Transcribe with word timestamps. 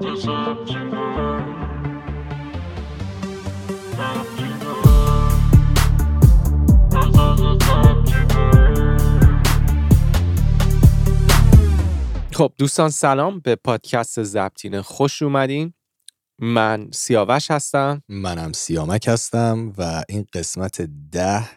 خب 0.00 0.06
دوستان 12.58 12.90
سلام. 12.90 13.40
به 13.40 13.56
پادکست 13.56 14.22
زبطینه 14.22 14.82
خوش 14.82 15.22
اومدین. 15.22 15.74
من 16.38 16.90
سیاوش 16.92 17.50
هستم. 17.50 18.02
منم 18.08 18.52
سیامک 18.52 19.08
هستم 19.08 19.72
و 19.78 20.04
این 20.08 20.26
قسمت 20.32 20.82
ده 21.12 21.48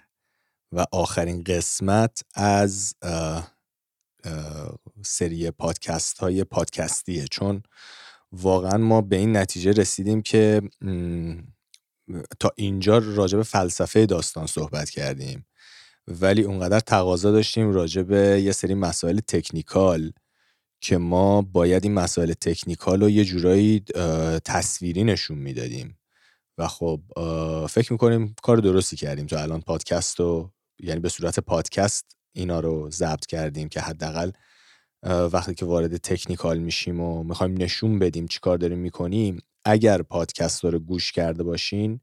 و 0.71 0.86
آخرین 0.91 1.44
قسمت 1.44 2.21
از 2.34 2.96
سری 5.05 5.52
پادکست 5.52 6.18
های 6.18 6.44
پادکستیه. 6.44 7.25
چون 7.32 7.63
واقعا 8.34 8.78
ما 8.78 9.02
به 9.02 9.16
این 9.16 9.38
نتیجه 9.38 9.72
رسیدیم 9.72 10.22
که 10.22 10.62
تا 12.40 12.52
اینجا 12.56 12.98
راجع 12.98 13.38
به 13.38 13.44
فلسفه 13.44 14.06
داستان 14.06 14.48
صحبت 14.48 14.90
کردیم. 14.90 15.46
ولی 16.08 16.44
اونقدر 16.44 16.80
تقاضا 16.80 17.32
داشتیم 17.32 17.72
راجع 17.72 18.02
به 18.02 18.42
یه 18.42 18.52
سری 18.52 18.73
مسائل 18.73 19.20
تکنیکال 19.20 20.12
که 20.82 20.98
ما 20.98 21.42
باید 21.42 21.84
این 21.84 21.94
مسائل 21.94 22.34
تکنیکال 22.34 23.02
رو 23.02 23.09
یه 23.09 23.26
جورایی 23.26 23.80
تصویری 24.45 25.04
نشون 25.04 25.38
می‌دادیم. 25.38 26.00
و 26.58 26.68
خب 26.68 27.02
فکر 27.70 27.94
می‌کنیم 27.94 28.36
کار 28.44 28.58
درستی 28.58 28.95
کردیم. 28.95 29.26
تا 29.26 29.42
الان 29.42 29.62
پادکست 29.62 30.20
رو 30.20 30.52
یعنی 30.80 31.00
به 31.00 31.09
صورت 31.09 31.40
پادکست 31.40 32.18
اینا 32.34 32.59
رو 32.59 32.90
ضبط 32.92 33.26
کردیم 33.26 33.70
که 33.70 33.81
حداقل 33.81 34.31
وقتی 35.03 35.53
که 35.53 35.66
وارد 35.66 35.98
تکنیکال 35.98 36.59
میشیم 36.59 36.99
و 36.99 37.23
می‌خوایم 37.23 37.61
نشون 37.61 37.99
بدیم 37.99 38.25
چی 38.27 38.39
کار 38.39 38.57
داریم 38.57 38.77
می‌کنیم 38.77 39.39
اگر 39.66 40.02
پادکست 40.02 40.66
رو 40.66 40.80
گوش 40.80 41.11
کرده 41.11 41.44
باشین 41.44 42.00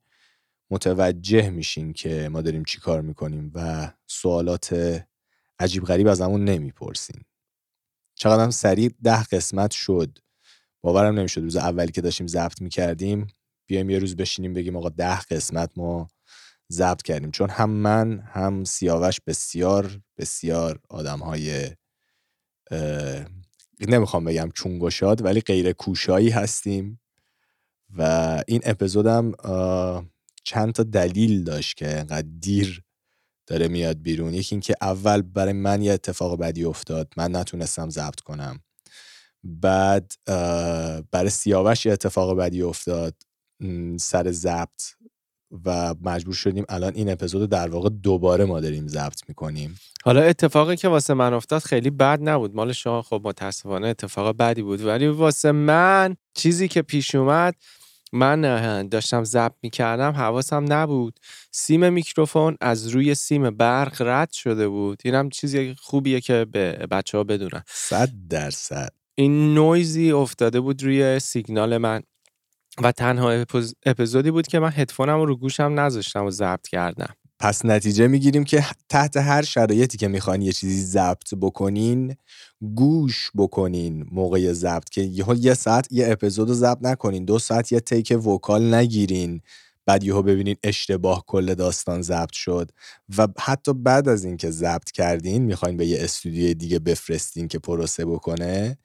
متوجه 0.70 1.50
میشین 1.50 1.92
که 1.92 2.28
ما 2.32 2.42
داریم 2.42 2.64
چی 2.64 2.80
کار 2.80 3.00
می‌کنیم 3.00 3.52
و 3.54 3.90
سوالات 4.06 5.00
عجیب 5.58 5.84
غریب 5.84 6.06
از 6.06 6.20
همون 6.20 6.44
نمی‌پرسین. 6.44 7.22
چقدر 8.14 8.42
هم 8.42 8.50
سریع 8.50 8.90
ده 9.02 9.24
قسمت 9.24 9.70
شد. 9.70 10.18
باورم 10.82 11.18
نمی‌شد 11.18 11.40
روز 11.40 11.56
اولی 11.56 11.92
که 11.92 12.00
داشتیم 12.00 12.26
ضبط 12.26 12.62
می‌کردیم 12.62 13.26
بیایم 13.66 13.90
یه 13.90 13.98
روز 13.98 14.16
بشینیم 14.16 14.52
بگیم 14.54 14.76
آقا 14.76 14.88
ده 14.88 15.20
قسمت 15.20 15.70
ما 15.76 16.08
ضبط 16.72 17.02
کردیم. 17.02 17.30
چون 17.30 17.50
هم 17.50 17.70
من 17.70 18.20
هم 18.20 18.64
سیاوش 18.64 19.20
بسیار 19.26 20.00
بسیار 20.18 20.80
آدم 20.90 21.18
های 21.18 21.70
نمی‌خوام 23.88 24.24
بگم 24.24 24.50
چونگشاد 24.54 25.24
ولی 25.24 25.40
غیر 25.40 25.72
کوشایی 25.72 26.30
هستیم 26.30 27.00
و 27.96 28.02
این 28.48 28.60
اپیزودم 28.64 29.32
چند 30.44 30.72
تا 30.72 30.82
دلیل 30.82 31.44
داشت 31.44 31.76
که 31.76 31.98
انقدر 31.98 32.28
دیر 32.40 32.82
داره 33.46 33.68
میاد 33.68 34.02
بیرون. 34.02 34.34
یکی 34.34 34.54
اینکه 34.54 34.74
اول 34.80 35.22
برای 35.22 35.52
من 35.52 35.82
یه 35.82 35.92
اتفاق 35.92 36.38
بدی 36.38 36.64
افتاد. 36.64 37.12
من 37.16 37.36
نتونستم 37.36 37.90
ضبط 37.90 38.20
کنم. 38.20 38.60
بعد 39.44 40.12
برای 41.10 41.30
سیاوش 41.30 41.86
یه 41.86 41.92
اتفاق 41.92 42.36
بدی 42.36 42.62
افتاد. 42.62 43.14
سر 44.00 44.30
ضبط 44.30 44.82
و 45.64 45.94
مجبور 46.02 46.34
شدیم 46.34 46.64
الان 46.68 46.92
این 46.94 47.10
اپیزود 47.10 47.50
در 47.50 47.68
واقع 47.68 47.88
دوباره 47.88 48.44
ما 48.44 48.60
داریم 48.60 48.88
ضبط 48.88 49.20
می‌کنیم. 49.28 49.78
حالا 50.04 50.22
اتفاقی 50.22 50.76
که 50.76 50.88
واسه 50.88 51.14
من 51.14 51.34
افتاد 51.34 51.62
خیلی 51.62 51.90
بد 51.90 52.18
نبود. 52.22 52.54
مال 52.54 52.72
شما 52.72 53.02
خب 53.02 53.20
متاسفانه 53.24 53.86
اتفاق 53.86 54.36
بدی 54.36 54.62
بود. 54.62 54.84
ولی 54.84 55.06
واسه 55.06 55.52
من 55.52 56.16
چیزی 56.34 56.68
که 56.68 56.82
پیش 56.82 57.14
اومد 57.14 57.54
من 58.12 58.88
داشتم 58.88 59.24
ضبط 59.24 59.54
می‌کردم 59.62 60.10
حواسم 60.10 60.72
نبود. 60.72 61.20
سیم 61.50 61.92
میکروفون 61.92 62.56
از 62.60 62.88
روی 62.88 63.14
سیم 63.14 63.50
برق 63.50 64.02
رد 64.02 64.30
شده 64.32 64.68
بود. 64.68 65.02
اینم 65.04 65.30
چیزی 65.30 65.74
خوبیه 65.78 66.20
که 66.20 66.46
به 66.52 66.72
بچه 66.90 67.18
ها 67.18 67.24
بدونن. 67.24 67.62
صد 67.66 68.10
درصد. 68.30 68.92
این 69.14 69.54
نویزی 69.54 70.12
افتاده 70.12 70.60
بود 70.60 70.82
روی 70.82 71.18
سیگنال 71.18 71.78
من. 71.78 72.02
و 72.82 72.92
تنها 72.92 73.44
اپیزودی 73.86 74.30
بود 74.30 74.46
که 74.46 74.58
من 74.58 74.72
هدفونم 74.74 75.22
رو 75.22 75.36
گوشم 75.36 75.80
نذاشتم 75.80 76.24
و 76.24 76.30
ضبط 76.30 76.68
کردم. 76.68 77.14
پس 77.38 77.64
نتیجه 77.64 78.06
می‌گیریم 78.06 78.44
که 78.44 78.64
تحت 78.88 79.16
هر 79.16 79.42
شرایطی 79.42 79.98
که 79.98 80.08
می‌خوان 80.08 80.42
یه 80.42 80.52
چیزی 80.52 80.82
ضبط 80.82 81.34
بکنین 81.40 82.16
گوش 82.74 83.30
بکنین 83.36 84.06
موقع 84.12 84.52
ضبط 84.52 84.88
که 84.88 85.00
یه 85.36 85.54
ساعت 85.54 85.86
یه 85.90 86.12
اپیزود 86.12 86.48
رو 86.48 86.54
ضبط 86.54 86.78
نکنین 86.82 87.24
دو 87.24 87.38
ساعت 87.38 87.72
یه 87.72 87.80
تیک 87.80 88.26
وکال 88.26 88.74
نگیرین 88.74 89.40
بعد 89.86 90.04
یهو 90.04 90.22
ببینین 90.22 90.56
اشتباه 90.62 91.24
کل 91.26 91.54
داستان 91.54 92.02
ضبط 92.02 92.32
شد 92.32 92.70
و 93.18 93.28
حتی 93.38 93.72
بعد 93.72 94.08
از 94.08 94.24
اینکه 94.24 94.50
ضبط 94.50 94.90
کردین 94.90 95.42
می‌خواین 95.42 95.76
به 95.76 95.86
یه 95.86 96.04
استودیوی 96.04 96.54
دیگه 96.54 96.78
بفرستین 96.78 97.48
که 97.48 97.58
پروسه 97.58 98.04
بکنه 98.04 98.78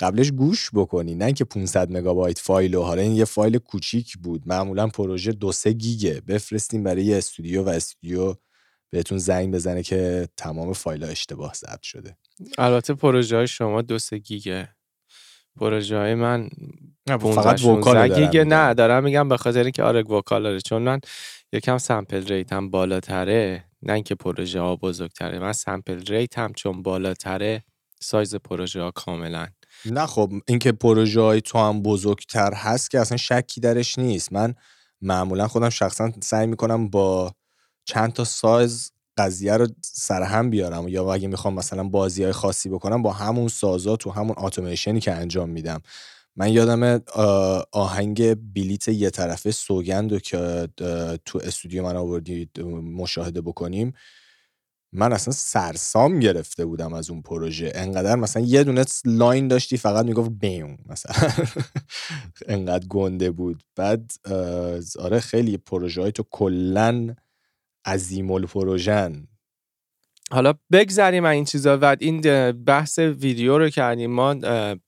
قبلش 0.00 0.30
گوش 0.30 0.70
بکنی 0.74 1.14
نه 1.14 1.24
اینکه 1.24 1.44
500 1.44 1.96
مگابایت 1.96 2.38
فایل 2.38 2.74
و 2.74 2.82
حالا 2.82 3.02
این 3.02 3.12
یه 3.12 3.24
فایل 3.24 3.58
کوچیک 3.58 4.18
بود. 4.18 4.42
معمولا 4.46 4.86
پروژه 4.86 5.32
دو 5.32 5.52
سه 5.52 5.72
گیگه. 5.72 6.20
بفرستیم 6.20 6.82
برای 6.82 7.04
یه 7.04 7.16
استودیو 7.16 7.62
و 7.62 7.68
استودیو 7.68 8.34
بهتون 8.90 9.18
زنگ 9.18 9.54
بزنه 9.54 9.82
که 9.82 10.28
تمام 10.36 10.72
فایل 10.72 11.04
ها 11.04 11.10
اشتباه 11.10 11.54
ضبط 11.54 11.82
شده. 11.82 12.16
البته 12.58 12.94
پروژه 12.94 13.36
های 13.36 13.46
شما 13.46 13.82
دو 13.82 13.98
سه 13.98 14.18
گیگه. 14.18 14.68
پروژه 15.56 15.96
های 15.96 16.14
من 16.14 16.50
فقط 17.08 17.64
vocal 17.64 18.14
گیگه. 18.14 18.44
نه 18.44 18.74
دارم 18.74 19.04
میگم 19.04 19.28
به 19.28 19.36
خاطر 19.36 19.62
اینکه 19.62 19.82
آره 19.82 20.02
vocal 20.02 20.42
داره. 20.42 20.60
چون 20.60 20.82
من 20.82 21.00
یکم 21.52 21.78
sample 21.78 22.26
rate 22.26 22.61
م 22.61 22.70
بالاتره. 22.70 23.64
نه 23.82 23.92
اینکه 23.92 24.14
پروژه 24.14 24.60
ها 24.60 24.76
بزرگتره. 24.76 25.38
من 25.38 25.52
sample 25.52 26.00
rate 26.06 26.43
م 26.43 26.52
چون 26.52 26.82
بالاتره 26.82 27.64
سایز 28.00 28.34
پروژه 28.34 28.82
ها 28.82 28.90
کاملا 28.90 29.46
نه 29.84 30.06
خب 30.06 30.32
اینکه 30.46 30.72
پروژه 30.72 31.20
های 31.20 31.40
تو 31.40 31.58
هم 31.58 31.82
بزرگتر 31.82 32.54
هست 32.54 32.90
که 32.90 33.00
اصلا 33.00 33.16
شکی 33.16 33.60
درش 33.60 33.98
نیست. 33.98 34.32
من 34.32 34.54
معمولا 35.00 35.48
خودم 35.48 35.68
شخصا 35.68 36.12
سعی 36.22 36.46
می‌کنم 36.46 36.88
با 36.88 37.32
چند 37.84 38.12
تا 38.12 38.24
سایز 38.24 38.92
قضیه 39.18 39.56
رو 39.56 39.66
سرهم 39.82 40.50
بیارم 40.50 40.88
یا 40.88 41.14
اگه 41.14 41.28
می‌خوام 41.28 41.54
مثلا 41.54 41.84
بازی 41.84 42.22
های 42.22 42.32
خاصی 42.32 42.68
بکنم 42.68 43.02
با 43.02 43.12
همون 43.12 43.48
سازا 43.48 43.96
تو 43.96 44.10
همون 44.10 44.34
اتوماسیونی 44.38 45.00
که 45.00 45.12
انجام 45.12 45.48
میدم. 45.48 45.80
من 46.36 46.52
یادم 46.52 47.00
آهنگ 47.72 48.34
بلیت 48.54 48.88
یه 48.88 49.10
طرفه 49.10 49.50
سوگند 49.50 50.22
که 50.22 50.68
تو 51.24 51.40
استودیو 51.44 51.82
من 51.82 51.96
آوردید 51.96 52.60
مشاهده 52.96 53.40
بکنیم 53.40 53.92
من 54.92 55.12
اصلا 55.12 55.34
سرسام 55.34 56.20
گرفته 56.20 56.64
بودم 56.64 56.92
از 56.92 57.10
اون 57.10 57.22
پروژه. 57.22 57.72
انقدر 57.74 58.16
مثلا 58.16 58.42
یه 58.42 58.64
دونه 58.64 58.84
line 59.04 59.48
داشتی 59.48 59.76
فقط 59.76 60.06
می‌گفت 60.06 60.30
بیون 60.30 60.78
مثلا. 60.86 61.30
انقدر 62.48 62.86
گنده 62.86 63.30
بود. 63.30 63.62
بعد 63.76 64.12
آره 64.98 65.20
خیلی 65.20 65.56
پروژه 65.56 66.02
های 66.02 66.12
تو 66.12 66.24
کلا 66.30 67.14
عظیم 67.84 68.30
الپروژن 68.30 69.26
حالا 70.32 70.54
بگذریم 70.72 71.24
این 71.24 71.44
چیزا. 71.44 71.78
و 71.78 71.96
این 72.00 72.20
بحث 72.52 72.98
ویدیو 72.98 73.58
رو 73.58 73.68
کردیم. 73.70 74.10
ما 74.10 74.34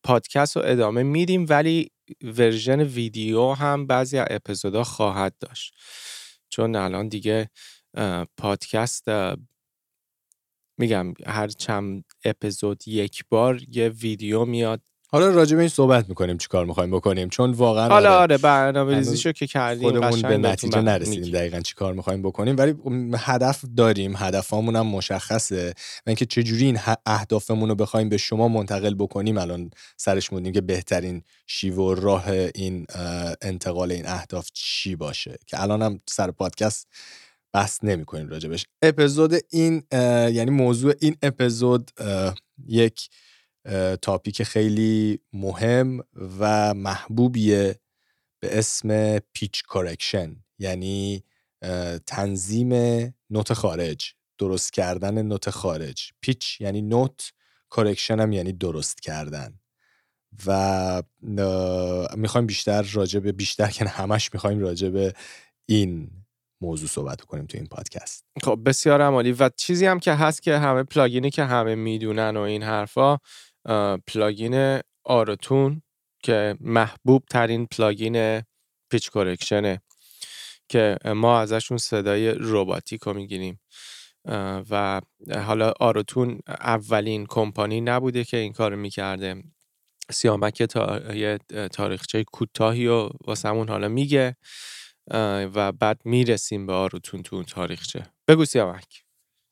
پادکست 0.04 0.56
رو 0.56 0.62
ادامه 0.64 1.02
میدیم 1.02 1.46
ولی 1.48 1.90
version 2.22 2.80
ویدیو 2.80 3.52
هم 3.52 3.86
بعضی 3.86 4.18
اپیزودا 4.18 4.84
خواهد 4.84 5.34
داشت. 5.40 5.74
چون 6.48 6.76
الان 6.76 7.08
دیگه 7.08 7.50
پادکست 8.36 9.04
میگم 10.82 11.14
هر 11.26 11.48
چند 11.48 12.04
اپیزود 12.24 12.88
یک 12.88 13.24
بار 13.28 13.60
یه 13.68 13.88
ویدیو 13.88 14.44
میاد. 14.44 14.80
حالا 15.08 15.30
راجع 15.30 15.56
به 15.56 15.60
این 15.60 15.68
صحبت 15.68 16.08
می‌کنیم 16.08 16.38
چیکار 16.38 16.66
می‌خوایم 16.66 16.90
بکنیم 16.90 17.28
چون 17.28 17.50
واقعا 17.50 17.88
حالا 17.88 18.08
آره, 18.08 18.18
آره 18.18 18.38
برنامه 18.38 18.96
ریزیشو 18.96 19.32
که 19.32 19.46
کردیم 19.46 19.90
خودمون 19.90 20.22
به 20.22 20.48
نتیجه 20.48 20.80
نرسیدیم 20.80 21.32
دقیقا 21.32 21.60
چیکار 21.60 21.92
می‌خوایم 21.92 22.22
بکنیم 22.22 22.56
ولی 22.58 22.74
هدف 23.18 23.64
داریم 23.76 24.14
هدفمون 24.16 24.76
هم 24.76 24.86
مشخصه. 24.86 25.70
و 26.06 26.10
اینکه 26.10 26.26
چجوری 26.26 26.64
این 26.66 26.78
اهدافمون 27.06 27.68
رو 27.68 27.74
بخوایم 27.74 28.08
به 28.08 28.16
شما 28.16 28.48
منتقل 28.48 28.94
بکنیم 28.94 29.38
الان 29.38 29.70
سرش 29.96 30.30
بودیم 30.30 30.52
که 30.52 30.60
بهترین 30.60 31.22
شیوه 31.46 31.84
و 31.84 31.94
راه 31.94 32.28
این 32.54 32.86
انتقال 33.42 33.92
این 33.92 34.06
اهداف 34.06 34.48
چی 34.52 34.96
باشه. 34.96 35.38
که 35.46 35.62
الان 35.62 35.82
هم 35.82 36.00
سر 36.08 36.30
پادکست 36.30 36.88
بحث 37.52 37.78
نمی 37.82 38.04
کنیم 38.04 38.28
راجبش. 38.28 38.66
اپیزود 38.82 39.34
این 39.50 39.82
یعنی 40.32 40.50
موضوع 40.50 40.94
این 41.00 41.16
اپیزود 41.22 41.90
یک 42.66 43.10
topic 44.02 44.42
خیلی 44.42 45.20
مهم 45.32 46.00
و 46.38 46.74
محبوبیه 46.74 47.80
به 48.40 48.58
اسم 48.58 49.18
pitch 49.18 49.62
correction 49.62 50.36
یعنی 50.58 51.24
تنظیم 52.06 52.72
نوت 53.30 53.52
خارج 53.52 54.14
درست 54.38 54.72
کردن 54.72 55.22
نوت 55.22 55.50
خارج. 55.50 56.12
pitch 56.20 56.60
یعنی 56.60 56.82
نوت 56.82 57.32
correction 57.68 58.20
هم 58.20 58.32
یعنی 58.32 58.52
درست 58.52 59.00
کردن. 59.00 59.58
و 60.46 61.02
می‌خوایم 62.16 62.46
بیشتر 62.46 62.82
راجع 62.82 63.20
به 63.20 63.32
بیشتر 63.32 63.68
که 63.68 63.84
همش 63.84 64.30
می‌خوایم 64.34 64.58
راجع 64.58 64.88
به 64.88 65.14
این 65.66 66.10
موضوع 66.62 66.88
صحبت 66.88 67.20
کنیم 67.20 67.46
تو 67.46 67.58
این 67.58 67.66
پادکست. 67.66 68.24
خب 68.42 68.60
بسیار 68.66 69.02
عالی. 69.02 69.32
و 69.32 69.50
چیزی 69.56 69.86
هم 69.86 70.00
که 70.00 70.12
هست 70.12 70.42
که 70.42 70.58
همه 70.58 70.82
plugin 70.82 71.23
ی 71.23 71.30
که 71.30 71.44
همه 71.44 71.74
می‌دونن 71.74 72.36
و 72.36 72.40
این 72.40 72.62
حرفا 72.62 73.18
plugin 74.06 74.80
Auto-Tune 75.04 75.82
که 76.22 76.56
محبوب 76.60 77.24
ترین 77.30 77.66
plugin 77.66 78.42
pitch 78.90 79.10
correction 79.10 79.76
ه 79.76 79.82
که 80.68 80.96
ما 81.04 81.40
ازشون 81.40 81.78
صدای 81.78 82.30
روباتیک 82.30 83.00
رو 83.02 83.14
می‌گیریم 83.14 83.60
و 84.70 85.00
حالا 85.46 85.72
Auto-Tune 85.80 86.40
اولین 86.48 87.26
کمپانی 87.26 87.80
نبوده 87.80 88.24
که 88.24 88.36
این 88.36 88.52
کار 88.52 88.74
می‌کرده. 88.74 89.42
سیامک 90.10 90.62
تا... 90.62 91.14
یه 91.14 91.38
تاریخچه 91.72 92.24
کوتاهی 92.24 92.86
و 92.86 93.08
واسمون 93.26 93.68
حالا 93.68 93.88
میگه. 93.88 94.36
و 95.54 95.72
بعد 95.72 96.00
می‌رسیم 96.04 96.66
به 96.66 96.72
Auto-Tune 96.72 97.22
تو 97.22 97.36
اون 97.36 97.44
تاریخچه. 97.44 98.06
بگو 98.28 98.44
سیامک 98.44 99.04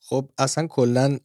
خب 0.02 0.30
اصلا 0.38 0.66
کلا 0.66 1.18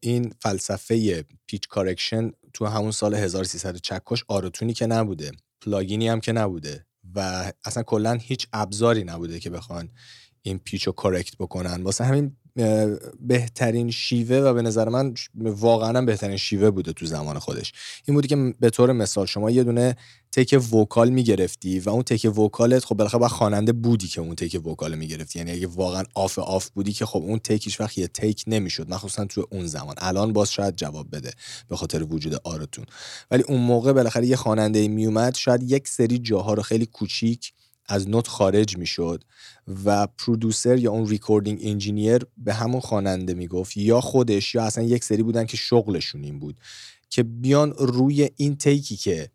این 0.00 0.34
فلسفه 0.40 1.24
pitch 1.46 1.68
correction 1.68 2.30
تو 2.54 2.66
همون 2.66 2.90
سال 2.90 3.14
1300 3.14 3.76
چکش 3.76 4.24
Auto-Tune 4.28 4.68
ی 4.68 4.72
که 4.72 4.86
نبوده 4.86 5.30
plugin 5.60 6.01
ی 6.01 6.08
هم 6.08 6.20
که 6.20 6.32
نبوده 6.32 6.86
و 7.14 7.52
اصلا 7.64 7.82
کلا 7.82 8.12
هیچ 8.12 8.48
ابزاری 8.52 9.04
نبوده 9.04 9.40
که 9.40 9.50
بخوان 9.50 9.90
این 10.42 10.58
pitch 10.58 10.86
رو 10.86 10.92
correct 10.92 11.36
بکنن. 11.36 11.82
واسه 11.82 12.04
همین 12.04 12.36
بهترین 13.20 13.90
شیوه 13.90 14.36
و 14.36 14.54
به 14.54 14.62
نظر 14.62 14.88
من 14.88 15.14
واقعا 15.34 16.02
بهترین 16.02 16.36
شیوه 16.36 16.70
بوده 16.70 16.92
تو 16.92 17.06
زمان 17.06 17.38
خودش. 17.38 17.72
این 18.04 18.14
بودی 18.14 18.28
که 18.28 18.54
به 18.60 18.70
طور 18.70 18.92
مثال 18.92 19.26
شما 19.26 19.50
یه 19.50 19.64
دونه 19.64 19.96
take 20.32 20.74
vocal 20.74 21.10
می‌گرفتی 21.10 21.80
و 21.80 21.90
اون 21.90 22.02
تک 22.02 22.38
وکالت 22.38 22.84
خب 22.84 22.94
بالاخره 22.94 23.20
با 23.20 23.28
خواننده 23.28 23.72
بودی 23.72 24.08
که 24.08 24.20
اون 24.20 24.34
take 24.34 24.66
vocal 24.66 24.94
می‌گرفتی. 24.94 25.38
یعنی 25.38 25.50
اگه 25.50 25.66
واقعا 25.66 26.02
off 26.14 26.38
off 26.38 26.68
بودی 26.68 26.92
که 26.92 27.06
خب 27.06 27.18
اون 27.18 27.38
take 27.38 27.59
هیچ 27.59 27.80
وقت 27.80 27.98
یه 27.98 28.06
take 28.08 28.44
نمی‌شد 28.46 28.90
مخصوصا 28.90 29.24
تو 29.24 29.46
اون 29.50 29.66
زمان. 29.66 29.94
الان 29.98 30.32
باز 30.32 30.52
شاید 30.52 30.76
جواب 30.76 31.06
بده 31.12 31.30
به 31.68 31.76
خاطر 31.76 32.02
وجود 32.02 32.34
Auto-Tune. 32.44 32.84
ولی 33.30 33.42
اون 33.42 33.60
موقع 33.60 33.92
بالاخره 33.92 34.26
یه 34.26 34.36
خواننده 34.36 34.88
میومد 34.88 35.34
شاید 35.34 35.70
یک 35.70 35.88
سری 35.88 36.18
جاها 36.18 36.54
رو 36.54 36.62
خیلی 36.62 36.86
کوچیک 36.86 37.52
از 37.88 38.08
نوت 38.08 38.28
خارج 38.28 38.76
می‌شد 38.76 39.24
و 39.84 40.06
producer 40.06 40.78
یا 40.78 40.90
اون 40.90 41.08
recording 41.08 41.60
engineer 41.62 42.26
به 42.36 42.54
همون 42.54 42.80
خواننده 42.80 43.34
می‌گفت 43.34 43.76
یا 43.76 44.00
خودش 44.00 44.54
یا 44.54 44.62
اصلا 44.62 44.84
یک 44.84 45.04
سری 45.04 45.22
بودن 45.22 45.46
که 45.46 45.56
شغلشون 45.56 46.24
این 46.24 46.38
بود 46.38 46.60
که 47.10 47.22
بیان 47.22 47.74
روی 47.78 48.30
این 48.36 48.56
take 48.56 48.88
ی 48.88 48.96
که 48.96 49.30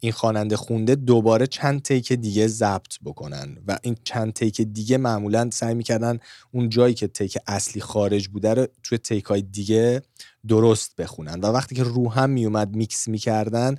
این 0.00 0.12
خواننده 0.12 0.56
خونده 0.56 0.94
دوباره 0.94 1.46
چند 1.46 1.82
take 1.82 2.12
دیگه 2.12 2.46
ضبط 2.46 2.94
بکنن 3.04 3.58
و 3.66 3.78
این 3.82 3.96
چند 4.04 4.32
take 4.32 4.60
دیگه 4.60 4.98
معمولا 4.98 5.50
سعی 5.52 5.74
می‌کردن 5.74 6.18
اون 6.52 6.68
جایی 6.68 6.94
که 6.94 7.06
take 7.06 7.38
اصلی 7.46 7.80
خارج 7.80 8.28
بوده 8.28 8.54
رو 8.54 8.66
توی 8.82 8.98
take 8.98 9.24
های 9.24 9.42
دیگه 9.42 10.02
درست 10.48 10.96
بخونن. 10.96 11.40
و 11.40 11.46
وقتی 11.46 11.74
که 11.74 11.82
رو 11.82 12.12
هم 12.12 12.30
میومد 12.30 12.76
میکس 12.76 13.08
می‌کردن 13.08 13.76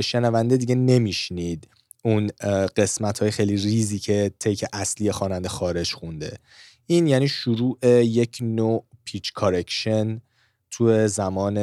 شنونده 0.00 0.56
دیگه 0.56 0.74
نمیشنید. 0.74 1.68
اون 2.02 2.30
قسمت 2.76 3.18
های 3.18 3.30
خیلی 3.30 3.56
ریزی 3.56 3.98
که 3.98 4.32
take 4.40 4.64
اصلی 4.72 5.12
خواننده 5.12 5.48
خارج 5.48 5.92
خونده. 5.92 6.38
این 6.86 7.06
یعنی 7.06 7.28
شروع 7.28 7.78
یک 8.04 8.38
نوع 8.40 8.84
pitch 9.04 9.32
correction 9.32 10.20
تو 10.70 11.08
زمان 11.08 11.56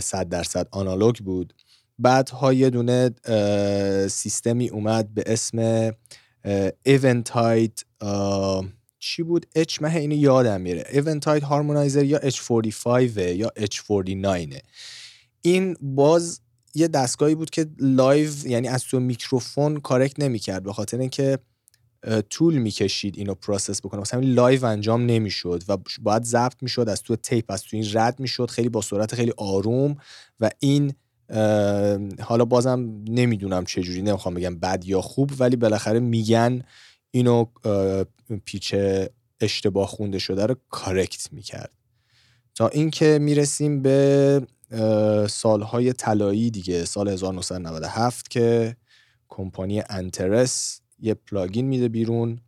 100 0.00 0.28
درصد 0.28 0.68
آنالوگ 0.70 1.16
بود. 1.16 1.54
بعدها 1.98 2.52
یه 2.52 2.70
دونه 2.70 3.10
سیستمی 4.08 4.68
اومد 4.68 5.14
به 5.14 5.24
اسم 5.26 5.90
Eventide 6.82 7.86
چی 8.98 9.22
بود؟ 9.22 9.46
اچ 9.54 9.82
مه 9.82 9.96
اینو 9.96 10.16
یادم 10.16 10.60
میره. 10.60 10.84
Eventide 10.92 11.42
Harmonizer 11.42 12.04
یا 12.04 12.18
H45 12.18 13.18
یا 13.18 13.52
H49 13.58 14.60
این 15.42 15.76
باز 15.80 16.40
یه 16.74 16.88
دستگاهی 16.88 17.34
بود 17.34 17.50
که 17.50 17.66
live 17.78 18.30
یعنی 18.46 18.68
از 18.68 18.84
تو 18.84 19.00
میکروفون 19.00 19.80
correct 19.80 20.20
نمی‌کرد 20.20 20.62
به 20.62 20.72
خاطر 20.72 20.98
اینکه 20.98 21.38
طول 22.30 22.58
می‌کشید 22.58 23.18
اینو 23.18 23.34
process 23.34 23.80
بکنه. 23.80 24.00
مثلا 24.00 24.20
live 24.20 24.64
انجام 24.64 25.06
نمی‌شد 25.06 25.62
و 25.68 25.76
باید 26.02 26.24
ضبط 26.24 26.62
می‌شد 26.62 26.88
از 26.88 27.02
تو 27.02 27.16
tape 27.16 27.50
از 27.50 27.62
تو 27.62 27.76
این 27.76 27.86
رد 27.92 28.20
می‌شد 28.20 28.50
خیلی 28.50 28.68
با 28.68 28.80
سرعت 28.80 29.14
خیلی 29.14 29.32
آروم 29.36 29.96
و 30.40 30.50
این 30.58 30.94
حالا 32.20 32.44
بازم 32.44 32.80
نمی‌دونم 33.08 33.64
چه 33.64 33.82
جوری 33.82 34.02
نمی‌خوام 34.02 34.34
بگم 34.34 34.58
بد 34.58 34.84
یا 34.86 35.00
خوب 35.00 35.30
ولی 35.38 35.56
بالاخره 35.56 36.00
میگن 36.00 36.62
اینو 37.10 37.44
pitch 38.44 38.74
اشتباه 39.40 39.86
خونده 39.88 40.18
شده 40.18 40.46
رو 40.46 40.56
correct 40.70 41.32
می‌کرد. 41.32 41.72
تا 42.54 42.68
اینکه 42.68 43.18
می‌رسیم 43.20 43.82
به 43.82 44.42
سالهای 45.28 45.92
طلایی 45.92 46.50
دیگه 46.50 46.84
سال 46.84 47.08
1997 47.08 48.30
که 48.30 48.76
کمپانی 49.28 49.82
انترس 49.88 50.80
یه 50.98 51.14
پلاگین 51.14 51.66
میده 51.66 51.88
بیرون 51.88 52.40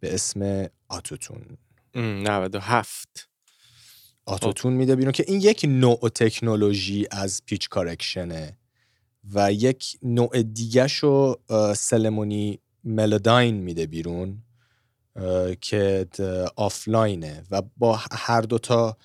به 0.00 0.14
اسم 0.14 0.66
آتوتون. 0.88 1.42
97 1.94 3.28
آتوتون 4.26 4.72
میده 4.72 4.96
بیرون 4.96 5.12
که 5.12 5.24
این 5.28 5.40
یک 5.40 5.64
نوع 5.68 6.08
تکنولوژی 6.08 7.06
از 7.10 7.42
پیچ 7.46 7.68
کارکشنه 7.68 8.58
و 9.34 9.52
یک 9.52 9.96
نوع 10.02 10.42
دیگه 10.42 10.86
شو 10.86 11.34
سلمونی 11.76 12.58
ملوداین 12.84 13.54
میده 13.54 13.86
بیرون 13.86 14.42
که 15.60 16.06
آفلاینه 16.56 17.42
و 17.50 17.62
با 17.76 18.00
هر 18.12 18.40
دوتا 18.40 18.96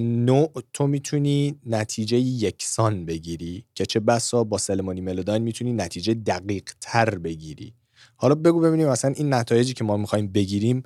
نوع 0.00 0.52
تو 0.72 0.86
می‌تونی 0.86 1.60
نتیجه 1.66 2.18
یکسان 2.18 3.04
بگیری 3.06 3.64
که 3.74 3.86
چه 3.86 4.00
بسا 4.00 4.44
با 4.44 4.58
سلمانی 4.58 5.00
ملوداین 5.00 5.42
می‌تونی 5.42 5.72
نتیجه 5.72 6.14
دقیق 6.14 6.70
تر 6.80 7.18
بگیری. 7.18 7.74
حالا 8.16 8.34
بگو 8.34 8.60
ببینیم 8.60 8.88
مثلا 8.88 9.14
این 9.16 9.34
نتایجی 9.34 9.74
که 9.74 9.84
ما 9.84 9.96
می‌خوایم 9.96 10.32
بگیریم 10.32 10.82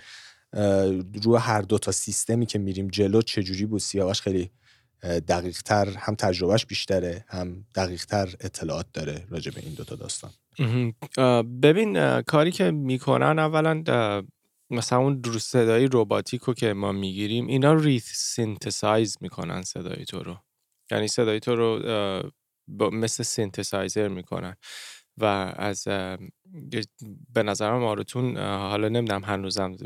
روی 1.22 1.38
هر 1.38 1.62
دو 1.62 1.78
تا 1.78 1.92
سیستمی 1.92 2.46
که 2.46 2.58
میریم 2.58 2.88
جلو 2.88 3.22
چجوری 3.22 3.66
بود؟ 3.66 3.80
سیاوش 3.80 4.20
خیلی 4.20 4.50
دقیق 5.02 5.62
تر 5.62 5.88
هم 5.88 6.14
تجربهش 6.14 6.66
بیشتره 6.66 7.24
هم 7.28 7.64
دقیق 7.74 8.04
تر 8.04 8.34
اطلاعات 8.40 8.86
داره 8.92 9.26
راجع 9.30 9.50
به 9.50 9.60
این 9.60 9.74
دوتا 9.74 9.96
داستان. 9.96 10.30
ببین 11.62 12.20
کاری 12.22 12.52
که 12.52 12.70
می‌کنن 12.70 13.38
اولا 13.38 13.82
مثلا 14.70 14.98
اون 14.98 15.22
صدای 15.40 15.86
روباتیک 15.86 16.42
رو 16.42 16.54
که 16.54 16.72
ما 16.72 16.92
می‌گیریم 16.92 17.46
اینا 17.46 17.74
resynthesize 17.74 19.18
می‌کنن 19.20 19.62
صدای 19.62 20.04
تو 20.04 20.22
رو. 20.22 20.36
یعنی 20.90 21.08
صدای 21.08 21.40
تو 21.40 21.56
رو 21.56 21.80
مثل 22.92 23.22
سینتسایزر 23.22 24.08
می‌کنن. 24.08 24.56
و 25.18 25.24
از 25.56 25.84
به 27.34 27.42
نظرم 27.42 27.84
Auto-Tune 27.84 28.36
حالا 28.36 28.88
نمی‌دونم 28.88 29.24
هنوزم 29.24 29.76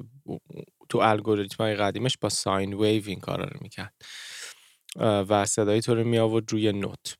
تو 0.88 0.98
الگوریتم 0.98 1.56
های 1.64 1.74
قدیمش 1.74 2.18
با 2.18 2.28
sine 2.28 2.74
wave 2.74 3.02
این 3.06 3.20
کارا 3.20 3.44
رو 3.44 3.58
می‌کرد. 3.60 3.94
و 5.00 5.44
صدای 5.44 5.80
تو 5.80 5.94
رو 5.94 6.04
می 6.04 6.18
آورد 6.18 6.52
روی 6.52 6.72
نوت. 6.72 7.18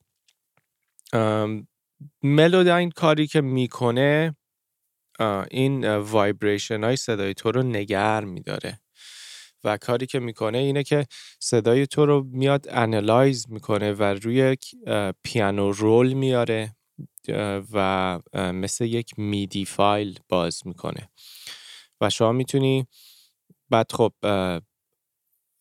Melodyne 2.23 2.91
کاری 2.91 3.27
که 3.27 3.41
می‌کنه 3.41 4.37
این 5.51 5.97
vibration 5.97 6.85
های 6.85 6.97
صدای 6.97 7.35
تو 7.35 7.53
رو 7.53 7.63
نگه 7.63 8.25
میداره 8.25 8.81
و 9.65 9.77
کاری 9.77 10.07
که 10.07 10.19
می‌کنه 10.19 10.59
اینه 10.59 10.83
که 10.83 11.07
صدای 11.41 11.87
تو 11.87 12.07
رو 12.07 12.27
میاد 12.33 12.67
analyze 12.71 13.47
می‌کنه 13.49 13.93
و 13.93 14.03
روی 14.03 14.57
piano 15.25 15.73
roll 15.73 16.13
میاره 16.13 16.77
و 17.73 18.21
مثل 18.35 18.85
یک 18.85 19.19
MIDI 19.19 19.65
file 19.65 20.19
باز 20.29 20.67
می‌کنه. 20.67 21.11
و 22.01 22.11
شما 22.11 22.33
می‌تونی 22.33 22.87
بعد 23.71 23.93
خب 23.93 24.13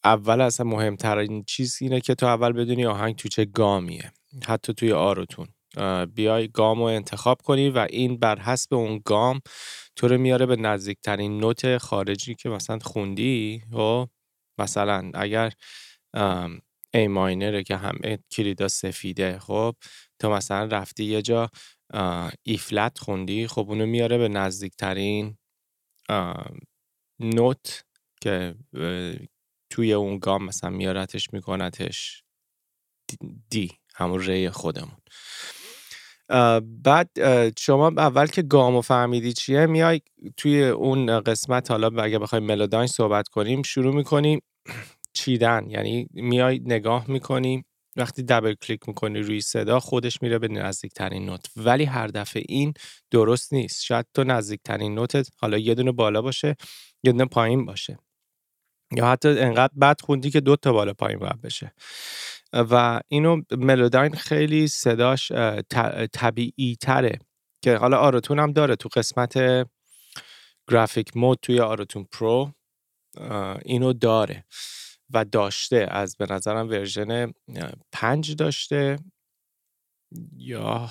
اول 0.03 0.41
اصلا 0.41 0.65
مهمترین 0.65 1.43
چیز 1.43 1.77
اینه 1.81 2.01
که 2.01 2.15
تو 2.15 2.25
اول 2.25 2.51
بدونی 2.51 2.85
آهنگ 2.85 3.15
تو 3.15 3.29
چه 3.29 3.45
گامیه 3.45 4.11
حتی 4.47 4.73
توی 4.73 4.93
آروتون 4.93 5.47
بیای 6.15 6.47
گام 6.47 6.79
رو 6.79 6.83
انتخاب 6.83 7.41
کنی 7.41 7.69
و 7.69 7.87
این 7.89 8.17
بر 8.17 8.39
حسب 8.39 8.73
اون 8.73 9.01
گام 9.05 9.41
تو 9.95 10.07
رو 10.07 10.17
میاره 10.17 10.45
به 10.45 10.55
نزدیکترین 10.55 11.39
نوت 11.39 11.77
خارجی 11.77 12.35
که 12.35 12.49
مثلا 12.49 12.79
خوندی 12.79 13.61
و 13.71 13.75
خب، 13.75 14.09
مثلا 14.57 15.11
اگر 15.13 15.53
ای 16.93 17.07
ماینره 17.07 17.63
که 17.63 17.77
همه 17.77 18.19
کلیدا 18.31 18.67
سفیده 18.67 19.39
خب؟ 19.39 19.75
تو 20.19 20.29
مثلا 20.29 20.65
رفتی 20.65 21.03
یه 21.03 21.21
جا 21.21 21.49
ای 22.43 22.57
فلت 22.57 22.99
خوندی 22.99 23.47
خب 23.47 23.65
اونو 23.69 23.85
میاره 23.85 24.17
به 24.17 24.27
نزدیکترین 24.27 25.37
نوت 27.19 27.85
که 28.21 28.55
توی 29.69 29.93
اون 29.93 30.19
گام 30.19 30.45
مثلا 30.45 30.69
میارتش 30.69 31.33
میکنتش 31.33 32.23
دی 33.49 33.71
همون 33.95 34.19
ری 34.19 34.49
خودمون. 34.49 34.97
بعد 36.83 37.09
شما 37.59 37.87
اول 37.87 38.27
که 38.27 38.41
گامو 38.41 38.81
فهمیدی 38.81 39.33
چیه 39.33 39.65
میای 39.65 40.01
توی 40.37 40.63
اون 40.63 41.19
قسمت 41.19 41.71
حالا 41.71 42.03
اگه 42.03 42.19
بخوای 42.19 42.41
ملوداین 42.41 42.87
صحبت 42.87 43.27
کنیم 43.27 43.61
شروع 43.63 43.95
می‌کنیم 43.95 44.39
چیدن. 45.13 45.69
یعنی 45.69 46.07
میای 46.13 46.59
نگاه 46.65 47.05
می‌کنی 47.11 47.65
وقتی 47.95 48.23
دبل 48.23 48.53
کلیک 48.53 48.87
می‌کنی 48.87 49.19
روی 49.19 49.41
صدا 49.41 49.79
خودش 49.79 50.21
میره 50.21 50.39
به 50.39 50.47
نزدیکترین 50.47 51.25
نوت. 51.25 51.45
ولی 51.57 51.83
هر 51.85 52.07
دفعه 52.07 52.43
این 52.49 52.73
درست 53.11 53.53
نیست. 53.53 53.83
شاید 53.83 54.05
تو 54.13 54.23
نزدیکترین 54.23 54.95
نوتت 54.95 55.29
حالا 55.37 55.57
یه 55.57 55.75
دونه 55.75 55.91
بالا 55.91 56.21
باشه 56.21 56.55
یه 57.03 57.11
دونه 57.11 57.25
پایین 57.25 57.65
باشه. 57.65 57.97
یا 58.97 59.07
حتی 59.07 59.29
انقدر 59.29 59.73
بد 59.81 60.01
خوندی 60.01 60.31
که 60.31 60.41
دو 60.41 60.55
تا 60.55 60.73
بالا 60.73 60.93
پایین 60.93 61.19
باید 61.19 61.41
بشه. 61.41 61.73
و 62.53 63.01
اینو 63.07 63.41
Melodyne 63.51 64.15
خیلی 64.15 64.67
صداش 64.67 65.31
طبیعی 66.13 66.75
تره 66.81 67.19
که 67.63 67.75
حالا 67.75 67.97
Auto-Tune 67.97 68.39
هم 68.39 68.51
داره 68.51 68.75
تو 68.75 68.89
قسمت 68.95 69.67
graphic 70.67 71.17
mode 71.17 71.39
توی 71.41 71.59
Auto-Tune 71.59 72.07
Pro 72.11 72.53
اینو 73.65 73.93
داره 73.93 74.45
و 75.09 75.25
داشته 75.25 75.87
از 75.91 76.15
به 76.17 76.25
نظرم 76.29 76.69
version 76.69 77.33
پنج 77.91 78.35
داشته 78.35 78.99
یا 80.37 80.89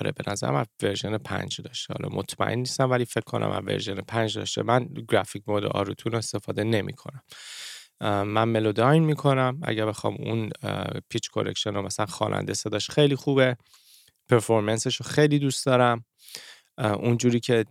آره 0.00 0.12
به 0.12 0.30
نظرم 0.30 0.66
version 0.82 1.18
پنج 1.18 1.60
داشته. 1.60 1.94
حالا 1.94 2.16
مطمئن 2.16 2.58
نیستم 2.58 2.90
ولی 2.90 3.04
فکر 3.04 3.24
کنم 3.24 3.50
از 3.50 3.62
version 3.64 3.94
پنج 3.94 4.38
داشته. 4.38 4.62
من 4.62 4.88
graphic 5.08 5.42
mode 5.46 5.64
Auto-Tune 5.64 6.14
استفاده 6.14 6.64
نمی 6.64 6.92
کنم 6.92 7.22
من 8.00 8.48
Melodyne 8.48 9.04
می‌کنم. 9.04 9.60
اگر 9.62 9.86
بخوام 9.86 10.14
اون 10.14 10.50
pitch 11.08 11.30
correction 11.30 11.74
رو 11.74 11.82
مثلا 11.82 12.06
خواننده 12.06 12.54
صداش 12.54 12.90
خیلی 12.90 13.16
خوبه 13.16 13.56
performance 14.28 14.86
ش 14.86 14.96
رو 14.96 15.06
خیلی 15.06 15.38
دوست 15.38 15.66
دارم. 15.66 16.04
اونجوری 16.78 17.40
که 17.40 17.64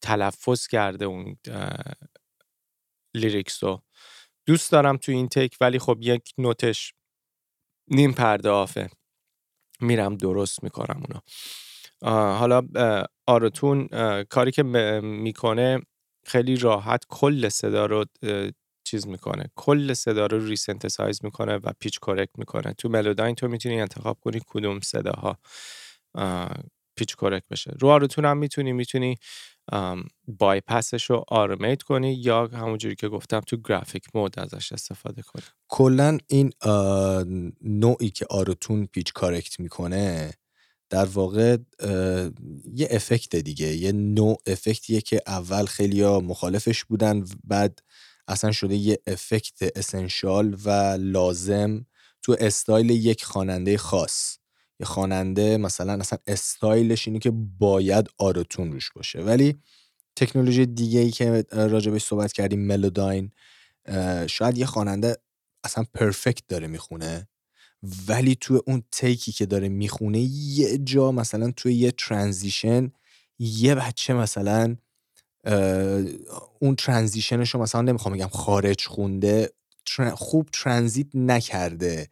تلفظ 0.00 0.66
کرده 0.66 1.04
اون 1.04 1.36
lyrics 3.14 3.64
رو 3.64 3.82
دوست 4.46 4.72
دارم 4.72 4.96
تو 4.96 5.12
این 5.12 5.28
take 5.28 5.56
ولی 5.60 5.78
خب 5.78 5.98
یک 6.00 6.32
نوتش 6.38 6.94
نیم 7.88 8.12
پرده 8.12 8.50
off 8.50 8.74
ه. 8.74 8.90
میرم 9.80 10.16
درست 10.16 10.62
می‌کنم 10.62 11.02
اونو. 11.08 11.20
حالا 12.36 12.62
Auto-Tune 13.26 13.88
کاری 14.24 14.50
که 14.50 14.62
می‌کنه 15.02 15.80
خیلی 16.26 16.56
راحت 16.56 17.04
کل 17.08 17.48
صدا 17.48 17.86
رو 17.86 18.04
چیز 18.92 19.06
می‌کنه. 19.06 19.44
کل 19.56 19.94
صدا 19.94 20.26
رو 20.26 20.46
resynthesize 20.46 21.24
می‌کنه 21.24 21.56
و 21.56 21.72
pitch 21.80 21.98
correct 22.00 22.38
می‌کنه. 22.38 22.74
تو 22.78 22.88
Melodyne 22.88 23.34
تو 23.34 23.48
می‌تونی 23.48 23.80
انتخاب 23.80 24.18
کنی 24.20 24.40
کدوم 24.46 24.80
صداها 24.80 25.38
pitch 26.96 27.16
correct 27.16 27.48
بشه. 27.50 27.72
رو 27.80 27.88
Auto-Tune 27.88 28.24
هم 28.24 28.38
می‌تونی 28.38 28.72
می‌تونی 28.72 29.16
بایپسش 30.28 31.10
رو 31.10 31.24
automate 31.28 31.82
کنی 31.82 32.14
یا 32.14 32.46
همونجوری 32.46 32.94
که 32.94 33.08
گفتم 33.08 33.40
تو 33.40 33.56
graphic 33.56 34.04
mode 34.14 34.38
ازش 34.38 34.72
استفاده 34.72 35.22
کنی. 35.22 35.42
کلا 35.68 36.18
این 36.28 36.52
نوعی 37.60 38.10
که 38.10 38.26
Auto-Tune 38.30 38.86
pitch 38.86 39.12
correct 39.12 39.60
می‌کنه 39.60 40.32
در 40.90 41.04
واقع 41.04 41.56
یه 42.74 42.88
افکت 42.90 43.36
دیگه. 43.36 43.66
یه 43.66 43.92
نوع 43.92 44.36
افکتیه 44.46 45.00
که 45.00 45.22
اول 45.26 45.66
خیلی 45.66 46.04
مخالفش 46.04 46.84
بودن 46.84 47.24
بعد 47.44 47.82
اصلا 48.28 48.52
شده 48.52 48.74
یه 48.74 48.98
افکت 49.06 49.78
اسنشال 49.78 50.56
و 50.64 50.70
لازم 51.00 51.86
تو 52.22 52.36
استایل 52.40 52.90
یک 52.90 53.24
خواننده 53.24 53.78
خاص. 53.78 54.38
یه 54.80 54.86
خواننده 54.86 55.56
مثلا 55.56 55.92
اصلا 55.92 56.18
استایلش 56.26 57.08
اینه 57.08 57.18
که 57.18 57.30
باید 57.58 58.08
آروتون 58.18 58.72
روش 58.72 58.90
باشه. 58.90 59.20
ولی 59.20 59.56
تکنولوژی 60.16 60.66
دیگه 60.66 61.00
ای 61.00 61.10
که 61.10 61.44
راجبش 61.52 62.04
صحبت 62.04 62.32
کردیم 62.32 62.60
ملوداین 62.60 63.30
شاید 64.26 64.58
یه 64.58 64.66
خواننده 64.66 65.16
اصلا 65.64 65.84
پرفکت 65.94 66.42
داره 66.48 66.66
می‌خونه 66.66 67.28
ولی 68.08 68.34
تو 68.34 68.62
اون 68.66 68.82
تیکی 68.92 69.32
که 69.32 69.46
داره 69.46 69.68
می‌خونه 69.68 70.20
یه 70.20 70.78
جا 70.78 71.12
مثلا 71.12 71.50
توی 71.50 71.74
یه 71.74 71.90
ترانزیشن 71.90 72.92
یه 73.38 73.74
بچه 73.74 74.14
مثلا 74.14 74.76
اون 76.60 76.76
ترانزیشنش 76.78 77.50
رو 77.50 77.60
مثلا 77.60 77.82
نمی‌خوام 77.82 78.14
بگم 78.14 78.28
خارج 78.28 78.86
خونده 78.86 79.52
خوب 80.14 80.48
ترانزیت 80.52 81.06
نکرده. 81.14 82.08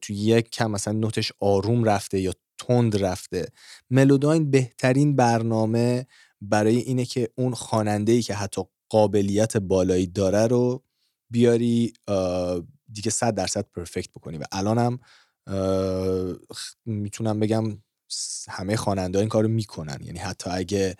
تو 0.00 0.12
یک 0.12 0.50
کم 0.50 0.70
مثلا 0.70 0.94
نوتش 0.94 1.32
آروم 1.40 1.84
رفته 1.84 2.20
یا 2.20 2.32
تند 2.58 3.04
رفته. 3.04 3.48
ملوداین 3.90 4.50
بهترین 4.50 5.16
برنامه 5.16 6.06
برای 6.40 6.76
اینه 6.76 7.04
که 7.04 7.28
اون 7.34 7.54
خواننده 7.54 8.12
ای 8.12 8.22
که 8.22 8.34
حتی 8.34 8.62
قابلیت 8.88 9.56
بالایی 9.56 10.06
داره 10.06 10.46
رو 10.46 10.82
بیاری 11.30 11.92
دیگه 12.92 13.10
صد 13.10 13.34
درصد 13.34 13.66
پرفکت 13.74 14.10
بکنی. 14.10 14.38
و 14.38 14.44
الانم 14.52 14.98
می‌تونم 16.84 17.40
بگم 17.40 17.78
همه 18.48 18.76
خواننده 18.76 19.18
این 19.18 19.28
کارو 19.28 19.48
می‌کنن. 19.48 19.98
یعنی 20.02 20.18
حتی 20.18 20.50
اگه 20.50 20.96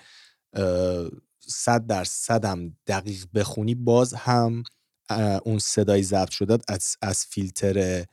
صد 1.48 1.86
درصد 1.86 2.44
هم 2.44 2.76
دقیق 2.86 3.24
بخونی 3.34 3.74
باز 3.74 4.14
هم 4.14 4.62
اون 5.44 5.58
صدای 5.58 6.02
ضبط 6.02 6.30
شده 6.30 6.58
از, 6.68 6.96
از 7.02 7.26
فیلتر 7.26 8.04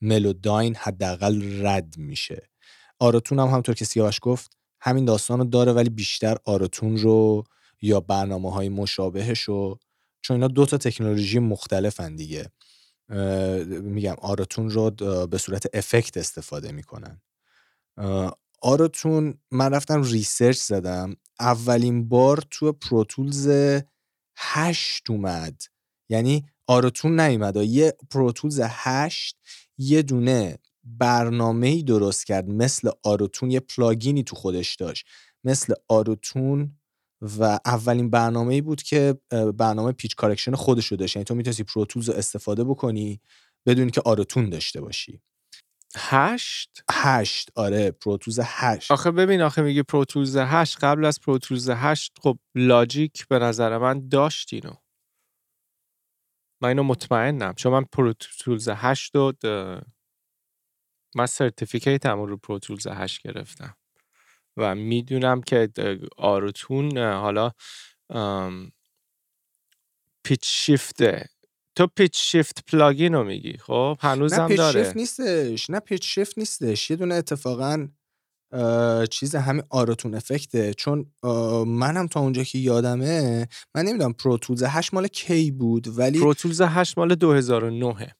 ملوداین 0.00 0.76
حداقل 0.76 1.66
رد 1.66 1.94
میشه. 1.98 2.50
آراتون 2.98 3.38
هم 3.38 3.48
همطور 3.48 3.74
که 3.74 3.84
سیاوش 3.84 4.18
گفت 4.22 4.56
همین 4.80 5.04
داستان 5.04 5.38
رو 5.38 5.44
داره 5.44 5.72
ولی 5.72 5.90
بیشتر 5.90 6.36
آراتون 6.44 6.96
رو 6.96 7.44
یا 7.82 8.00
برنامه 8.00 8.52
های 8.52 8.68
مشابهش 8.68 9.40
رو 9.40 9.78
چون 10.22 10.34
اینا 10.34 10.48
دو 10.48 10.66
تا 10.66 10.78
تکنولوژی 10.78 11.38
مختلفن 11.38 12.16
دیگه. 12.16 12.50
میگم 13.68 14.14
Auto-Tune 14.18 14.70
رو 14.70 14.90
به 15.26 15.38
صورت 15.38 15.66
effect 15.74 16.16
استفاده 16.16 16.72
می‌کنن. 16.72 17.20
Auto-Tune 18.62 19.34
من 19.50 19.74
رفتم 19.74 20.02
research 20.02 20.58
زدم. 20.58 21.16
اولین 21.40 22.08
بار 22.08 22.44
تو 22.50 22.72
Pro 22.72 23.01
Tools 23.01 23.50
هشت 24.36 25.10
اومد. 25.10 25.62
یعنی 26.08 26.44
Auto-Tune 26.66 27.20
نیومد. 27.20 27.56
یه 27.56 27.96
Pro 28.10 28.29
Tools 28.29 28.60
هشت 28.64 29.36
یه 29.78 30.02
دونه 30.02 30.58
برنامه 30.84 31.66
ای 31.66 31.82
درست 31.82 32.26
کرد. 32.26 32.48
مثل 32.48 32.90
Auto-Tune 33.02 33.50
یه 33.50 33.60
plugin 33.60 34.13
ی 34.13 34.22
تو 34.22 34.36
خودش 34.36 34.74
داشت. 34.74 35.06
مثل 35.44 35.74
Auto-Tune 35.88 36.76
و 37.22 37.58
اولین 37.66 38.10
برنامه 38.10 38.54
ای 38.54 38.60
بود 38.60 38.82
که 38.82 39.14
برنامه 39.56 39.92
pitch 39.92 40.16
correction 40.16 40.54
خودش 40.54 40.86
رو 40.86 40.96
داشت. 40.96 41.16
یعنی 41.16 41.24
تو 41.24 41.34
می‌تونستی 41.34 41.64
Pro 41.64 41.80
Tools 41.80 42.08
رو 42.08 42.14
استفاده 42.14 42.64
بکنی 42.64 43.20
بدون 43.66 43.90
که 43.90 44.02
Auto-Tune 44.04 44.50
داشته 44.50 44.80
باشی. 44.80 45.22
هشت؟ 45.96 46.84
هشت. 46.90 47.50
آره 47.54 47.90
Pro 47.90 48.09
Tools 48.09 48.40
هشت. 48.42 48.90
آخه 48.90 49.10
ببین 49.10 49.42
آخه 49.42 49.62
میگه 49.62 49.82
Pro 49.82 50.02
Tools 50.02 50.36
هشت. 50.36 50.84
قبل 50.84 51.04
از 51.04 51.20
Pro 51.20 51.39
Tools 51.39 51.70
هشت 51.70 52.18
خب 52.22 52.38
Logic 52.54 53.28
به 53.28 53.38
نظر 53.38 53.78
من 53.78 54.08
داشت 54.08 54.52
اینو. 54.52 54.72
من 56.62 56.68
اینو 56.68 56.82
مطمئنم. 56.82 57.54
چون 57.54 57.72
من 57.72 57.84
Pro 57.84 58.15
Tools 58.15 58.68
هشت 58.68 59.16
و 59.16 59.32
من 61.14 61.26
certificate 61.26 62.06
هم 62.06 62.22
رو 62.22 62.36
Pro 62.36 62.55
Tools 62.55 62.86
هشت 62.86 63.22
گرفتم. 63.22 63.76
و 64.56 64.74
می‌دونم 64.74 65.40
که 65.40 65.68
Auto-Tune 66.16 66.98
حالا 66.98 67.50
pitch 70.24 70.40
shift 70.44 71.14
ه 71.14 71.28
تو 71.76 71.86
pitch 71.86 72.16
shift 72.16 72.64
plugin 72.66 73.14
رو 73.14 73.24
میگی 73.24 73.56
خب؟ 73.56 73.96
هنوزم 74.00 74.42
نه 74.42 74.56
داره. 74.56 74.82
شیفت 74.84 74.96
نیستش 74.96 75.70
نه 75.70 75.80
پیچ 75.80 76.14
شیفت 76.14 76.38
نیستش. 76.38 76.90
یه 76.90 76.96
دونه 76.96 77.14
اتفاقا 77.14 77.88
چیز 79.10 79.34
همین 79.34 79.62
Auto-Tune 79.70 80.14
effect 80.14 80.59
ه. 80.59 80.74
چون 80.74 81.12
منم 81.66 82.06
تا 82.06 82.20
اونجا 82.20 82.44
که 82.44 82.58
یادمه 82.58 83.48
من 83.74 83.82
نمی‌دونم 83.84 84.12
Pro 84.12 84.31
Tools 84.31 84.62
8 84.62 84.94
مال 84.94 85.06
کی 85.06 85.50
بود 85.50 85.98
ولی 85.98 86.20
Pro 86.20 86.35
Tools 86.35 86.60
8 86.60 86.98
مال 86.98 87.14
2009 87.14 88.14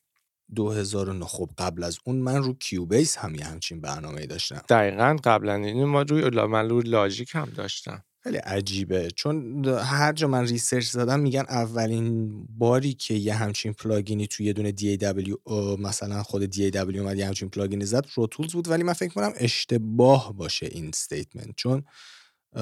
2009 0.55 1.25
خب 1.25 1.51
قبل 1.59 1.85
از 1.85 1.99
اون 2.05 2.17
من 2.17 2.43
رو 2.43 2.55
Cubase 2.55 3.17
هم 3.17 3.35
یه 3.35 3.45
همچین 3.45 3.81
برنامه 3.81 4.27
داشتم. 4.27 4.63
دقیقا 4.69 5.17
قبلا. 5.25 5.55
این 5.55 5.85
ما 5.85 6.03
روی 6.03 6.31
من 6.47 6.69
روی 6.69 6.83
Logic 6.83 7.31
هم 7.35 7.49
داشتم. 7.57 8.05
خیلی 8.23 8.37
عجیبه. 8.37 9.11
چون 9.11 9.65
هر 9.65 10.13
جا 10.13 10.29
من 10.29 10.47
research 10.47 10.87
زدم 10.87 11.21
میگن 11.21 11.45
اولین 11.49 12.31
باری 12.59 12.95
که 12.95 13.15
یه 13.15 13.35
همچین 13.35 13.73
plugin 13.73 14.19
ی 14.19 14.27
توی 14.27 14.47
یه 14.47 14.53
دونه 14.53 14.73
DAW 14.73 15.51
مثلا 15.79 16.23
خود 16.23 16.55
DAW 16.55 16.77
اومد 16.77 17.19
یه 17.19 17.27
همچین 17.27 17.49
plugin 17.49 17.80
ی 17.80 17.85
زد 17.85 18.07
Pro 18.07 18.24
Tools 18.24 18.53
بود. 18.53 18.69
ولی 18.69 18.83
من 18.83 18.93
فکر 18.93 19.15
کنم 19.15 19.33
اشتباه 19.37 20.37
باشه 20.37 20.67
این 20.67 20.89
statement 20.89 21.55
چون 21.57 21.85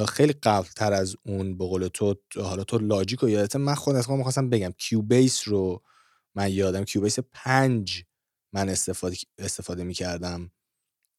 خیلی 0.08 0.32
قبل 0.32 0.68
تر 0.76 0.92
از 0.92 1.16
اون 1.26 1.58
به 1.58 1.64
قول 1.64 1.88
تو 1.88 2.14
حالا 2.36 2.64
تو 2.64 2.78
Logic 2.78 3.18
رو 3.18 3.28
یادته؟ 3.28 3.58
من 3.58 3.74
خود 3.74 3.96
از 3.96 4.10
می‌خواستم 4.10 4.50
بگم 4.50 4.72
Cubase 4.78 5.48
رو 5.48 5.82
من 6.34 6.52
یادم. 6.52 6.84
Cubase 6.84 7.18
پنج 7.32 8.04
من 8.52 8.68
استفاده 8.68 9.16
استفاده 9.38 9.84
می‌کردم. 9.84 10.50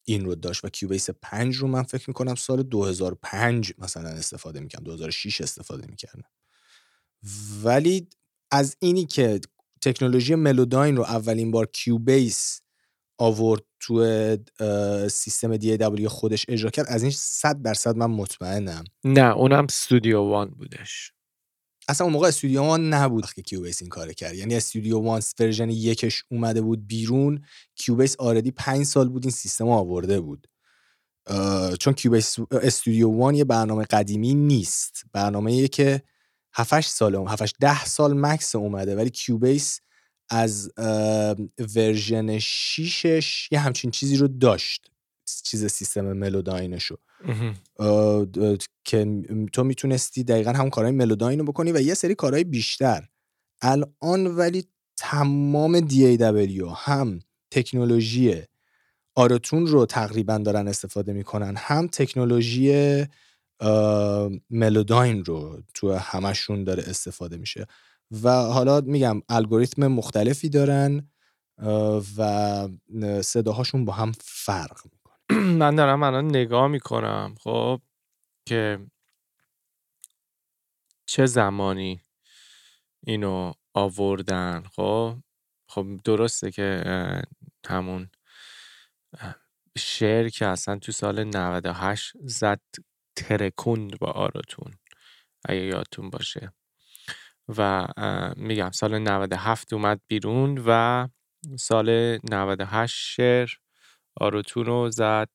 این 0.03 0.25
رو 0.25 0.35
داشت 0.35 0.65
و 0.65 0.69
Cubase 0.69 1.09
5 1.09 1.55
رو 1.55 1.67
من 1.67 1.83
فکر 1.83 2.03
می‌کنم 2.07 2.35
سال 2.35 2.63
2005 2.63 3.73
مثلا 3.77 4.09
استفاده 4.09 4.59
می‌کنم 4.59 4.83
2006 4.83 5.41
استفاده 5.41 5.87
می‌کردم. 5.87 6.29
ولی 7.63 8.07
از 8.51 8.75
اینی 8.79 9.05
که 9.05 9.39
تکنولوژی 9.81 10.35
Melodyne 10.35 10.97
رو 10.97 11.03
اولین 11.03 11.51
بار 11.51 11.65
Cubase 11.65 12.61
آورد 13.17 13.63
تو 13.79 14.37
سیستم 15.09 15.57
DAW 15.57 16.09
خودش 16.09 16.45
اجرا 16.47 16.69
کرد 16.69 16.85
از 16.89 17.03
این 17.03 17.11
100 17.11 17.61
درصد 17.61 17.95
من 17.95 18.05
مطمئنم. 18.05 18.83
نه 19.03 19.35
اونم 19.37 19.63
Studio 19.63 20.19
One 20.19 20.49
بودش. 20.49 21.13
اصلا 21.89 22.05
اون 22.05 22.13
موقع 22.13 22.27
Studio 22.27 22.61
One 22.61 22.93
نبود 22.93 23.25
که 23.25 23.41
Cubase 23.41 23.81
این 23.81 23.89
کار 23.89 24.13
کرد. 24.13 24.35
یعنی 24.35 24.55
Studio 24.55 24.99
One 24.99 25.21
version 25.39 25.69
یکش 25.69 26.23
اومده 26.31 26.61
بود 26.61 26.87
بیرون. 26.87 27.43
Cubase 27.75 28.15
already 28.19 28.51
پنج 28.51 28.85
سال 28.85 29.09
بود 29.09 29.25
این 29.25 29.31
سیستم 29.31 29.69
آورده 29.69 30.19
بود. 30.19 30.47
چون 31.79 31.93
Cubase 31.93 32.35
Studio 32.51 33.09
One 33.09 33.35
یه 33.35 33.43
برنامه 33.43 33.83
قدیمی 33.83 34.33
نیست. 34.33 35.03
برنامه 35.13 35.67
که 35.67 36.01
7 36.53 36.81
سال 36.81 37.15
7 37.15 37.55
10 37.59 37.85
سال 37.85 38.13
max 38.19 38.55
اومده 38.55 38.95
ولی 38.95 39.09
Cubase 39.09 39.79
از 40.29 40.71
version 41.75 42.39
6 42.39 43.51
یه 43.51 43.59
همچین 43.59 43.91
چیزی 43.91 44.17
رو 44.17 44.27
داشت. 44.27 44.91
چیز 45.43 45.65
سیستم 45.65 46.13
Melodyne 46.13 46.69
شو. 46.69 46.97
که 48.83 49.21
تو 49.53 49.63
می‌تونستی 49.63 50.23
دقیقا 50.23 50.51
همون 50.51 50.69
کارهای 50.69 50.93
ملوداین 50.93 51.39
رو 51.39 51.45
بکنی 51.45 51.71
و 51.71 51.81
یه 51.81 51.93
سری 51.93 52.15
کارهای 52.15 52.43
بیشتر. 52.43 53.07
الان 53.61 54.27
ولی 54.27 54.65
تمام 54.97 55.79
دی 55.79 56.17
هم 56.75 57.19
تکنولوژی 57.51 58.43
آرتون 59.15 59.67
رو 59.67 59.85
تقریبا 59.85 60.37
دارن 60.37 60.67
استفاده 60.67 61.13
می‌کنن 61.13 61.55
هم 61.57 61.87
تکنولوژی 61.87 63.05
ملوداین 64.49 65.25
رو 65.25 65.61
تو 65.73 65.93
همشون 65.93 66.63
داره 66.63 66.83
استفاده 66.87 67.37
میشه. 67.37 67.65
و 68.23 68.29
حالا 68.29 68.81
میگم 68.81 69.21
الگوریتم 69.29 69.87
مختلفی 69.87 70.49
دارن 70.49 71.09
و 72.17 72.67
صداهاشون 73.21 73.85
با 73.85 73.93
هم 73.93 74.11
فرق 74.21 74.77
من 75.59 75.75
دارم 75.75 76.03
الان 76.03 76.27
نگاه 76.27 76.67
می‌کنم 76.67 77.35
خب 77.39 77.81
که 78.45 78.79
چه 81.05 81.25
زمانی 81.25 82.01
اینو 83.03 83.53
آوردن 83.73 84.63
خب؟ 84.75 85.17
خب 85.69 85.87
درسته 86.03 86.51
که 86.51 86.83
همون 87.67 88.09
شعر 89.77 90.29
که 90.29 90.45
اصلا 90.45 90.79
تو 90.79 90.91
سال 90.91 91.23
98 91.23 92.11
زد 92.23 92.61
ترکوند 93.15 93.99
با 93.99 94.07
آراتون 94.07 94.73
اگه 95.45 95.61
یادتون 95.61 96.09
باشه. 96.09 96.53
و 97.57 97.87
میگم 98.35 98.71
سال 98.71 98.99
97 98.99 99.73
اومد 99.73 100.01
بیرون 100.07 100.63
و 100.67 101.07
سال 101.59 102.19
98 102.31 102.95
شعر 102.95 103.49
آروتون 104.15 104.65
رو 104.65 104.91
زد 104.91 105.29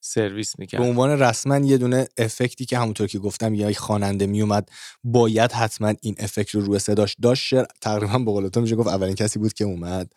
سرویس 0.00 0.58
می‌کرد. 0.58 0.80
به 0.80 0.86
عنوان 0.86 1.10
رسما 1.10 1.58
یه 1.58 1.78
دونه 1.78 2.08
افکتی 2.18 2.64
که 2.64 2.78
همونطور 2.78 3.06
که 3.06 3.18
گفتم 3.18 3.54
یه 3.54 3.72
خواننده 3.72 4.26
میومد 4.26 4.68
باید 5.04 5.52
حتما 5.52 5.94
این 6.02 6.14
افکت 6.18 6.54
رو 6.54 6.60
روی 6.60 6.78
صداش 6.78 7.16
داشت. 7.22 7.46
شعر 7.46 7.64
تقریبا 7.80 8.18
به 8.18 8.30
قول 8.30 8.50
میشه 8.56 8.76
گفت 8.76 8.88
اولین 8.88 9.14
کسی 9.14 9.38
بود 9.38 9.52
که 9.52 9.64
اومد 9.64 10.12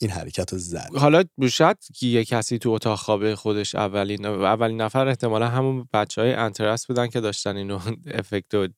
این 0.00 0.10
حرکت 0.10 0.52
رو 0.52 0.58
زد. 0.58 0.88
حالا 0.94 1.24
شاید 1.50 1.76
یه 2.02 2.24
کسی 2.24 2.58
تو 2.58 2.70
اتاق 2.70 2.98
خواب 2.98 3.34
خودش 3.34 3.74
اولین 3.74 4.26
اولین 4.26 4.80
نفر 4.80 5.08
احتمالا 5.08 5.48
همون 5.48 5.88
بچه 5.92 6.22
های 6.22 6.32
انترست 6.32 6.88
بودن 6.88 7.06
که 7.06 7.20
داشتن 7.20 7.56
اینو 7.56 7.78
افکت 8.14 8.54
رو 8.54 8.68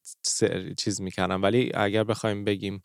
چیز 0.77 1.01
می‌کنن 1.01 1.41
ولی 1.41 1.71
اگر 1.75 2.05
بخوایم 2.05 2.45
بگیم 2.45 2.83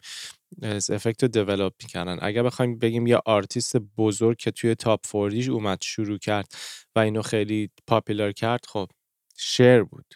effect 0.89 1.23
رو 1.23 1.29
develop 1.29 1.73
می‌کنن 1.83 2.19
اگر 2.21 2.43
بخوایم 2.43 2.79
بگیم 2.79 3.07
یه 3.07 3.19
آرتیست 3.25 3.77
بزرگ 3.77 4.37
که 4.37 4.51
توی 4.51 4.75
top 4.75 5.07
forty 5.07 5.37
ش 5.37 5.49
اومد 5.49 5.81
شروع 5.81 6.17
کرد 6.17 6.53
و 6.95 6.99
اینو 6.99 7.21
خیلی 7.21 7.69
popular 7.87 8.31
کرد 8.31 8.65
خب 8.67 8.89
Cher 9.37 9.83
بود. 9.83 10.13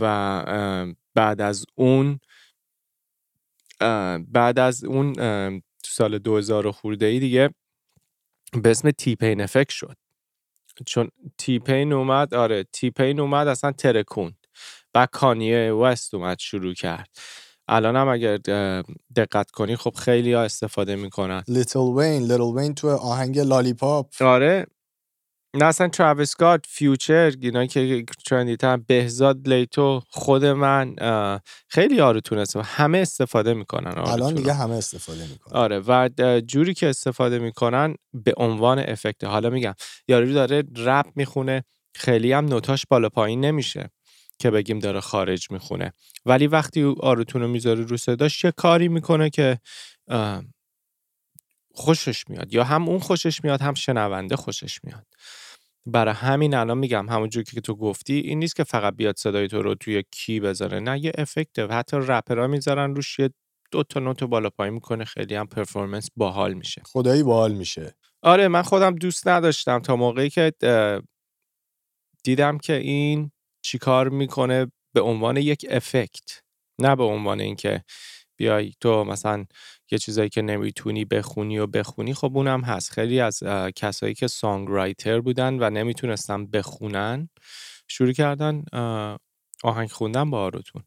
و 0.00 0.44
بعد 1.14 1.40
از 1.40 1.66
اون 1.74 2.20
بعد 4.28 4.58
از 4.58 4.84
اون 4.84 5.12
تو 5.82 5.88
سال 5.90 6.18
2000 6.18 6.70
خورده 6.70 7.06
ای 7.06 7.20
دیگه 7.20 7.50
به 8.62 8.70
اسم 8.70 8.90
T-Pain 8.90 9.40
effect 9.40 9.70
شد. 9.70 9.96
چون 10.86 11.08
T-Pain 11.38 11.92
اومد 11.92 12.34
آره 12.34 12.64
T-Pain 12.64 13.20
اومد 13.20 13.48
اصلا 13.48 13.72
ترکوند 13.72 14.46
و 14.94 15.06
کانیه 15.12 15.72
وست 15.72 16.14
اومد 16.14 16.38
شروع 16.38 16.74
کرد. 16.74 17.08
الان 17.72 17.96
هم 17.96 18.08
اگر 18.08 18.36
دقت 19.16 19.50
کنی 19.50 19.76
خب 19.76 19.94
خیلی 19.94 20.32
ها 20.32 20.42
استفاده 20.42 20.96
می‌کنن. 20.96 21.42
لیتل 21.48 21.78
وین 21.78 22.22
لیتل 22.22 22.40
وین 22.40 22.74
تو 22.74 22.88
آهنگ 22.88 23.38
لالیپاپ 23.38 24.22
آره. 24.22 24.66
نه 25.54 25.64
اصلا 25.64 25.88
تراویس 25.88 26.36
گاد 26.36 26.64
فیوچر 26.68 27.34
اینا 27.40 27.66
که 27.66 28.04
ترندی 28.26 28.56
بهزاد 28.86 29.48
لیتو 29.48 30.02
خود 30.10 30.44
من 30.44 30.96
خیلی 31.68 31.96
یارو 31.96 32.20
تونست 32.20 32.56
همه 32.56 32.98
استفاده 32.98 33.54
می‌کنن 33.54 33.98
الان 33.98 34.34
دیگه 34.34 34.52
همه 34.52 34.74
استفاده 34.74 35.26
می‌کنن. 35.26 35.56
آره 35.60 35.82
و 35.88 36.08
جوری 36.46 36.74
که 36.74 36.88
استفاده 36.88 37.38
می‌کنن 37.38 37.94
به 38.14 38.34
عنوان 38.36 38.78
افکت 38.78 39.24
حالا 39.24 39.50
میگم 39.50 39.74
یارو 40.08 40.32
داره 40.32 40.62
رپ 40.76 41.06
می‌خونه 41.16 41.64
خیلی 41.96 42.32
هم 42.32 42.44
نوتاش 42.44 42.86
بالا 42.90 43.08
پایین 43.08 43.44
نمیشه. 43.44 43.90
که 44.40 44.50
بگیم 44.50 44.78
داره 44.78 45.00
خارج 45.00 45.50
می‌خونه. 45.50 45.92
ولی 46.26 46.46
وقتی 46.46 46.94
آروتون 47.00 47.42
رو 47.42 47.48
می‌ذاره 47.48 47.84
رو 47.84 47.96
صداش 47.96 48.44
یه 48.44 48.50
کاری 48.50 48.88
می‌کنه 48.88 49.30
که 49.30 49.58
خوشش 51.74 52.28
میاد؟ 52.28 52.54
یا 52.54 52.64
هم 52.64 52.88
اون 52.88 52.98
خوشش 52.98 53.44
میاد 53.44 53.62
هم 53.62 53.74
شنونده 53.74 54.36
خوشش 54.36 54.84
میاد. 54.84 55.06
برای 55.86 56.14
همین 56.14 56.54
الان 56.54 56.78
میگم 56.78 57.08
همونجور 57.08 57.42
که 57.42 57.60
تو 57.60 57.74
گفتی 57.74 58.14
این 58.14 58.38
نیست 58.38 58.56
که 58.56 58.64
فقط 58.64 58.96
بیاد 58.96 59.16
صدای 59.16 59.48
تو 59.48 59.62
رو 59.62 59.74
توی 59.74 60.04
کی 60.10 60.40
بذاره. 60.40 60.80
نه 60.80 61.04
یه 61.04 61.12
افکته 61.18 61.66
و 61.66 61.72
حتی 61.72 61.96
رپرها 62.00 62.46
می‌ذارن 62.46 62.94
روش 62.94 63.18
یه 63.18 63.30
دو 63.70 63.82
تا 63.82 64.00
نوت 64.00 64.24
بالا 64.24 64.50
پایین 64.50 64.74
می‌کنه 64.74 65.04
خیلی 65.04 65.34
هم 65.34 65.46
پرفورمنس 65.46 66.08
باحال 66.16 66.54
میشه. 66.54 66.82
خدایی 66.86 67.22
باحال 67.22 67.52
میشه. 67.52 67.94
آره 68.22 68.48
من 68.48 68.62
خودم 68.62 68.94
دوست 68.94 69.28
نداشتم 69.28 69.78
تا 69.78 69.96
موقعی 69.96 70.30
که 70.30 70.52
دیدم 72.24 72.58
که 72.58 72.72
این 72.72 73.30
چیکار 73.62 74.08
می‌کنه 74.08 74.72
به 74.94 75.00
عنوان 75.00 75.36
یک 75.36 75.66
افکت 75.70 76.42
نه 76.80 76.96
به 76.96 77.04
عنوان 77.04 77.40
اینکه 77.40 77.84
بیای 78.36 78.72
تو 78.80 79.04
مثلا 79.04 79.46
یه 79.90 79.98
چیزایی 79.98 80.28
که 80.28 80.42
نمی‌تونی 80.42 81.04
بخونی 81.04 81.58
و 81.58 81.66
بخونی 81.66 82.14
خب 82.14 82.36
اونم 82.36 82.60
هست. 82.60 82.90
خیلی 82.92 83.20
از 83.20 83.42
کسایی 83.76 84.14
که 84.14 84.26
سانگ 84.26 84.68
رایتر 84.68 85.20
بودن 85.20 85.54
و 85.60 85.70
نمی‌تونستن 85.70 86.46
بخونن 86.46 87.28
شروع 87.88 88.12
کردن 88.12 88.64
آهنگ 89.64 89.90
خوندن 89.90 90.30
با 90.30 90.40
آروتون 90.42 90.82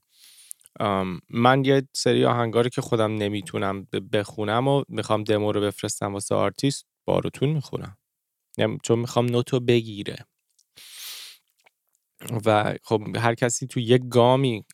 من 1.29 1.65
یه 1.65 1.87
سری 1.95 2.25
آهنگاری 2.25 2.69
که 2.69 2.81
خودم 2.81 3.15
نمی‌تونم 3.15 3.87
بخونم 4.13 4.67
و 4.67 4.83
می‌خوام 4.87 5.23
دمو 5.23 5.51
رو 5.51 5.61
بفرستم 5.61 6.13
واسه 6.13 6.35
آرتیست 6.35 6.85
با 7.05 7.13
Auto-Tune 7.13 7.49
می‌خونم. 7.49 7.97
چون 8.83 8.99
می‌خوام 8.99 9.25
note 9.25 9.52
و 9.52 9.59
بگیره. 9.59 10.15
و 12.45 12.73
خب 12.83 13.01
هر 13.15 13.35
کسی 13.35 13.67
تو 13.67 13.79
یک 13.79 14.01
گامی 14.09 14.65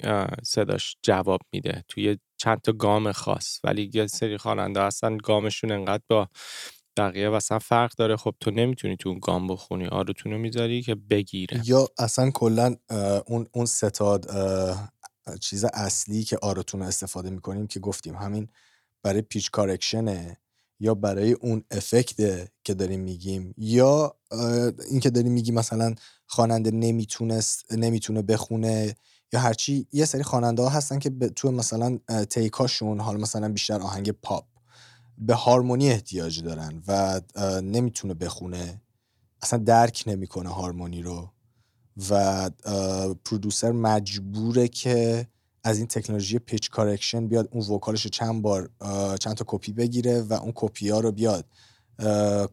صداش 0.43 0.95
جواب 1.03 1.39
میده 1.53 1.83
توی 1.87 2.17
چند 2.37 2.61
تا 2.61 2.71
گام 2.71 3.11
خاص. 3.11 3.59
ولی 3.63 3.91
یه 3.93 4.07
سری 4.07 4.37
خواننده 4.37 4.81
هستن 4.81 5.17
گامشون 5.17 5.71
انقدر 5.71 6.03
با 6.07 6.27
بقیه 6.97 7.29
مثلا 7.29 7.59
فرق 7.59 7.95
داره 7.95 8.17
خب 8.17 8.35
تو 8.39 8.51
نمی‌تونی 8.51 8.97
تو 8.97 9.09
اون 9.09 9.19
گام 9.19 9.47
بخونی 9.47 9.87
Auto-Tune 9.87 10.32
و 10.32 10.37
می‌ذاری 10.37 10.81
که 10.81 10.95
بگیره. 10.95 11.61
یا 11.65 11.87
اصلا 11.99 12.31
کلا 12.31 12.75
اون 13.25 13.47
اون 13.51 13.65
ستاد 13.65 14.25
چیز 15.41 15.65
اصلی 15.65 16.23
که 16.23 16.37
آروتون 16.41 16.81
استفاده 16.81 17.29
می‌کنیم 17.29 17.67
که 17.67 17.79
گفتیم 17.79 18.15
همین 18.15 18.47
برای 19.03 19.21
پیچ 19.21 19.51
کارکشنه. 19.51 20.37
یا 20.79 20.93
برای 20.93 21.31
اون 21.31 21.63
افکت 21.71 22.47
که 22.63 22.73
داریم 22.73 22.99
میگیم 22.99 23.53
یا 23.57 24.15
این 24.89 24.99
که 24.99 25.09
داریم 25.09 25.31
میگیم 25.31 25.55
مثلا 25.55 25.95
خواننده 26.27 26.71
نمی‌تونست 26.71 27.73
نمی‌تونه 27.73 28.21
بخونه 28.21 28.95
یا 29.33 29.39
هرچی 29.39 29.87
یه 29.91 30.05
سری 30.05 30.23
خواننده 30.23 30.61
ها 30.61 30.69
هستن 30.69 30.99
که 30.99 31.09
تو 31.09 31.51
مثلا 31.51 31.99
تیکاشون 32.29 32.99
حالا 32.99 33.17
مثلا 33.17 33.49
بیشتر 33.49 33.81
آهنگ 33.81 34.11
پاپ 34.11 34.45
به 35.17 35.33
هارمونی 35.33 35.91
احتیاج 35.91 36.43
دارن 36.43 36.83
و 36.87 37.21
نمی‌تونه 37.61 38.13
بخونه 38.13 38.81
اصلا 39.41 39.59
درک 39.59 40.03
نمی‌کنه 40.07 40.49
harmony 40.49 41.01
رو 41.01 41.29
و 42.09 42.49
producer 43.25 43.71
مجبوره 43.71 44.67
که 44.67 45.27
از 45.63 45.77
این 45.77 45.87
تکنولوژی 45.87 46.39
pitch 46.39 46.69
correction 46.69 47.27
بیاد 47.27 47.49
اون 47.51 47.65
vocal 47.65 47.92
ش 47.92 48.03
رو 48.03 48.09
چند 48.09 48.41
بار 48.41 48.69
چند 49.19 49.33
تا 49.35 49.45
کپی 49.47 49.71
بگیره 49.71 50.21
و 50.21 50.33
اون 50.33 50.51
کپی 50.55 50.89
ها 50.89 50.99
رو 50.99 51.11
بیاد 51.11 51.45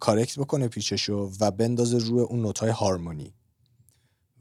correct 0.01 0.39
بکنه 0.39 0.69
pitch 0.69 1.09
شو 1.09 1.33
و 1.41 1.51
بندازه 1.51 1.99
روی 1.99 2.21
اون 2.21 2.43
note 2.43 2.71
ای 2.71 2.79
harmony 2.79 3.35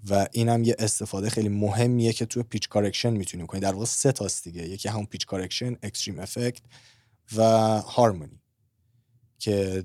و 0.09 0.27
اینم 0.31 0.63
یه 0.63 0.75
استفاده 0.79 1.29
خیلی 1.29 1.49
مهمیه 1.49 2.13
که 2.13 2.25
توی 2.25 2.43
pitch 2.43 2.69
correction 2.69 3.09
می‌تونیم 3.09 3.47
کنیم. 3.47 3.63
در 3.63 3.73
واقع 3.73 3.85
سه 3.85 4.11
تاست 4.11 4.43
دیگه. 4.43 4.67
یکی 4.67 4.89
همون 4.89 5.05
pitch 5.05 5.25
correction 5.25 5.75
extreme 5.83 6.19
effect 6.19 6.61
و 7.35 7.41
هارمونی 7.81 8.41
که 9.39 9.83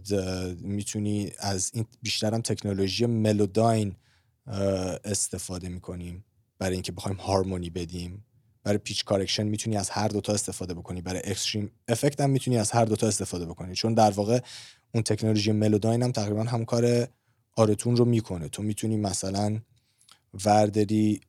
می‌تونی 0.61 1.33
از 1.39 1.71
این 1.75 1.87
بیشترم 2.03 2.41
تکنولوژی 2.41 3.07
ملوداین 3.07 3.97
استفاده 5.05 5.69
می‌کنیم 5.69 6.25
برای 6.59 6.75
اینکه 6.75 6.93
بخوایم 6.93 7.17
هارمونی 7.17 7.71
بدیم. 7.71 8.25
برای 8.63 8.79
پیچ 8.79 9.05
کارکشن 9.05 9.43
می‌تونی 9.43 9.77
از 9.77 9.91
هر 9.91 10.09
دوتا 10.09 10.33
استفاده 10.33 10.75
بکنی. 10.75 11.01
برای 11.01 11.23
اکستریم 11.25 11.71
افکت 11.89 12.21
هم 12.21 12.31
می‌تونی 12.31 12.59
از 12.59 12.71
هر 12.71 12.85
دوتا 12.85 13.07
استفاده 13.09 13.47
بکنی. 13.47 13.75
چون 13.75 13.95
در 13.95 14.11
واقع 14.11 14.41
اون 14.95 15.03
تکنولوژی 15.03 15.53
ملوداین 15.53 16.03
هم 16.03 16.13
تقریبا 16.13 16.45
هم 16.45 16.65
کار 16.65 17.09
آرتون 17.57 17.97
رو 17.97 18.05
می‌کنه. 18.05 18.49
تو 18.49 18.63
می‌تونی 18.63 18.97
مثلا 18.97 19.61
ورداری 20.45 21.21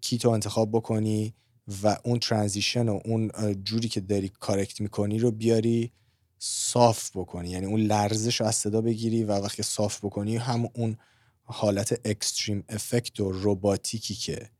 key 0.00 0.18
ت 0.18 0.24
رو 0.24 0.30
انتخاب 0.30 0.70
بکنی 0.72 1.34
و 1.82 1.96
اون 2.04 2.18
transition 2.18 2.88
و 2.88 3.00
اون 3.04 3.30
جوری 3.64 3.88
که 3.88 4.00
داری 4.00 4.28
correct 4.28 4.80
می‌کنی 4.80 5.18
رو 5.18 5.30
بیاری 5.30 5.92
صاف 6.38 7.10
بکنی. 7.16 7.50
یعنی 7.50 7.66
اون 7.66 7.80
لرزش 7.80 8.40
رو 8.40 8.46
از 8.46 8.54
صدا 8.56 8.80
بگیری 8.80 9.24
و 9.24 9.32
وقتی 9.32 9.62
صاف 9.62 10.04
بکنی 10.04 10.36
هم 10.36 10.68
اون 10.74 10.96
حالت 11.42 12.00
extreme 12.04 12.64
effect 12.68 13.20
و 13.20 13.32
روباتیکی 13.32 14.14
که 14.14 14.50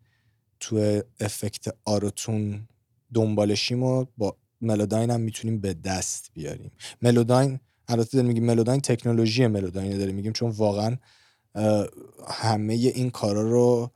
تو 0.61 1.03
effect 1.21 1.75
Auto-Tune 1.85 2.69
دنبالشیم 3.15 3.83
و 3.83 4.05
با 4.19 4.37
Melodyne 4.61 5.11
هم 5.11 5.21
می‌تونیم 5.21 5.61
به 5.61 5.75
دست 5.75 6.31
بیاریم. 6.35 6.71
Melodyne 7.03 7.61
البته 7.89 8.11
داریم 8.13 8.29
میگیم 8.29 8.45
Melodyne 8.45 8.81
تکنولوژی 8.81 9.47
Melodyne 9.47 9.99
داریم 9.99 10.15
میگیم 10.15 10.33
چون 10.33 10.51
واقعا 10.51 10.97
همه 12.29 12.75
این 12.75 13.11
کارا 13.11 13.43
رو 13.43 13.91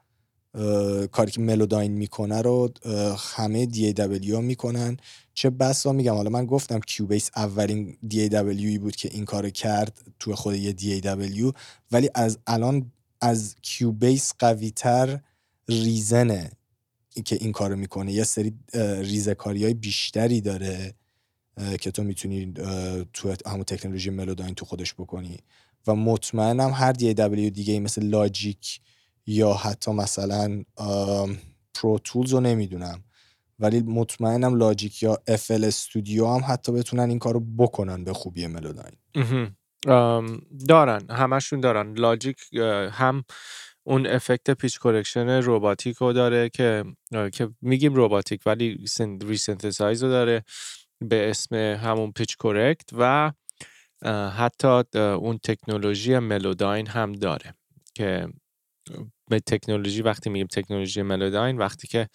کاری 1.12 1.30
که 1.30 1.40
ملوداین 1.40 1.92
می‌کنه 1.92 2.42
رو 2.42 2.70
همه 3.18 3.66
دی 3.66 3.92
دبلیو 3.92 4.40
می‌کنن. 4.40 4.96
چه 5.34 5.50
بسا 5.50 5.92
میگم 5.92 6.14
حالا 6.14 6.30
من 6.30 6.46
گفتم 6.46 6.80
کیوبیس 6.80 7.30
اولین 7.36 7.96
دی 8.08 8.28
دبلیوی 8.28 8.78
بود 8.78 8.96
که 8.96 9.08
این 9.12 9.24
کارو 9.24 9.50
کرد 9.50 9.98
تو 10.18 10.34
خود 10.34 10.54
یه 10.54 10.72
دی 10.72 11.00
دبلیو 11.00 11.52
ولی 11.92 12.10
از 12.14 12.38
الان 12.46 12.92
از 13.20 13.54
کیوبیس 13.62 14.32
قوی 14.38 14.70
تر 14.70 15.20
ریزنه 15.68 16.50
که 17.24 17.36
این 17.40 17.52
کارو 17.52 17.76
می‌کنه. 17.76 18.12
یه 18.12 18.24
سری 18.24 18.54
ریزکاری 19.00 19.64
های 19.64 19.74
بیشتری 19.74 20.40
داره 20.40 20.94
که 21.80 21.90
تو 21.90 22.02
می‌تونی 22.02 22.52
تو 23.12 23.34
همون 23.46 23.64
تکنولوژی 23.64 24.10
ملوداین 24.10 24.54
تو 24.54 24.64
خودش 24.64 24.94
بکنی. 24.94 25.38
و 25.86 25.94
مطمئنم 25.94 26.70
هر 26.70 26.92
DAW 26.92 27.50
دیگه 27.50 27.80
مثل 27.80 28.04
Logic 28.04 28.80
یا 29.26 29.54
حتی 29.54 29.90
مثلا 29.90 30.64
Pro 31.74 31.98
Tools 32.04 32.32
رو 32.32 32.40
نمی‌دونم. 32.40 33.04
ولی 33.58 33.80
مطمئنم 33.80 34.54
Logic 34.54 35.02
یا 35.02 35.22
FL 35.50 35.64
Studio 35.64 36.26
هم 36.26 36.42
حتی 36.48 36.72
بتونن 36.72 37.08
این 37.08 37.18
کارو 37.18 37.40
بکنن 37.40 38.04
به 38.04 38.12
خوبی 38.12 38.46
Melodyne. 38.46 38.96
دارن. 40.68 41.10
همشون 41.10 41.60
دارن. 41.60 41.94
Logic 41.94 42.38
هم 42.90 43.24
اون 43.86 44.06
effect 44.06 44.50
pitch 44.50 44.78
correction 44.78 45.28
robotic 45.28 45.96
رو 45.96 46.12
داره 46.12 46.48
که 46.48 46.84
که 47.32 47.48
میگیم 47.60 47.94
robotic 47.94 48.40
ولی 48.46 48.86
resynthesize 49.22 50.02
رو 50.02 50.08
داره 50.08 50.44
به 51.00 51.30
اسم 51.30 51.54
همون 51.56 52.12
pitch 52.12 52.36
correct 52.36 52.90
و 52.92 53.32
حتی 54.36 54.82
اون 54.96 55.38
تکنولوژی 55.38 56.18
Melodyne 56.18 56.86
هم 56.86 57.12
داره 57.12 57.54
که 57.94 58.28
به 59.30 59.40
تکنولوژی 59.40 60.02
وقتی 60.02 60.30
میگیم 60.30 60.46
تکنولوژی 60.46 61.02
Melodyne 61.02 61.58
وقتی 61.58 61.88
که 61.88 62.08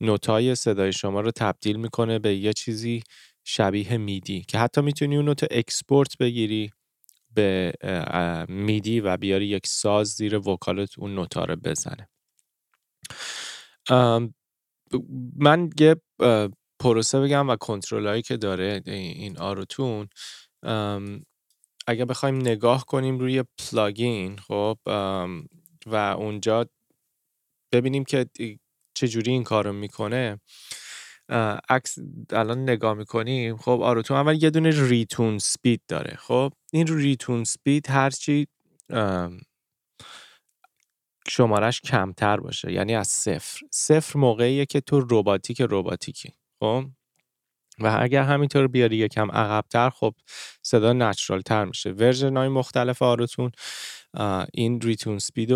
نوتای 0.00 0.54
صدای 0.54 0.92
شما 0.92 1.20
رو 1.20 1.30
تبدیل 1.30 1.76
می‌کنه 1.76 2.18
به 2.18 2.34
یه 2.36 2.52
چیزی 2.52 3.02
شبیه 3.44 3.96
MIDI 3.96 4.44
که 4.48 4.58
حتی 4.58 4.80
می‌تونی 4.80 5.16
اون 5.16 5.24
نوت 5.24 5.44
export 5.50 6.18
بگیری. 6.18 6.70
به 7.34 7.72
MIDI 8.48 9.00
و 9.00 9.16
بیاری 9.16 9.46
یک 9.46 9.66
ساز 9.66 10.08
زیر 10.08 10.48
vocal 10.48 10.90
ت 10.90 10.98
اون 10.98 11.14
نوتا 11.14 11.44
رو 11.44 11.56
بزنه. 11.56 12.08
من 15.36 15.70
یه 15.80 15.96
پروسه 16.80 17.20
بگم 17.20 17.48
و 17.48 17.56
کنترل 17.56 18.06
هایی 18.06 18.22
که 18.22 18.36
داره 18.36 18.82
این 18.86 19.38
Auto-Tune 19.38 20.08
اگه 21.86 22.04
بخوایم 22.04 22.36
نگاه 22.36 22.84
کنیم 22.86 23.18
روی 23.18 23.44
plugin 23.58 24.38
خب 24.38 24.78
و 25.86 25.96
اونجا 26.18 26.66
ببینیم 27.72 28.04
که 28.04 28.26
چجوری 28.94 29.30
این 29.32 29.44
کارو 29.44 29.72
می‌کنه. 29.72 30.40
عکس 31.68 31.98
الان 32.30 32.62
نگاه 32.62 32.94
می‌کنیم. 32.94 33.56
خب 33.56 33.80
Auto-Tune 33.82 34.16
اول 34.16 34.42
یه 34.42 34.50
دونه 34.50 34.88
retune 34.88 35.38
speed 35.38 35.82
داره 35.88 36.16
خب؟ 36.16 36.52
این 36.72 36.86
retune 36.86 37.44
speed 37.44 37.90
هرچی 37.90 38.46
شمارش 41.28 41.80
کمتر 41.80 42.36
باشه 42.36 42.72
یعنی 42.72 42.94
از 42.94 43.08
صفر. 43.08 43.60
صفر 43.70 44.18
موقعیه 44.18 44.66
که 44.66 44.80
تو 44.80 45.00
robotic 45.00 45.60
robotic 45.60 46.25
ی 46.25 46.34
خب؟ 46.60 46.84
و 47.78 47.98
اگر 48.00 48.22
همینطور 48.22 48.68
بیاری 48.68 48.96
یکم 48.96 49.30
عقبتر 49.30 49.90
خب 49.90 50.14
صدا 50.62 50.92
natural 50.92 51.40
تر 51.40 51.64
میشه. 51.64 51.90
version 51.90 52.36
های 52.36 52.48
مختلف 52.48 53.02
Auto-Tune 53.02 53.50
این 54.54 54.80
retune 54.80 55.18
speed 55.18 55.48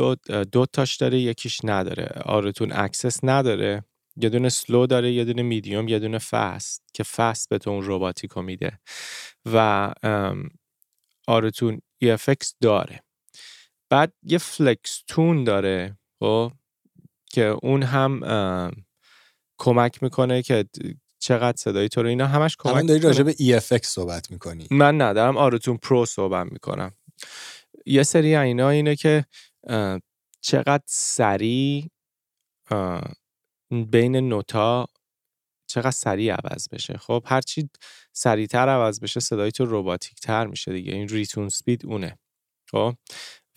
دو 0.53 0.66
تاش 0.66 0.96
داره 0.96 1.18
یکیش 1.18 1.61
نداره. 1.64 2.22
Auto-Tune 2.24 2.72
Access 2.72 3.20
نداره 3.22 3.85
یه 4.16 4.29
دونه 4.29 4.48
slow 4.48 4.87
داره 4.87 5.12
یه 5.12 5.24
دونه 5.24 5.42
میدیوم 5.42 5.88
یه 5.88 5.98
دونه 5.98 6.18
fast 6.18 6.82
که 6.94 7.03
fast 7.02 7.48
به 7.48 7.59
تو 7.59 7.70
اون 7.70 7.83
robotic 7.82 8.35
و 8.35 8.42
میده. 8.42 8.79
و 9.53 9.92
Auto-Tune 11.26 11.80
EFX 12.02 12.54
داره. 12.60 13.00
بعد 13.90 14.12
یه 14.22 14.38
flex 14.38 15.02
tune 15.08 15.44
داره 15.44 15.98
خب 16.20 16.52
که 17.30 17.44
اون 17.62 17.82
هم 17.82 18.20
کمک 19.58 20.02
می‌کنه 20.02 20.42
که 20.42 20.64
چقدر 21.18 21.56
صدایی 21.56 21.88
تو 21.88 22.02
رو 22.02 22.08
اینا 22.08 22.26
همش 22.26 22.56
کمک 22.56 22.72
الان 22.74 22.87
داری 22.87 23.00
راجع 23.00 23.22
به 23.22 23.32
EFX 23.32 23.87
صحبت 23.87 24.30
می‌کنی. 24.30 24.68
من 24.70 25.02
ندارم 25.02 25.37
Auto-Tune 25.37 25.76
Pro 25.76 26.06
صحبت 26.06 26.52
می‌کنم. 26.52 26.92
یه 27.87 28.02
سری 28.02 28.37
اینا 28.37 28.68
اینه 28.70 28.96
که 28.96 29.24
چقدر 30.40 30.84
سریع 30.87 31.90
بین 33.70 34.16
نوتا 34.16 34.88
چقدر 35.74 35.90
سریع 35.90 36.34
عوض 36.34 36.68
بشه. 36.68 36.98
خب 36.98 37.22
هرچی 37.26 37.70
سریعتر 38.12 38.68
عوض 38.68 39.00
بشه 39.00 39.20
صدای 39.20 39.52
تو 39.52 39.64
روباتیک 39.64 40.20
تر 40.20 40.46
میشه 40.46 40.72
دیگه. 40.72 40.92
این 40.92 41.08
ریتون 41.08 41.48
سپید 41.48 41.87
اونه. 41.87 42.18
خب؟ 42.70 42.94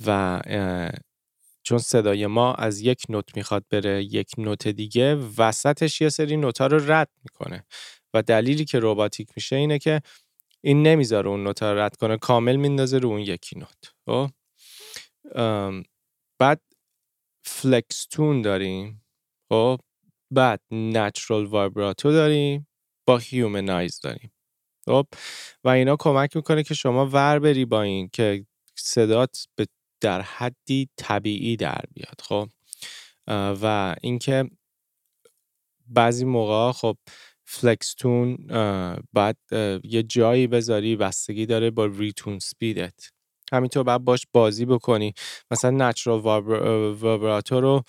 و 0.05 0.41
چون 1.63 1.77
صدای 1.77 2.27
ما 2.27 2.53
از 2.53 2.81
یک 2.81 3.03
نوت 3.09 3.37
می‌خواد 3.37 3.65
بره 3.69 4.03
یک 4.03 4.31
نوت 4.37 4.67
دیگه 4.67 5.15
وسطش 5.15 6.01
یه 6.01 6.09
سری 6.09 6.37
نوتا 6.37 6.67
رو 6.67 6.91
رد 6.91 7.09
می‌کنه. 7.23 7.65
و 8.13 8.21
دلیلی 8.21 8.65
که 8.65 8.79
روباتیک 8.79 9.29
میشه 9.35 9.55
اینه 9.55 9.79
که 9.79 10.01
این 10.61 10.83
نمی‌ذاره 10.83 11.29
اون 11.29 11.43
نوتا 11.43 11.73
رو 11.73 11.79
رد 11.79 11.95
کنه 11.95 12.17
کامل 12.17 12.55
میندازه 12.55 12.99
رو 12.99 13.09
اون 13.09 13.19
یکی 13.19 13.59
نوت. 13.59 13.93
خب؟ 14.05 14.29
بعد 16.39 16.61
فلکس 17.45 18.05
تون 18.05 18.41
داریم. 18.41 19.05
خب؟ 19.49 19.79
بعد 20.31 20.61
natural 20.71 21.45
vibrato 21.45 22.11
داریم 22.11 22.67
با 23.05 23.17
humanize 23.17 23.99
داریم. 23.99 24.31
خب؟ 24.85 25.07
و 25.63 25.69
اینا 25.69 25.95
کمک 25.99 26.35
می‌کنه 26.35 26.63
که 26.63 26.73
شما 26.73 27.05
ور 27.05 27.39
بری 27.39 27.65
با 27.65 27.81
این 27.81 28.09
که 28.13 28.45
صدات 28.75 29.47
به 29.55 29.67
در 30.01 30.21
حدی 30.21 30.89
طبیعی 30.97 31.57
در 31.57 31.81
بیاد. 31.93 32.21
خب؟ 32.23 32.49
و 33.61 33.95
اینکه 34.01 34.49
بعضی 35.87 36.25
موقع 36.25 36.71
خب 36.71 36.97
flex 37.45 37.90
tune 37.90 38.35
بعد 39.13 39.37
یه 39.83 40.03
جایی 40.03 40.47
بذاری 40.47 40.95
بستگی 40.95 41.45
داره 41.45 41.71
با 41.71 41.85
retune 41.85 42.39
speed 42.39 42.90
ت. 42.90 43.11
همینطور 43.51 43.83
بعد 43.83 44.03
باش 44.03 44.27
بازی 44.33 44.65
بکنی. 44.65 45.13
مثلا 45.51 45.89
natural 45.89 46.19
vibrato 46.19 47.61
رو 47.61 47.83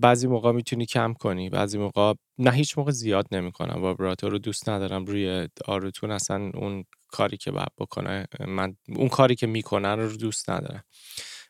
بعضی 0.00 0.26
موقع 0.26 0.52
می‌تونی 0.52 0.86
کم 0.86 1.14
کنی 1.14 1.50
بعضی 1.50 1.78
موقع 1.78 2.14
نه 2.38 2.50
هیچ 2.50 2.78
موقع 2.78 2.90
زیاد 2.90 3.26
نمی‌کنم 3.32 3.82
vibrato 3.82 4.30
رو 4.30 4.38
دوست 4.38 4.68
ندارم 4.68 5.04
روی 5.04 5.48
Auto-Tune 5.66 6.10
اصلا 6.10 6.50
اون 6.54 6.84
کاری 7.08 7.36
که 7.36 7.50
باید 7.50 7.72
بکنه 7.78 8.26
من 8.46 8.76
اون 8.96 9.08
کاری 9.08 9.34
که 9.34 9.46
می‌کنن 9.46 9.98
رو 9.98 10.16
دوست 10.16 10.50
ندارم. 10.50 10.84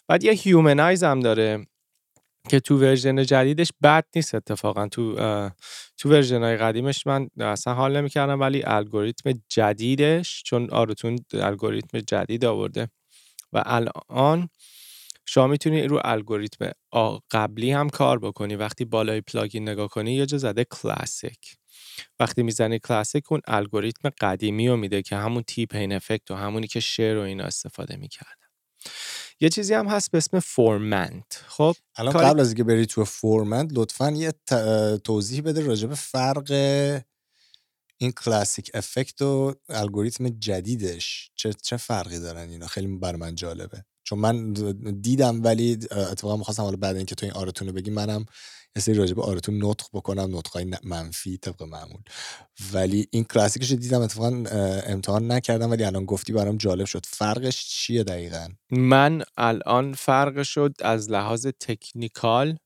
بعد 0.09 0.25
یه 0.25 0.33
humanize 0.33 1.05
هم 1.05 1.21
داره 1.21 1.67
که 2.49 2.61
تو 2.61 2.79
version 2.79 3.23
جدیدش 3.23 3.73
بد 3.83 4.05
نیست 4.17 4.35
اتفاقا. 4.35 4.89
تو 4.89 5.15
تو 5.97 6.11
version 6.11 6.43
های 6.43 6.57
قدیمش 6.57 7.07
من 7.07 7.29
اصلا 7.41 7.75
حال 7.75 7.97
نمی‌کردم 7.97 8.41
ولی 8.41 8.63
الگوریتم 8.67 9.33
جدیدش 9.49 10.43
چون 10.47 10.71
Auto-Tune 10.71 11.19
الگوریتم 11.33 11.99
جدید 12.01 12.45
آورده 12.45 12.89
و 13.53 13.63
الان 13.67 14.49
شما 15.27 15.47
می‌تونی 15.47 15.83
رو 15.83 16.01
الگوریتم 16.05 16.71
قبلی 17.31 17.73
هم 17.73 17.91
کار 17.91 18.19
بکنی. 18.19 18.57
وقتی 18.57 18.85
بالای 18.85 19.21
plugin 19.21 19.69
نگاه 19.69 19.89
کنی 19.89 20.15
یه 20.15 20.27
جا 20.27 20.39
زده 20.39 20.65
classic. 20.65 21.57
وقتی 22.21 22.43
می‌زنی 22.43 22.79
classic 22.79 23.33
اون 23.33 23.41
الگوریتم 23.47 24.11
قدیمی 24.21 24.69
رو 24.69 24.77
میده 24.77 25.03
که 25.03 25.17
همون 25.17 25.43
T-Pain 25.43 25.93
effect 25.93 26.31
و 26.31 26.35
همونی 26.35 26.67
که 26.67 26.81
Cher 26.81 27.17
و 27.19 27.21
اینا 27.21 27.45
استفاده 27.45 27.97
می‌کردن 27.97 28.33
یه 29.41 29.49
چیزی 29.49 29.75
هم 29.75 29.87
هست 29.87 30.11
به 30.11 30.19
اسم 30.19 30.41
formant 30.41 31.45
خب 31.49 31.75
الان 31.97 32.13
قبل 32.13 32.41
از 32.41 32.49
اینکه 32.49 32.65
بری 32.65 32.87
تو 32.87 33.05
formant 33.05 33.71
لطفا 33.73 34.11
یه 34.11 34.33
توضیح 35.05 35.43
بده 35.43 35.61
راجع 35.61 35.87
به 35.89 35.95
فرق 35.95 36.51
این 37.99 38.13
classic 38.13 38.71
effect 38.75 39.23
و 39.23 39.55
الگوریتم 39.69 40.29
جدیدش. 40.29 41.31
چه 41.35 41.53
چه 41.53 41.77
فرقی 41.77 42.19
دارن 42.19 42.49
اینا؟ 42.49 42.67
خیلی 42.67 42.87
برا 42.87 43.17
من 43.17 43.35
جالبه. 43.35 43.85
چون 44.05 44.19
من 44.19 44.53
دیدم 45.01 45.45
ولی 45.45 45.79
اتفاقا 45.91 46.37
می‌خواستم 46.37 46.63
حالا 46.63 46.77
بعد 46.77 46.97
اینکه 46.97 47.15
تو 47.15 47.27
این 47.27 47.35
آرتون 47.35 47.69
رو 47.69 47.75
بگی 47.75 47.91
منم 47.91 48.27
یه 48.77 48.83
سری 48.83 48.95
راجع 48.95 49.15
به 49.15 49.23
آرتون 49.23 49.65
نطق 49.65 49.87
بکنم 49.93 50.37
نطقای 50.37 50.77
منفی 50.85 51.39
طبق 51.39 51.63
معمول. 51.63 52.01
ولی 52.73 53.09
این 53.11 53.25
کلاسیکش 53.25 53.71
رو 53.71 53.77
دیدم 53.77 54.01
اتفاقا 54.01 54.45
امتحان 54.87 55.33
نکردم 55.33 55.71
ولی 55.71 55.85
الان 55.85 56.05
گفتی 56.05 56.33
برام 56.33 56.57
جالب 56.57 56.85
شد. 56.85 57.07
فرقش 57.07 57.65
چیه 57.69 58.05
دقیقا؟ 58.05 58.49
من 58.71 59.23
الان 59.37 59.95
فرق 59.95 60.43
شد 60.43 60.75
از 60.81 61.11
لحاظ 61.11 61.47
تکنیکال 61.61 62.59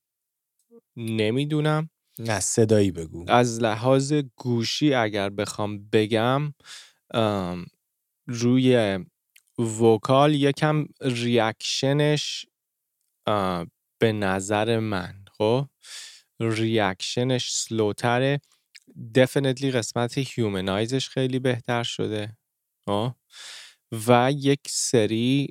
نمی‌دونم. 0.97 1.91
نه 2.19 2.41
صدایی 2.41 2.91
بگو. 2.91 3.25
از 3.29 3.61
لحاظ 3.61 4.13
گوشی 4.37 4.95
اگر 4.95 5.31
بخوام 5.31 5.89
بگم 5.93 6.55
روی 8.27 8.99
vocal 9.59 10.35
یکم 10.35 10.87
reaction 11.01 12.18
ش 12.18 12.47
به 13.99 14.13
نظر 14.13 14.79
من 14.79 15.25
خب 15.33 15.69
reaction 16.41 17.53
ش 17.53 17.72
slow 17.72 18.12
تره 18.12 18.41
definitely 19.15 19.71
قسمت 19.71 20.19
humanize 20.19 20.91
ش 20.91 21.09
خیلی 21.09 21.39
بهتر 21.39 21.83
شده 21.83 22.39
خب؟ 22.87 23.13
و 24.09 24.33
یک 24.33 24.61
سری 24.69 25.49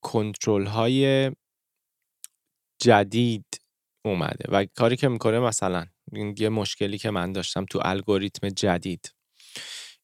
کنترل 0.00 0.66
های 0.66 1.30
جدید 2.82 3.60
اومده 4.04 4.44
و 4.48 4.66
کاری 4.74 4.96
که 4.96 5.08
می‌کنه 5.08 5.38
مثلا 5.40 5.86
یه 6.36 6.48
مشکلی 6.48 6.98
که 6.98 7.10
من 7.10 7.32
داشتم 7.32 7.64
تو 7.64 7.80
الگوریتم 7.84 8.48
جدید 8.48 9.14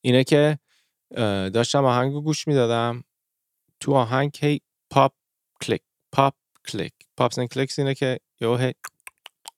اینه 0.00 0.24
که 0.24 0.58
داشتم 1.54 1.84
آهنگ 1.84 2.12
گوش 2.12 2.48
می‌دادم. 2.48 3.04
تو 3.80 3.94
آهنگ 3.94 4.36
هی 4.40 4.60
pop 4.90 5.12
click 5.62 5.82
pop 6.12 6.34
click. 6.68 6.92
pops 7.16 7.38
and 7.38 7.46
clicks 7.46 7.78
اینه 7.78 7.94
که 7.94 8.20
یه 8.40 8.74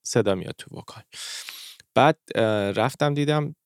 صدا 0.03 0.35
میاد 0.35 0.55
تو 0.59 0.77
vocal. 0.77 1.03
بعد 1.95 2.19
رفتم 2.79 3.15
دیدم 3.15 3.57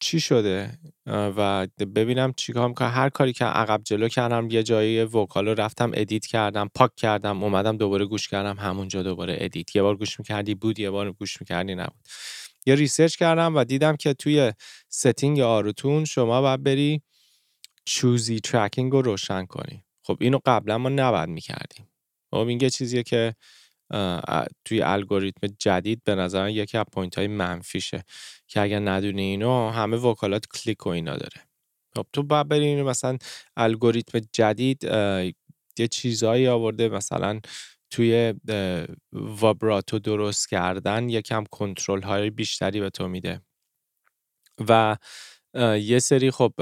چی 0.00 0.20
شده؟ 0.20 0.78
و 1.06 1.66
ببینم 1.94 2.32
چیکار 2.32 2.72
که 2.72 2.84
هر 2.84 3.08
کاری 3.08 3.32
که 3.32 3.44
عقب 3.44 3.82
جلو 3.84 4.08
کردم 4.08 4.50
یه 4.50 4.62
جایی 4.62 5.02
vocal 5.02 5.48
رو 5.48 5.54
رفتم 5.54 5.90
edit 5.94 6.26
کردم 6.26 6.70
پاک 6.74 6.96
کردم 6.96 7.44
اومدم 7.44 7.76
دوباره 7.76 8.04
گوش 8.04 8.28
کردم 8.28 8.56
همونجا 8.58 9.02
دوباره 9.02 9.36
edit. 9.40 9.76
یه 9.76 9.82
بار 9.82 9.96
گوش 9.96 10.18
می‌کردی 10.18 10.54
بود 10.54 10.78
یه 10.78 10.90
بار 10.90 11.12
گوش 11.12 11.40
می‌کردی 11.40 11.74
نبود. 11.74 12.08
یه 12.66 12.74
research 12.74 13.16
کردم 13.16 13.56
و 13.56 13.64
دیدم 13.64 13.96
که 13.96 14.14
توی 14.14 14.52
setting 14.88 15.40
Auto-Tune 15.40 16.04
شما 16.04 16.40
باید 16.40 16.62
بری 16.62 17.02
choosy 17.84 18.40
tracking 18.40 18.92
رو 18.92 19.02
روشن 19.02 19.46
کنی. 19.46 19.84
خب 20.02 20.16
اینو 20.20 20.38
قبلا 20.46 20.78
ما 20.78 20.88
نباید 20.88 21.28
می‌کردیم. 21.28 21.88
خب 22.30 22.36
این 22.36 22.60
یه 22.60 22.70
چیزیه 22.70 23.02
که 23.02 23.34
توی 24.64 24.82
الگوریتم 24.82 25.46
جدید 25.58 26.02
به 26.04 26.14
نظر 26.14 26.48
یکی 26.48 26.78
از 26.78 26.84
point 26.92 27.18
های 27.18 27.26
منفیشه 27.26 28.04
که 28.46 28.60
اگر 28.60 28.80
ندونی 28.80 29.22
اینو 29.22 29.70
همه 29.70 29.96
vocal 29.96 30.36
ات 30.36 30.44
click 30.54 30.86
و 30.86 30.88
اینا 30.88 31.16
داره. 31.16 31.46
خب 31.96 32.06
تو 32.12 32.22
باید 32.22 32.48
بری 32.48 32.82
مثلا 32.82 33.18
الگوریتم 33.56 34.20
جدید 34.32 34.84
یه 35.78 35.88
چیزهایی 35.90 36.48
آورده 36.48 36.88
مثلا 36.88 37.40
توی 37.96 38.34
vibrato 39.12 39.98
درست 39.98 40.48
کردن 40.48 41.08
یکم 41.08 41.44
کنترل 41.50 42.02
های 42.02 42.30
بیشتری 42.30 42.80
به 42.80 42.90
تو 42.90 43.08
میده. 43.08 43.40
و 44.68 44.96
یه 45.80 45.98
سری 45.98 46.30
خب 46.30 46.52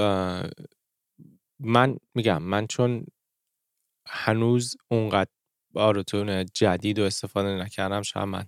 من 1.61 1.97
میگم 2.15 2.43
من 2.43 2.67
چون 2.67 3.07
هنوز 4.07 4.77
اونقدر 4.89 5.31
Auto-Tune 5.75 6.45
جدید 6.45 6.99
و 6.99 7.03
استفاده 7.03 7.49
نکردم 7.49 8.03
شاید 8.03 8.29
من 8.29 8.47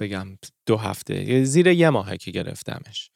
بگم 0.00 0.38
دو 0.66 0.76
هفته 0.76 1.44
زیر 1.44 1.66
یه 1.66 1.90
ماهه 1.90 2.16
که 2.16 2.30
گرفتمش. 2.30 3.10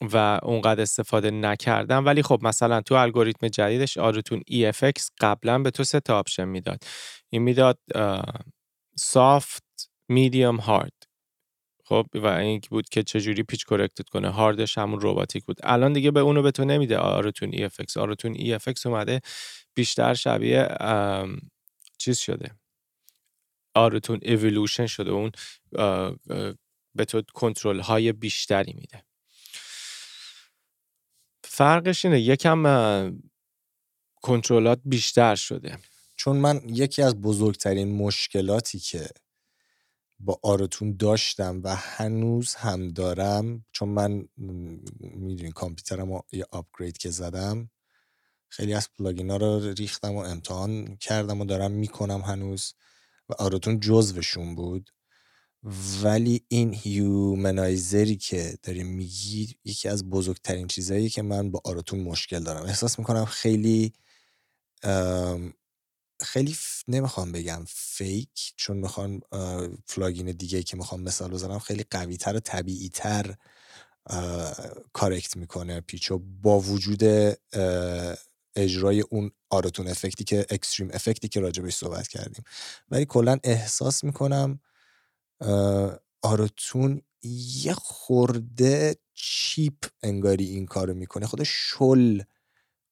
و 0.00 0.40
اونقدر 0.42 0.82
استفاده 0.82 1.30
نکردم. 1.30 2.06
ولی 2.06 2.22
خب 2.22 2.38
مثلا 2.42 2.80
تو 2.80 2.94
الگوریتم 2.94 3.48
جدیدش 3.48 3.98
Auto-Tune 3.98 4.42
EFX 4.50 5.08
قبلا 5.20 5.58
به 5.58 5.70
تو 5.70 5.84
سه 5.84 6.00
تا 6.00 6.18
option 6.18 6.44
می‌داد. 6.44 6.82
این 7.30 7.42
می‌داد 7.42 7.78
سافت 8.96 9.64
میدیوم 10.08 10.56
هارد 10.56 10.92
خب 11.84 12.06
و 12.14 12.26
این 12.26 12.60
بود 12.70 12.88
که 12.88 13.02
چجوری 13.02 13.42
پیچ 13.42 13.66
کرکتت 13.66 14.08
کنه. 14.08 14.28
هاردش 14.30 14.78
همون 14.78 15.00
روباتیک 15.00 15.44
بود. 15.44 15.56
الان 15.62 15.92
دیگه 15.92 16.10
به 16.10 16.20
اونو 16.20 16.42
به 16.42 16.50
تو 16.50 16.64
نمیده 16.64 16.98
آروتون 16.98 17.52
EFX 17.52 17.96
آروتون 17.96 18.34
EFX 18.34 18.86
اومده 18.86 19.20
بیشتر 19.74 20.14
شبیه 20.14 20.68
چیز 21.98 22.18
شده. 22.18 22.50
آروتون 23.74 24.20
اولوشن 24.22 24.86
شده. 24.86 25.10
اون 25.10 25.30
به 26.94 27.04
تو 27.08 27.22
کنترل 27.34 27.80
های 27.80 28.12
بیشتری 28.12 28.72
میده. 28.72 29.04
فرقش 31.54 32.04
اینه 32.04 32.20
یکم 32.20 32.62
کنترلات 34.22 34.80
بیشتر 34.84 35.34
شده. 35.34 35.78
چون 36.16 36.36
من 36.36 36.60
یکی 36.66 37.02
از 37.02 37.20
بزرگترین 37.20 37.96
مشکلاتی 37.96 38.78
که 38.78 39.06
با 40.18 40.40
Auto-Tune 40.42 40.96
داشتم 40.96 41.60
و 41.64 41.76
هنوز 41.76 42.54
هم 42.54 42.88
دارم 42.88 43.64
چون 43.72 43.88
من 43.88 44.28
می‌دونی 45.00 45.52
کامپیوترم 45.52 46.12
رو 46.12 46.22
یه 46.32 46.46
upgrade 46.50 46.98
که 46.98 47.10
زدم 47.10 47.70
خیلی 48.48 48.74
از 48.74 48.88
plugin 48.98 49.30
ها 49.30 49.36
رو 49.36 49.60
ریختم 49.60 50.14
و 50.14 50.18
امتحان 50.18 50.96
کردم 50.96 51.40
و 51.40 51.44
دارم 51.44 51.70
می‌کنم 51.70 52.20
هنوز 52.20 52.74
و 53.28 53.32
Auto-Tune 53.38 53.80
جزوشون 53.80 54.54
بود. 54.54 54.90
ولی 56.02 56.44
این 56.48 56.74
humanizer 56.74 58.02
ی 58.02 58.16
که 58.16 58.58
داری 58.62 58.82
میگی 58.82 59.56
یکی 59.64 59.88
از 59.88 60.10
بزرگترین 60.10 60.66
چیزهایی 60.66 61.08
که 61.08 61.22
من 61.22 61.50
با 61.50 61.60
Auto-Tune 61.64 62.00
مشکل 62.00 62.42
دارم. 62.42 62.62
احساس 62.66 62.98
می‌کنم 62.98 63.24
خیلی 63.24 63.92
خیلی 66.20 66.56
نمی‌خوام 66.88 67.32
بگم 67.32 67.64
fake 67.68 68.52
چون 68.56 68.76
می‌خوام 68.76 69.20
plugin 69.88 70.32
دیگه 70.32 70.62
که 70.62 70.76
می‌خوام 70.76 71.02
مثال 71.02 71.30
بزنم 71.30 71.58
خیلی 71.58 71.84
قوی 71.90 72.16
تر 72.16 72.36
و 72.36 72.40
طبیعی 72.40 72.88
تر 72.88 73.34
correct 74.92 75.36
می‌کنه 75.36 75.80
pitch 75.80 76.12
و 76.12 76.18
با 76.18 76.60
وجود 76.60 77.02
اجرای 78.56 79.00
اون 79.00 79.30
Auto-Tune 79.50 79.88
effect 79.88 80.19
ی 80.19 80.24
که 80.24 80.46
extreme 80.50 80.90
effect 80.92 81.23
ی 81.23 81.28
که 81.28 81.40
راجبش 81.40 81.74
صحبت 81.74 82.08
کردیم. 82.08 82.44
ولی 82.90 83.04
کلا 83.04 83.38
احساس 83.44 84.04
می‌کنم 84.04 84.60
Auto-Tune 86.22 87.02
یه 87.62 87.74
خورده 87.74 88.96
cheap 89.14 89.84
انگاری 90.02 90.44
این 90.44 90.66
کارو 90.66 90.94
می‌کنه 90.94 91.26
خودش 91.26 92.22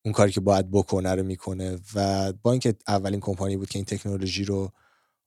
اون 0.04 0.14
کاری 0.14 0.32
که 0.32 0.40
باید 0.40 0.70
بکنه 0.70 1.14
رو 1.14 1.22
می‌کنه 1.22 1.78
و 1.94 2.32
با 2.32 2.50
اینکه 2.50 2.74
اولین 2.88 3.20
کمپانی 3.20 3.56
بود 3.56 3.68
که 3.68 3.78
این 3.78 3.84
تکنولوژی 3.84 4.44
رو 4.44 4.72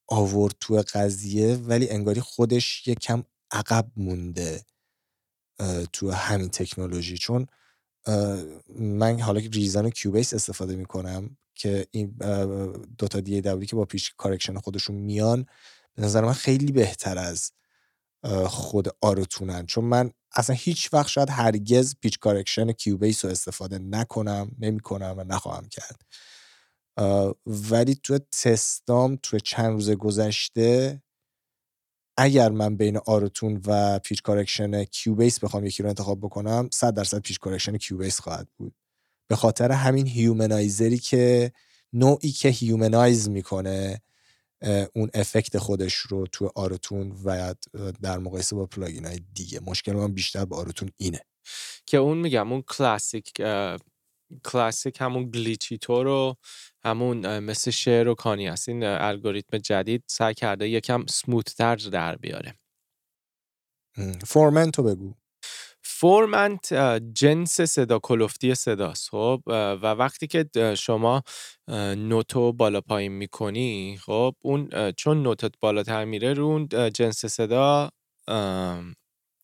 آورد 0.08 0.56
تو 0.60 0.84
قضیه 0.94 1.56
ولی 1.56 1.90
انگاری 1.90 2.22
خودش 2.22 2.88
یه 2.88 2.96
کم 2.96 3.24
عقب 3.52 3.92
مونده 3.98 4.66
تو 5.94 6.12
همین 6.12 6.50
تکنولوژی. 6.50 7.18
چون 7.18 7.48
من 8.80 9.20
حالا 9.20 9.42
که 9.42 9.50
Reason 9.50 9.86
و 9.86 9.90
Cubase 9.90 10.34
استفاده 10.34 10.76
می‌کنم 10.76 11.38
که 11.56 11.88
این 11.92 12.18
دوتا 12.98 13.20
DAW 13.20 13.42
ی 13.42 13.66
که 13.66 13.76
با 13.76 13.86
pitch 13.86 14.14
correction 14.18 14.60
خودشون 14.60 14.96
میان 14.96 15.46
به 15.96 16.04
نظر 16.04 16.26
من 16.26 16.34
خیلی 16.34 16.72
بهتر 16.72 17.18
از 17.18 17.52
خود 18.48 18.88
Auto-Tune 19.02 19.59
ن 19.59 19.66
چون 19.66 19.84
من 19.84 20.12
اصلا 20.36 20.56
هیچ 20.60 20.94
وقت 20.94 21.08
شاید 21.08 21.30
هرگز 21.30 21.96
pitch 22.02 22.20
correction 22.20 22.72
Cubase 22.72 23.26
رو 23.26 23.32
استفاده 23.32 23.80
نکنم 23.80 24.52
نمی‌کنم 24.60 25.16
و 25.18 25.24
نخواهم 25.24 25.70
کرد. 25.70 26.02
ولی 27.46 27.96
تو 28.04 28.20
تستام 28.20 29.20
تو 29.24 29.40
چند 29.40 29.72
روز 29.74 29.92
گذشته 29.92 31.02
اگر 32.18 32.50
من 32.50 32.78
بین 32.78 32.98
Auto-Tune 32.98 33.62
و 33.66 34.00
pitch 34.00 34.22
correction 34.22 34.84
Cubase 34.84 35.40
بخوام 35.40 35.66
یکی 35.66 35.84
رو 35.84 35.90
انتخاب 35.90 36.20
بکنم 36.20 36.70
100 36.74 36.94
درصد 36.94 37.20
pitch 37.20 37.40
correction 37.40 37.78
Cubase 37.78 38.20
خواهد 38.20 38.48
بود. 38.58 38.76
به 39.28 39.36
خاطر 39.36 39.72
همین 39.72 40.08
humanizer 40.08 40.89
ی 40.89 40.98
که 40.98 41.52
نوعی 41.94 42.32
که 42.32 42.50
humanize 42.50 43.30
می‌کنه 43.30 44.02
اون 44.94 45.10
effect 45.14 45.58
خودش 45.58 45.94
رو 45.94 46.28
تو 46.28 46.52
Auto-Tune 46.56 47.16
و 47.26 47.56
در 48.02 48.18
مقایسه 48.20 48.56
با 48.56 48.66
plugin 48.66 49.06
های 49.06 49.20
دیگه. 49.34 49.60
مشکل 49.60 49.92
من 49.92 50.14
بیشتر 50.14 50.46
با 50.46 50.58
Auto-Tune 50.58 50.90
اینه. 50.98 51.22
که 51.86 51.98
اون 51.98 52.18
میگم 52.18 52.52
اون 52.52 52.62
کلاسیک 52.62 53.34
کلاسیک 54.44 54.98
همون 55.02 55.32
glitchy 55.32 55.88
تو 55.88 56.04
رو 56.04 56.38
همون 56.84 57.40
مثل 57.40 57.72
Cher 57.72 58.08
و 58.08 58.16
Kanye 58.16 58.48
هست. 58.48 58.70
این 58.70 58.84
الگوریتم 58.84 59.58
جدید 59.58 60.04
سعی 60.08 60.34
کرده 60.34 60.70
یکم 60.70 61.06
سموتتر 61.06 61.76
در 61.76 62.16
بیاره. 62.16 62.56
formant 64.26 64.76
و 64.76 64.84
بگو. 64.84 65.14
formant 66.00 66.74
جنس 67.14 67.62
صدا 67.62 68.00
کلفتی 68.00 68.56
صداست 68.56 69.10
خب؟ 69.10 69.42
و 69.48 69.92
وقتی 69.94 70.28
که 70.28 70.46
شما 70.78 71.24
note 71.98 72.42
و 72.42 72.54
بالا 72.54 72.82
پایین 72.82 73.12
می‌کنی 73.12 73.98
خب؟ 74.02 74.36
اون 74.42 74.92
چون 74.92 75.24
note 75.24 75.46
ت 75.46 75.52
بالاتر 75.60 76.06
میره 76.06 76.34
رو 76.34 76.46
اون 76.46 76.68
جنس 76.94 77.26
صدا 77.26 77.90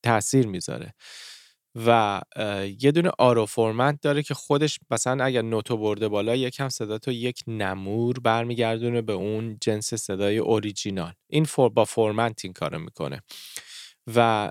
تاثیر 0.04 0.48
می‌ذاره. 0.48 0.94
و 1.86 2.22
یه 2.82 2.92
دونه 2.92 3.12
auto 3.20 3.46
formant 3.46 4.02
داره 4.02 4.24
که 4.24 4.34
خودش 4.34 4.80
مثلا 4.92 5.24
اگر 5.24 5.42
note 5.42 5.71
و 5.71 5.78
برده 5.78 6.08
بالا 6.08 6.36
یکم 6.36 6.70
صدا 6.70 6.98
تو 6.98 7.12
یک 7.12 7.44
نمور 7.48 8.20
برمیگردونه 8.20 9.02
به 9.02 9.14
اون 9.14 9.58
جنس 9.62 9.94
صدای 9.94 10.38
اوریجینال. 10.38 11.14
این 11.30 11.44
فور 11.46 11.70
با 11.70 11.86
formant 11.86 12.46
این 12.46 12.54
کارو 12.54 12.80
می‌کنه. 12.80 13.22
و 14.16 14.50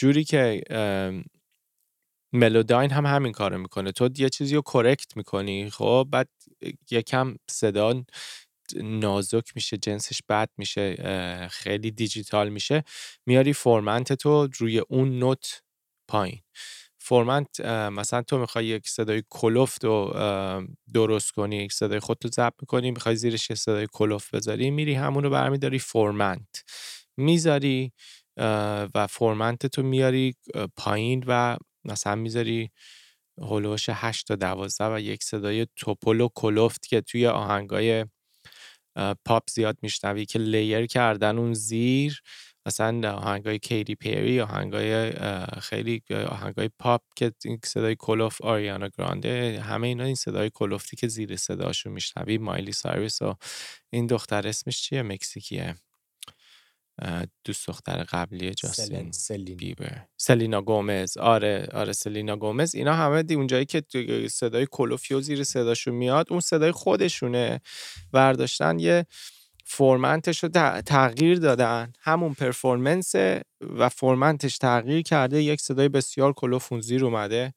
جوری 0.00 0.24
که 0.24 0.62
Melodyne 2.32 2.90
هم 2.90 3.06
همین 3.06 3.32
کارو 3.32 3.58
می‌کنه. 3.58 3.92
تو 3.92 4.10
یه 4.18 4.28
چیزی 4.28 4.54
رو 4.54 4.62
correct 4.62 5.16
می‌کنی 5.16 5.70
خب؟ 5.70 6.08
بعد 6.10 6.28
یکم 6.90 7.34
صدا 7.50 8.04
نازک 8.76 9.52
میشه 9.54 9.76
جنسش 9.76 10.20
بد 10.28 10.48
میشه 10.56 10.96
خیلی 11.50 11.90
دیجیتال 11.90 12.48
میشه. 12.48 12.84
میاری 13.26 13.52
formant 13.52 14.12
تو 14.12 14.48
روی 14.58 14.78
اون 14.78 15.18
note 15.18 15.62
پایین. 16.08 16.40
formant 16.98 17.60
مثلا 17.92 18.22
تو 18.22 18.38
می‌خوای 18.38 18.66
یک 18.66 18.88
صدای 18.88 19.22
کلفت 19.30 19.84
رو 19.84 20.14
درست 20.94 21.30
کنی 21.30 21.56
یک 21.56 21.72
صدای 21.72 22.00
خودتو 22.00 22.28
ضبط 22.28 22.54
می‌کنی 22.60 22.90
می‌خوای 22.90 23.16
زیرش 23.16 23.50
یه 23.50 23.56
صدای 23.56 23.86
کلفت 23.92 24.34
بذاری 24.34 24.70
میری 24.70 24.94
همون 24.94 25.24
رو 25.24 25.30
برمیداری 25.30 25.78
formant 25.78 26.64
می‌ذاری 27.16 27.92
و 28.94 29.06
formant 29.10 29.66
تو 29.66 29.82
میاری 29.82 30.34
پایین 30.76 31.24
و 31.26 31.56
مثلا 31.84 32.14
می‌ذاری 32.14 32.70
هلوش 33.42 33.86
8 33.92 34.26
تا 34.28 34.36
12 34.36 34.94
و 34.94 35.00
یک 35.00 35.22
صدای 35.24 35.66
تپل 35.76 36.20
و 36.20 36.28
کلفت 36.34 36.86
که 36.86 37.00
توی 37.00 37.26
آهنگای 37.26 38.06
پاپ 39.24 39.50
زیاد 39.50 39.78
میشنوی 39.82 40.26
که 40.26 40.38
layer 40.38 40.86
کردن 40.86 41.38
اون 41.38 41.54
زیر 41.54 42.22
مثلا 42.66 43.12
آهنگای 43.14 43.58
Katy 43.58 43.94
Perry 43.94 44.40
آهنگای 44.40 45.12
خیلی 45.62 46.02
آهنگای 46.28 46.70
پاپ 46.78 47.02
که 47.16 47.32
صدای 47.64 47.96
کلفت 47.98 48.42
آریانا 48.42 48.88
گرانده 48.98 49.60
همه 49.60 49.86
اینا 49.86 50.04
این 50.04 50.14
صدای 50.14 50.50
کلفتی 50.54 50.96
که 50.96 51.08
زیر 51.08 51.36
صداشو 51.36 51.90
میشنوی 51.90 52.38
مایلی 52.38 52.72
سایرس 52.72 53.22
و 53.22 53.34
این 53.92 54.06
دختر 54.06 54.48
اسمش 54.48 54.82
چیه؟ 54.82 55.02
مکزیکیه. 55.02 55.74
دوست 57.44 57.68
دختر 57.68 58.02
قبلی 58.02 58.54
جاستین 58.54 59.12
سلین. 59.12 59.56
بیبر. 59.56 60.06
سلینا 60.16 60.62
گومز. 60.62 61.16
آره 61.16 61.68
آره 61.72 61.92
سلینا 61.92 62.36
گومز. 62.36 62.74
اینا 62.74 62.94
همه 62.94 63.22
دی 63.22 63.34
اونجایی 63.34 63.64
که 63.64 63.84
صدای 64.30 64.66
کلفتی 64.70 65.20
زیر 65.20 65.44
صداشون 65.44 65.94
میاد 65.94 66.26
اون 66.30 66.40
صدای 66.40 66.72
خودشونه. 66.72 67.60
برداشتن 68.12 68.78
یه 68.78 69.06
formant 69.64 70.26
ش 70.26 70.44
رو 70.44 70.48
تغییر 70.86 71.38
دادن. 71.38 71.92
همون 72.00 72.34
performance 72.34 73.14
و 73.60 73.88
formant 73.88 74.42
ش 74.42 74.58
تغییر 74.58 75.02
کرده 75.02 75.42
یک 75.42 75.60
صدای 75.60 75.88
بسیار 75.88 76.32
کلفت 76.32 76.80
زیر 76.80 77.04
اومده 77.04 77.54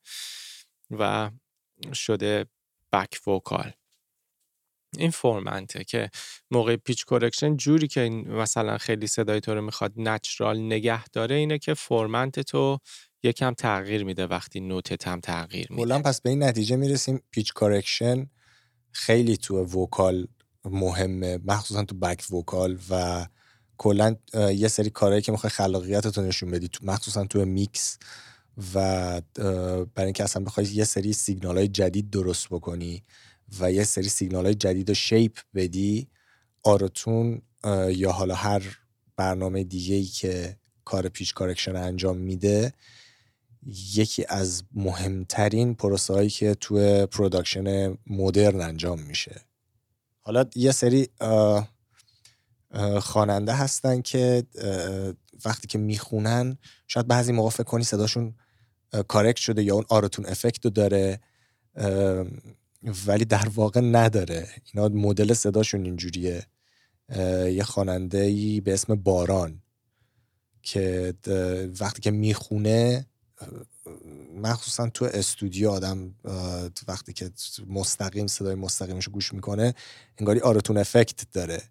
و 0.90 1.30
شده 1.92 2.46
back 2.92 3.28
vocal 3.28 3.72
این 4.98 5.10
formant 5.10 5.75
ه 5.75 5.84
که 5.84 6.10
موقع 6.50 6.76
pitch 6.76 7.04
correction 7.04 7.56
جوری 7.56 7.88
که 7.88 8.10
مثلا 8.26 8.78
خیلی 8.78 9.06
صدای 9.06 9.40
تو 9.40 9.54
رو 9.54 9.62
می‌خواد 9.62 9.92
natural 9.96 10.60
نگه 10.60 11.08
داره 11.08 11.34
اینه 11.34 11.58
که 11.58 11.74
formant 11.74 12.40
تو 12.40 12.78
یکم 13.22 13.54
تغییر 13.54 14.04
میده 14.04 14.26
وقتی 14.26 14.60
note 14.60 14.98
ت 14.98 15.08
هم 15.08 15.20
تغییر 15.20 15.66
میده. 15.70 15.98
پس 15.98 16.20
به 16.20 16.30
این 16.30 16.42
نتیجه 16.42 16.76
می‌رسیم 16.76 17.22
pitch 17.30 17.52
correction 17.52 18.26
خیلی 18.92 19.36
تو 19.36 19.56
vocal 19.64 20.26
مهمه 20.64 21.38
مخصوصا 21.44 21.84
تو 21.84 21.94
back 21.94 22.32
vocal 22.32 22.78
و 22.90 23.26
کلا 23.76 24.16
یه 24.34 24.68
سری 24.68 24.90
کارهایی 24.90 25.22
که 25.22 25.32
می‌خوای 25.32 25.50
خلاقیتتو 25.50 26.22
نشون 26.22 26.50
بدی 26.50 26.68
تو 26.68 26.86
مخصوصا 26.86 27.24
تو 27.24 27.44
میکس 27.44 27.98
و 28.74 29.20
برای 29.94 30.04
اینکه 30.04 30.24
اصلا 30.24 30.44
بخوای 30.44 30.66
یه 30.66 30.84
سری 30.84 31.12
سیگنال 31.12 31.58
های 31.58 31.68
جدید 31.68 32.10
درست 32.10 32.48
بکنی. 32.48 33.02
و 33.60 33.72
یه 33.72 33.84
سری 33.84 34.08
سیگنال 34.08 34.44
های 34.44 34.54
جدید 34.54 34.88
رو 34.88 34.94
shape 34.94 35.38
بدی 35.54 36.08
Auto-Tune 36.62 37.42
یا 37.88 38.12
حالا 38.12 38.34
هر 38.34 38.78
برنامه 39.16 39.64
دیگه 39.64 39.94
ای 39.94 40.04
که 40.04 40.56
کار 40.84 41.08
pitch 41.08 41.34
correction 41.34 41.76
انجام 41.76 42.16
میده 42.16 42.72
یکی 43.94 44.24
از 44.28 44.62
مهمترین 44.74 45.74
پروسه 45.74 46.14
هایی 46.14 46.30
که 46.30 46.54
تو 46.54 47.06
production 47.06 47.98
مدرن 48.06 48.60
انجام 48.60 49.00
میشه. 49.00 49.40
حالا 50.20 50.44
یه 50.54 50.72
سری 50.72 51.08
خواننده 53.00 53.52
هستن 53.52 54.00
که 54.00 54.44
وقتی 55.44 55.66
که 55.66 55.78
می‌خونن 55.78 56.58
شاید 56.86 57.06
بعضی 57.06 57.32
موقع 57.32 57.50
فکر 57.50 57.62
کنی 57.62 57.84
صداشون 57.84 58.34
correct 59.08 59.38
شده 59.38 59.62
یا 59.62 59.74
اون 59.74 59.84
Auto-Tune 59.88 60.26
effect 60.26 60.64
رو 60.64 60.70
داره. 60.70 61.20
ولی 63.06 63.24
در 63.24 63.48
واقع 63.54 63.80
نداره. 63.80 64.48
اینا 64.72 64.88
مدل 64.88 65.32
صداشون 65.32 65.84
اینجوریه. 65.84 66.46
یه 67.46 67.62
خواننده 67.62 68.18
ای 68.18 68.60
به 68.60 68.74
اسم 68.74 68.94
باران 68.94 69.62
که 70.62 71.14
وقتی 71.80 72.02
که 72.02 72.10
می‌خونه 72.10 73.06
مخصوصا 74.36 74.88
تو 74.88 75.04
استودیو 75.04 75.70
آدم 75.70 76.14
وقتی 76.88 77.12
که 77.12 77.30
مستقیم 77.66 78.26
صدای 78.26 78.54
مستقیمش 78.54 79.08
گوش 79.08 79.32
می‌کنه 79.32 79.74
انگاری 80.18 80.40
آرتون 80.40 80.76
افکت 80.76 81.30
داره. 81.32 81.62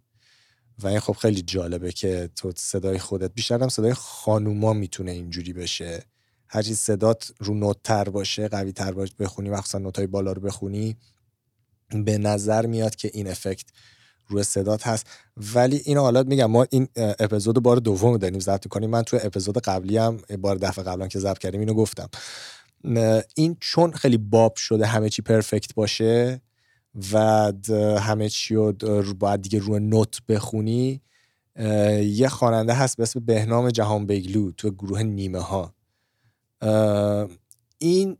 و 0.79 0.87
این 0.87 0.99
خب 0.99 1.13
خیلی 1.13 1.41
جالبه 1.41 1.91
که 1.91 2.29
تو 2.35 2.51
صدای 2.55 2.99
خودت 2.99 3.33
بیشتر 3.33 3.61
هم 3.61 3.69
صدای 3.69 3.93
خانوما 3.93 4.73
می‌تونه 4.73 5.11
اینجوری 5.11 5.53
بشه. 5.53 6.03
هرچی 6.53 6.73
صدات 6.73 7.33
رو 7.39 7.53
نوت 7.53 7.77
تر 7.83 8.03
باشه 8.03 8.47
قوی 8.47 8.71
تر 8.71 8.91
باشه 8.91 9.13
بخونی 9.19 9.49
مخصوصا 9.49 9.77
نوتای 9.77 10.07
بالا 10.07 10.31
رو 10.31 10.41
بخونی 10.41 10.97
به 11.89 12.17
نظر 12.17 12.65
میاد 12.65 12.95
که 12.95 13.11
این 13.13 13.27
افکت 13.27 13.65
روی 14.27 14.43
صدات 14.43 14.87
هست. 14.87 15.07
ولی 15.55 15.81
این 15.85 15.97
حالا 15.97 16.23
میگم 16.23 16.45
ما 16.45 16.65
این 16.69 16.87
اپیزود 16.95 17.63
بار 17.63 17.77
دوم 17.77 18.17
داریم 18.17 18.39
ضبط 18.39 18.67
کنیم 18.67 18.89
من 18.89 19.01
تو 19.01 19.19
اپیزود 19.23 19.57
قبلی 19.57 19.97
هم 19.97 20.17
بار 20.41 20.55
دفعه 20.55 20.85
قبلا 20.85 21.07
که 21.07 21.19
ضبط 21.19 21.37
کردیم 21.37 21.59
اینو 21.59 21.73
گفتم. 21.73 22.09
این 23.35 23.57
چون 23.59 23.91
خیلی 23.91 24.17
باب 24.17 24.55
شده 24.55 24.85
همه 24.85 25.09
چی 25.09 25.21
پرفکت 25.21 25.73
باشه 25.73 26.41
و 27.13 27.51
همه 27.99 28.29
چی 28.29 28.55
رو 28.55 29.13
باید 29.19 29.41
دیگه 29.41 29.59
روی 29.59 29.79
نوت 29.79 30.19
بخونی 30.27 31.01
یه 32.03 32.27
خواننده 32.27 32.73
هست 32.73 32.97
به 32.97 33.03
اسم 33.03 33.19
بهنام 33.19 33.69
جهان 33.69 34.05
بگلو 34.05 34.51
تو 34.51 34.71
گروه 34.71 35.03
نیمه 35.03 35.39
ها 35.39 35.73
این 37.77 38.17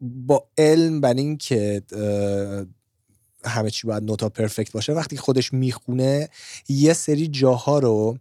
با 0.00 0.48
علم 0.58 1.00
بر 1.00 1.14
این 1.14 1.38
که 1.38 1.82
همه 3.44 3.70
چی 3.70 3.86
باید 3.86 4.02
note 4.02 4.28
ا 4.28 4.34
perfect 4.34 4.72
باشه 4.72 4.92
وقتی 4.92 5.16
خودش 5.16 5.52
می‌خونه 5.52 6.28
یه 6.68 6.92
سری 6.92 7.28
جاها 7.28 7.78
رو 7.78 8.18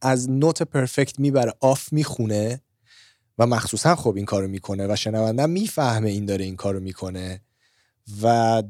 از 0.00 0.30
note 0.30 0.62
perfect 0.62 1.18
می‌بره 1.18 1.54
off 1.60 1.92
می‌خونه 1.92 2.60
و 3.38 3.46
مخصوصا 3.46 3.96
خب 3.96 4.16
این 4.16 4.24
کارو 4.24 4.48
می‌کنه 4.48 4.92
و 4.92 4.96
شنونده 4.96 5.46
می‌فهمه 5.46 6.10
این 6.10 6.26
داره 6.26 6.44
این 6.44 6.56
کارو 6.56 6.80
می‌کنه. 6.80 7.40
و 8.22 8.62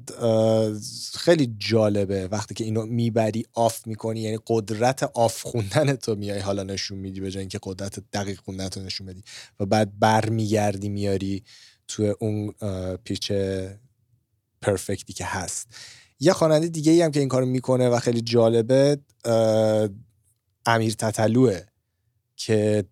خیلی 1.14 1.54
جالبه 1.58 2.28
وقتی 2.28 2.54
که 2.54 2.64
اینو 2.64 2.86
می‌بری 2.86 3.44
off 3.52 3.86
می‌کنی 3.86 4.20
یعنی 4.20 4.38
قدرت 4.46 5.02
off 5.02 5.42
خوندن 5.42 5.94
تو 5.94 6.14
میای 6.14 6.38
حالا 6.38 6.62
نشون 6.62 6.98
میدی 6.98 7.20
به 7.20 7.30
جای 7.30 7.40
اینکه 7.40 7.58
قدرت 7.62 8.10
دقیق 8.12 8.40
خوندن 8.40 8.68
تو 8.68 8.80
نشون 8.80 9.06
بدی 9.06 9.22
و 9.60 9.66
بعد 9.66 9.98
برمیگردی 9.98 10.88
میاری 10.88 11.44
تو 11.88 12.14
اون 12.20 12.52
پیچ 13.04 13.32
پرفکتی 14.62 15.12
که 15.12 15.24
هست. 15.24 15.68
یه 16.20 16.32
خواننده 16.32 16.68
دیگه 16.68 16.92
ای 16.92 17.02
هم 17.02 17.10
که 17.10 17.20
این 17.20 17.28
کارو 17.28 17.46
می‌کنه 17.46 17.88
و 17.88 17.98
خیلی 17.98 18.20
جالبه 18.20 18.98
امیر 20.66 20.92
تتلوه 20.92 21.60
که 22.36 22.84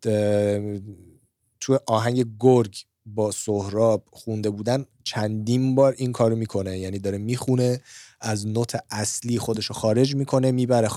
تو 1.60 1.78
آهنگ 1.86 2.26
گرگ 2.40 2.76
با 3.14 3.30
سهراب 3.30 4.04
خونده 4.12 4.50
بودن 4.50 4.84
چندین 5.04 5.74
بار 5.74 5.94
این 5.98 6.12
کارو 6.12 6.36
می‌کنه. 6.36 6.78
یعنی 6.78 6.98
داره 6.98 7.18
می‌خونه 7.18 7.80
از 8.20 8.46
نوت 8.46 8.76
اصلی 8.90 9.38
خودشو 9.38 9.74
خارج 9.74 10.14
می‌کنه 10.14 10.52
می‌بره 10.52 10.88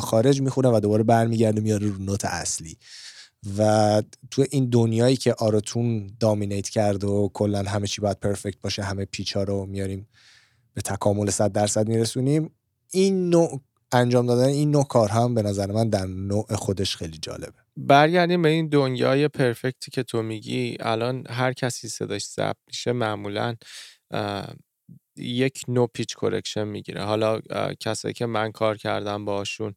خارج 0.00 0.42
می‌خونه 0.42 0.68
و 0.68 0.80
دوباره 0.80 1.02
برمیگرده 1.02 1.60
میاره 1.60 1.86
رو 1.86 1.98
نوت 1.98 2.24
اصلی. 2.24 2.76
و 3.58 4.02
تو 4.30 4.44
این 4.50 4.70
دنیایی 4.70 5.16
که 5.16 5.34
Auto-Tune 5.34 6.10
dominate 6.20 6.68
کرده 6.68 7.06
و 7.06 7.28
کلا 7.28 7.62
همه 7.62 7.86
چی 7.86 8.00
باید 8.00 8.20
perfect 8.20 8.60
باشه 8.60 8.82
همه 8.82 9.04
pitch 9.04 9.36
ا 9.36 9.42
رو 9.42 9.66
میاریم 9.66 10.08
به 10.74 10.82
تکامل 10.82 11.30
صد 11.30 11.52
درصد 11.52 11.88
میرسونیم 11.88 12.50
این 12.90 13.30
نوع 13.30 13.60
انجام 13.92 14.26
دادن 14.26 14.48
این 14.48 14.70
نوع 14.70 14.84
کار 14.84 15.08
هم 15.08 15.34
به 15.34 15.42
نظر 15.42 15.72
من 15.72 15.88
در 15.88 16.06
نوع 16.06 16.54
خودش 16.54 16.96
خیلی 16.96 17.18
جالبه. 17.18 17.67
برگردیم 17.78 18.42
به 18.42 18.48
این 18.48 18.68
دنیای 18.68 19.28
perfect 19.28 19.82
ی 19.82 19.90
که 19.90 20.02
تو 20.02 20.22
میگی. 20.22 20.76
الان 20.80 21.24
هر 21.30 21.52
کسی 21.52 21.88
صداش 21.88 22.26
ضبط 22.26 22.56
میشه 22.66 22.92
معمولا 22.92 23.56
یک 25.16 25.62
نوع 25.68 25.86
pitch 25.86 26.16
correction 26.16 26.64
می‌گیره. 26.64 27.02
حالا 27.04 27.40
کسایی 27.80 28.14
که 28.14 28.26
من 28.26 28.52
کار 28.52 28.76
کردم 28.76 29.24
باشون 29.24 29.74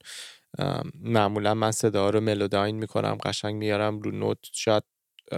معمولا 0.95 1.53
من 1.53 1.71
صدا 1.71 2.09
رو 2.09 2.21
Melodyne 2.21 2.75
می‌کنم 2.75 3.17
قشنگ 3.25 3.55
میارم 3.55 3.99
رو 3.99 4.11
نوت 4.11 4.37
شاید 4.53 4.83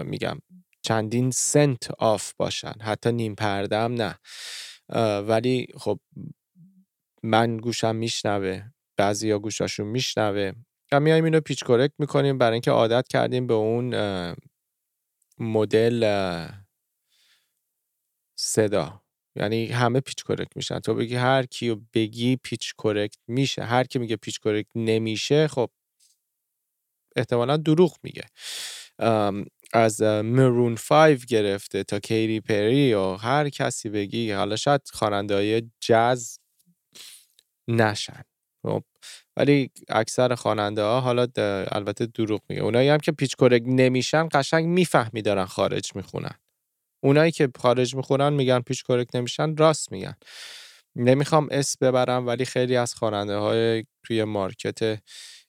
میگم 0.04 0.40
چندین 0.82 1.32
cent 1.32 1.92
off 1.92 2.34
باشن. 2.38 2.74
حتی 2.82 3.12
نیم 3.12 3.36
پردم 3.36 3.94
نه. 4.02 4.20
ولی 5.22 5.68
خب 5.78 6.00
من 7.24 7.58
گوشم 7.58 7.96
میشنوه 7.96 8.62
بعضی 8.98 9.32
ها 9.32 9.40
گوشاشون 9.40 9.88
میشنوه. 9.88 10.52
و 10.94 11.00
میایم 11.00 11.24
اینو 11.24 11.42
pitch 11.42 11.64
correct 11.64 11.94
می‌کنیم 12.00 12.38
برای 12.38 12.54
اینکه 12.54 12.72
عادت 12.72 13.08
کردیم 13.08 13.48
به 13.48 13.54
اون 13.54 13.96
مدل 15.40 16.48
صدا. 18.36 19.02
یعنی 19.36 19.66
همه 19.66 20.00
pitch 20.00 20.24
correct 20.24 20.58
میشن. 20.58 20.80
تو 20.80 20.96
بگی 20.96 21.16
هر 21.16 21.46
کیو 21.46 21.76
بگی 21.94 22.36
pitch 22.36 22.74
correct 22.84 23.18
میشه. 23.28 23.64
هر 23.64 23.84
کی 23.84 24.00
میگه 24.00 24.16
pitch 24.16 24.40
correct 24.40 24.70
نمیشه 24.76 25.48
خب 25.48 25.70
احتمالا 27.16 27.58
دروغ 27.58 27.98
میگه. 28.04 28.24
از 29.74 30.02
Maroon 30.02 30.76
5 30.76 31.26
گرفته 31.26 31.84
تا 31.84 32.00
Katy 32.00 32.40
Perry 32.40 32.94
و 32.94 33.14
هر 33.16 33.50
کسی 33.50 33.90
بگی 33.90 34.32
حالا 34.32 34.56
شاید 34.56 34.82
خواننده 34.94 35.36
های 35.36 35.72
جز 35.82 36.38
نشن. 37.68 38.24
خب 38.66 38.84
ولی 39.38 39.70
اکثر 39.90 40.36
خواننده 40.36 40.82
ها 40.84 41.02
حالا 41.02 41.28
البته 41.72 42.06
دروغ 42.06 42.42
میگه. 42.50 42.62
اونایی 42.62 42.90
هم 42.90 42.98
که 42.98 43.12
pitch 43.12 43.36
correct 43.36 43.62
نمیشن 43.66 44.28
قشنگ 44.34 44.66
می‌فهمی 44.66 45.22
دارن 45.22 45.46
خارج 45.46 45.96
می‌خونن. 45.96 46.36
اونایی 47.04 47.32
که 47.32 47.50
خارج 47.60 47.96
می‌خونن 47.96 48.34
میگن 48.34 48.60
pitch 48.60 48.84
correct 48.84 49.08
نمیشن 49.16 49.56
راست 49.56 49.92
میگن. 49.92 50.16
نمی‌خوام 50.96 51.48
اسم 51.52 51.78
ببرم 51.78 52.28
ولی 52.28 52.46
خیلی 52.46 52.76
از 52.76 52.94
خواننده 52.94 53.38
های 53.38 53.84
توی 54.04 54.24
market 54.24 55.00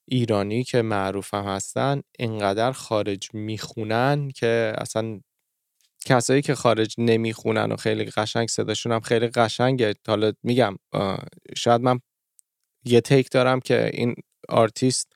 ایرانی 0.09 0.65
که 0.65 0.83
معروف 0.83 1.35
هستن 1.35 2.03
اینقدر 2.19 2.73
خارج 2.73 3.29
می‌خونن 3.35 4.31
که 4.31 4.73
اصلا 4.79 5.21
کسایی 6.07 6.43
که 6.43 6.55
خارج 6.55 6.95
نمی‌خونن 6.99 7.73
و 7.73 7.77
خیلی 7.77 8.05
قشنگ 8.05 8.49
صداشون 8.49 8.93
هم 8.93 9.01
خیلی 9.01 9.29
قشنگه. 9.29 9.95
حالا 10.09 10.33
میگم 10.43 10.77
شاید 11.57 11.81
من 11.81 12.01
یه 12.85 13.01
take 13.01 13.31
دارم 13.31 13.61
که 13.61 13.91
این 13.95 14.15
آرتیست 14.49 15.13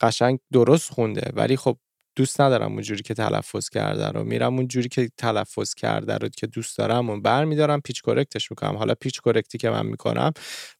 قشنگ 0.00 0.38
درست 0.52 0.90
خونده 0.92 1.30
ولی 1.34 1.56
خب 1.56 1.78
دوست 2.16 2.40
ندارم 2.40 2.72
اونجوری 2.72 3.02
که 3.02 3.14
تلفظ 3.14 3.68
کرده 3.68 4.08
رو. 4.08 4.24
میرم 4.24 4.56
اونجوری 4.56 4.88
که 4.88 5.10
تلفظ 5.16 5.74
کرده 5.74 6.18
رو 6.18 6.28
که 6.28 6.46
دوست 6.46 6.78
دارم 6.78 7.10
و 7.10 7.20
برمیدارم 7.20 7.80
pitch 7.80 8.02
correct 8.02 8.39
ش 8.39 8.50
می‌کنم. 8.50 8.76
حالا 8.76 8.94
pitch 8.94 9.20
correct 9.20 9.53
ی 9.53 9.58
که 9.58 9.70
من 9.70 9.86
می‌کنم 9.86 10.32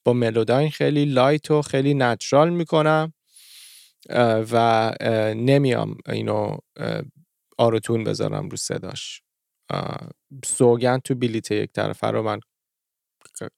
با 0.05 0.13
Melodyne 0.13 0.71
خیلی 0.71 1.05
light 1.05 1.51
و 1.51 1.63
خیلی 1.63 1.95
natural 1.95 2.51
می‌کنم 2.51 3.13
و 4.53 4.93
نمیام 5.37 5.97
اینو 6.07 6.57
Auto-Tune 7.59 8.05
بذارم 8.05 8.49
رو 8.49 8.57
صداش. 8.57 9.23
سوگند 10.45 10.99
تو 10.99 11.15
بلیت 11.15 11.51
یک 11.51 11.73
طرفه 11.73 12.07
رو 12.07 12.23
من 12.23 12.41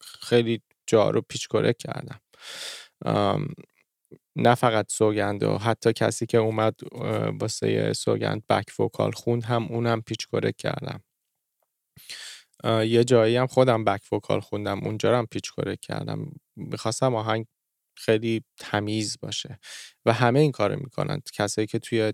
خیلی 0.01 0.61
جا 0.87 1.09
رو 1.09 1.21
pitch 1.21 1.47
correct 1.47 1.77
کردم. 1.77 2.19
نه 4.35 4.55
فقط 4.55 4.91
سوگند 4.91 5.43
و 5.43 5.57
حتی 5.57 5.93
کسی 5.93 6.25
که 6.25 6.37
اومد 6.37 6.75
واسه 7.41 7.93
سوگند 7.93 8.43
back 8.49 8.79
vocal 8.79 9.11
خوند 9.11 9.43
هم 9.43 9.63
اونم 9.63 10.01
pitch 10.01 10.27
correct 10.27 10.57
کردم. 10.57 11.03
یه 12.65 13.03
جایی 13.03 13.37
هم 13.37 13.47
خودم 13.47 13.83
بک 13.83 14.13
وکال 14.13 14.39
خوندم 14.39 14.79
اونجا 14.79 15.17
هم 15.17 15.25
پیچ 15.25 15.51
کرک 15.57 15.79
کردم. 15.81 16.31
می‌خواستم 16.55 17.15
آهنگ 17.15 17.45
خیلی 17.97 18.43
تمیز 18.57 19.17
باشه. 19.21 19.59
و 20.05 20.13
همه 20.13 20.39
این 20.39 20.51
کارو 20.51 20.75
می‌کنن. 20.79 21.21
کسایی 21.33 21.67
که 21.67 21.79
توی 21.79 22.13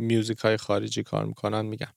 میوزیک 0.00 0.38
های 0.38 0.56
خارجی 0.56 1.02
کار 1.02 1.24
می‌کنن 1.24 1.66
میگم. 1.66 1.92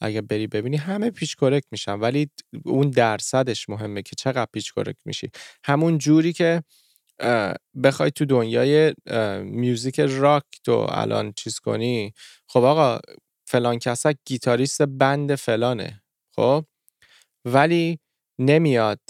اگه 0.00 0.20
بری 0.20 0.46
ببینی 0.46 0.76
همه 0.76 1.10
پیچ 1.10 1.36
کرک 1.36 1.62
میشن 1.70 1.92
ولی 2.00 2.30
اون 2.64 2.90
درصدش 2.90 3.68
مهمه 3.68 4.02
که 4.02 4.16
چقدر 4.16 4.48
پیچ 4.52 4.72
کرک 4.74 4.96
میشی. 5.04 5.30
همون 5.64 5.98
جوری 5.98 6.32
که 6.32 6.62
بخوای 7.82 8.10
تو 8.10 8.24
دنیای 8.24 8.94
میوزیک 9.44 10.00
راک 10.00 10.44
تو 10.64 10.86
الان 10.90 11.32
چیز 11.36 11.58
کنی 11.58 12.12
خب 12.48 12.64
آقا 12.64 13.00
فلان 13.46 13.78
کسک 13.78 14.16
گیتاریست 14.24 14.82
band 14.82 15.34
فلانه 15.34 16.02
خب؟ 16.36 16.64
ولی 17.44 17.98
نمیاد 18.38 19.00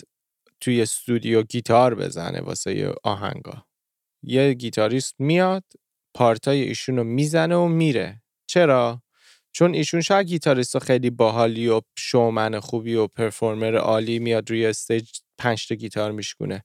توی 0.60 0.82
استودیو 0.82 1.42
گیتار 1.42 1.94
بزنه 1.94 2.40
واسه 2.40 2.94
آهنگا. 3.02 3.66
یه 4.22 4.54
گیتاریست 4.54 5.14
میاد 5.18 5.64
part 6.14 6.53
ای 6.53 6.62
ایشون 6.62 6.96
رو 6.96 7.04
می‌زنه 7.04 7.56
و 7.56 7.68
میره. 7.68 8.22
چرا؟ 8.48 9.02
چون 9.52 9.74
ایشون 9.74 10.00
شاید 10.00 10.26
گیتاریست 10.26 10.78
خیلی 10.78 11.10
باحالی 11.10 11.68
و 11.68 11.80
شومن 11.98 12.60
خوبی 12.60 12.94
و 12.94 13.06
performer 13.06 13.76
عالی 13.76 14.18
میاد 14.18 14.50
روی 14.50 14.66
stage 14.66 15.10
پنج 15.38 15.68
تا 15.68 15.74
گیتار 15.74 16.12
میشکونه. 16.12 16.64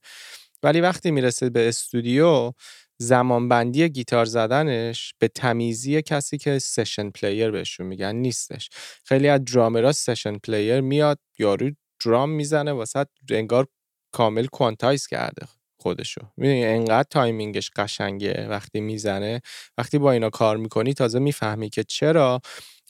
ولی 0.62 0.80
وقتی 0.80 1.10
می‌رسه 1.10 1.50
به 1.50 1.68
استودیو 1.68 2.52
زمانبندی 2.98 3.88
گیتار 3.88 4.24
زدنش 4.24 5.14
به 5.18 5.28
تمیزی 5.28 6.02
کسی 6.02 6.38
که 6.38 6.58
session 6.58 7.10
player 7.10 7.50
بهشون 7.50 7.86
میگن 7.86 8.16
نیستش. 8.16 8.68
خیلی 9.04 9.28
از 9.28 9.44
درامرها 9.44 9.92
session 9.92 10.38
player 10.38 10.80
میاد 10.80 11.18
یارو 11.38 11.70
درام 12.04 12.30
می‌زنه 12.30 12.72
واسه 12.72 13.06
انگار 13.30 13.66
کامل 14.12 14.46
quantize 14.46 15.06
کرده. 15.06 15.46
خودشو. 15.84 16.20
می‌دونی 16.36 16.64
انقدر 16.64 17.08
timing 17.10 17.55
ش 17.55 17.70
قشنگه 17.76 18.48
وقتی 18.48 18.80
می‌زنه 18.80 19.40
وقتی 19.78 19.98
با 19.98 20.12
اینا 20.12 20.30
کار 20.30 20.56
می‌کنی 20.56 20.94
تازه 20.94 21.18
می‌فهمی 21.18 21.70
که 21.70 21.84
چرا 21.84 22.40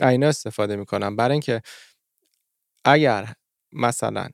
اینا 0.01 0.29
استفاده 0.29 0.77
می‌کنم. 0.77 1.17
برای 1.17 1.33
اینکه 1.33 1.63
اگر 2.85 3.35
مثلا 3.73 4.29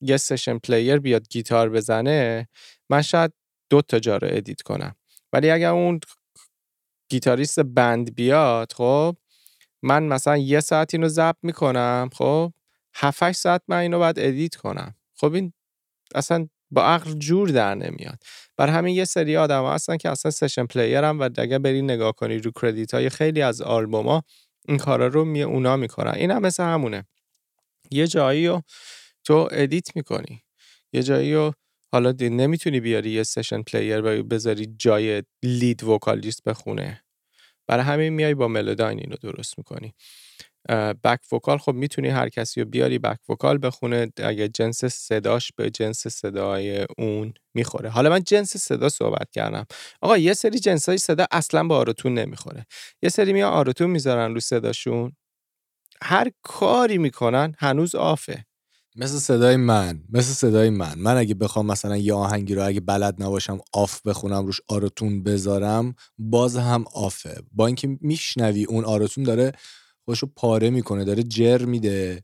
یه 0.00 0.16
session 0.16 0.58
player 0.58 0.98
بیاد 0.98 1.28
گیتار 1.28 1.70
بزنه 1.70 2.48
من 2.90 3.02
شاید 3.02 3.32
دو 3.70 3.82
تا 3.82 3.98
جا 3.98 4.16
رو 4.16 4.28
edit 4.30 4.62
کنم. 4.62 4.94
ولی 5.32 5.50
اگر 5.50 5.70
اون 5.70 6.00
گیتاریست 7.10 7.60
band 7.60 8.14
بیاد 8.14 8.72
خب 8.72 9.16
من 9.82 10.02
مثلا 10.02 10.36
یه 10.36 10.60
ساعت 10.60 10.94
اینو 10.94 11.08
ضبط 11.08 11.38
می‌کنم 11.42 12.10
خب 12.12 12.52
7 12.94 13.32
ساعت 13.32 13.62
من 13.68 13.78
اینو 13.78 13.98
باید 13.98 14.18
edit 14.18 14.54
کنم. 14.56 14.94
خب 15.20 15.34
این 15.34 15.52
اصلا 16.14 16.48
با 16.74 16.84
عقل 16.84 17.12
جور 17.12 17.48
در 17.48 17.74
نمیاد. 17.74 18.22
برا 18.56 18.68
همین 18.68 18.94
یه 18.94 19.04
سری 19.04 19.36
آدم 19.36 19.66
هستن 19.66 19.96
که 19.96 20.10
اصلا 20.10 20.30
session 20.30 20.66
player 20.66 21.04
هم 21.04 21.20
و 21.20 21.30
اگه 21.38 21.58
بری 21.58 21.82
نگاه 21.82 22.12
کنی 22.12 22.38
رو 22.38 22.50
credit 22.62 22.94
های 22.94 23.10
خیلی 23.10 23.42
از 23.42 23.62
آلبوما 23.62 24.22
این 24.68 24.78
کارا 24.78 25.06
رو 25.06 25.24
می 25.24 25.42
اونا 25.42 25.76
می‌کنن. 25.76 26.12
این 26.16 26.30
هم 26.30 26.42
مثل 26.42 26.62
همونه. 26.62 27.04
یه 27.90 28.06
جایی 28.06 28.46
رو 28.46 28.62
تو 29.24 29.48
edit 29.52 29.96
می‌کنی. 29.96 30.42
یه 30.92 31.02
جایی 31.02 31.34
رو 31.34 31.52
حالا 31.92 32.14
نمی‌تونی 32.20 32.80
بیاری 32.80 33.10
یه 33.10 33.22
session 33.22 33.62
player 33.62 34.04
و 34.04 34.22
بذاری 34.22 34.74
جای 34.78 35.22
lead 35.42 35.84
vocalist 35.84 36.42
بخونه. 36.44 37.04
برای 37.66 37.84
همین 37.84 38.08
میای 38.08 38.34
با 38.34 38.48
Melodyne 38.48 38.98
اینو 38.98 39.16
درست 39.16 39.58
می‌کنی. 39.58 39.94
back 41.04 41.32
vocal 41.32 41.58
خب 41.58 41.72
می‌تونی 41.74 42.08
هر 42.08 42.28
کسی 42.28 42.60
رو 42.60 42.68
بیاری 42.68 42.98
back 42.98 43.18
vocal 43.28 43.58
بخونه 43.58 44.12
اگه 44.16 44.48
جنس 44.48 44.84
صداش 44.84 45.52
به 45.56 45.70
جنس 45.70 46.06
صدای 46.08 46.86
اون 46.98 47.34
می‌خوره. 47.54 47.90
حالا 47.90 48.10
من 48.10 48.22
جنس 48.22 48.56
صدا 48.56 48.88
صحبت 48.88 49.30
کردم. 49.30 49.66
آقا 50.00 50.18
یه 50.18 50.32
سری 50.34 50.58
جنس 50.58 50.88
های 50.88 50.98
صدا 50.98 51.26
اصلا 51.32 51.64
با 51.64 51.76
Auto-Tune 51.76 52.14
نمی‌خوره. 52.14 52.66
یه 53.02 53.08
سری 53.08 53.32
میان 53.32 53.52
Auto-Tune 53.52 53.90
می‌ذارن 53.90 54.34
رو 54.34 54.40
صداشون. 54.40 55.12
هر 56.02 56.30
کاری 56.42 56.98
می‌کنن 56.98 57.54
هنوز 57.58 57.94
off 57.94 58.24
ه. 58.24 58.44
مثل 58.96 59.18
صدای 59.18 59.56
من 59.56 60.00
مثل 60.12 60.32
صدای 60.32 60.70
من. 60.70 60.98
من 60.98 61.16
اگه 61.16 61.34
بخوام 61.34 61.66
مثلا 61.66 61.96
یه 61.96 62.14
آهنگی 62.14 62.54
رو 62.54 62.66
اگه 62.66 62.80
بلد 62.80 63.22
نباشم 63.22 63.58
off 63.72 64.06
بخونم 64.06 64.46
روش 64.46 64.60
Auto-Tune 64.68 65.22
بذارم 65.22 65.94
باز 66.18 66.56
هم 66.56 66.84
off 66.94 67.23
ه. 67.23 67.42
با 67.52 67.66
اینکه 67.66 67.98
میشنوی 68.00 68.64
اون 68.64 68.84
Auto-Tune 68.84 69.24
داره 69.24 69.52
خودشو 70.04 70.26
پاره 70.36 70.70
می‌کنه 70.70 71.04
داره 71.04 71.22
جر 71.22 71.64
میده 71.64 72.22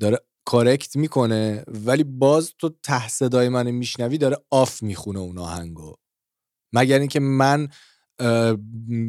داره 0.00 0.18
correct 0.44 0.96
می‌کنه 0.96 1.64
ولی 1.68 2.04
باز 2.04 2.52
تو 2.58 2.70
ته 2.82 3.08
صدای 3.08 3.48
من 3.48 3.70
میشنوی 3.70 4.18
داره 4.18 4.36
off 4.50 4.82
می‌خونه 4.82 5.18
اون 5.18 5.38
آهنگو. 5.38 5.94
مگر 6.72 6.98
اینکه 6.98 7.20
من 7.20 7.68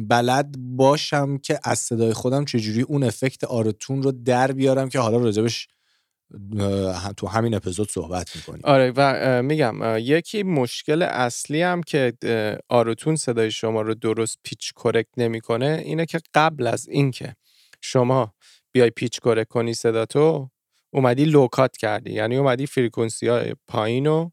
بلد 0.08 0.54
باشم 0.58 1.38
که 1.38 1.60
از 1.64 1.78
صدای 1.78 2.12
خودم 2.12 2.44
چجوری 2.44 2.82
اون 2.82 3.02
effect 3.02 3.44
Auto-Tune 3.44 4.02
رو 4.02 4.12
در 4.12 4.52
بیارم 4.52 4.88
که 4.88 4.98
حالا 4.98 5.16
راجبش 5.16 5.68
تو 7.16 7.26
همین 7.26 7.54
اپیزود 7.54 7.90
صحبت 7.90 8.36
می‌کنیم. 8.36 8.60
آره 8.64 8.92
و 8.96 9.42
میگم 9.42 9.98
یکی 9.98 10.42
مشکل 10.42 11.02
اصلی 11.02 11.62
هم 11.62 11.82
که 11.82 12.12
Auto-Tune 12.68 13.16
صدای 13.16 13.50
شما 13.50 13.82
رو 13.82 13.94
درست 13.94 14.38
pitch 14.42 14.72
correct 14.72 15.08
نمی‌کنه 15.16 15.82
اینه 15.84 16.06
که 16.06 16.20
قبل 16.34 16.66
از 16.66 16.88
اینکه 16.88 17.36
شما 17.84 18.34
بیای 18.72 18.90
pitch 18.90 19.20
correct 19.20 19.48
کنی 19.48 19.74
صدا 19.74 20.06
تو 20.06 20.50
اومدی 20.92 21.24
low 21.24 21.50
cut 21.50 21.76
کردی. 21.76 22.12
یعنی 22.12 22.36
اومدی 22.36 22.66
frequency 22.66 23.28
های 23.28 23.54
پایین 23.68 24.06
رو 24.06 24.32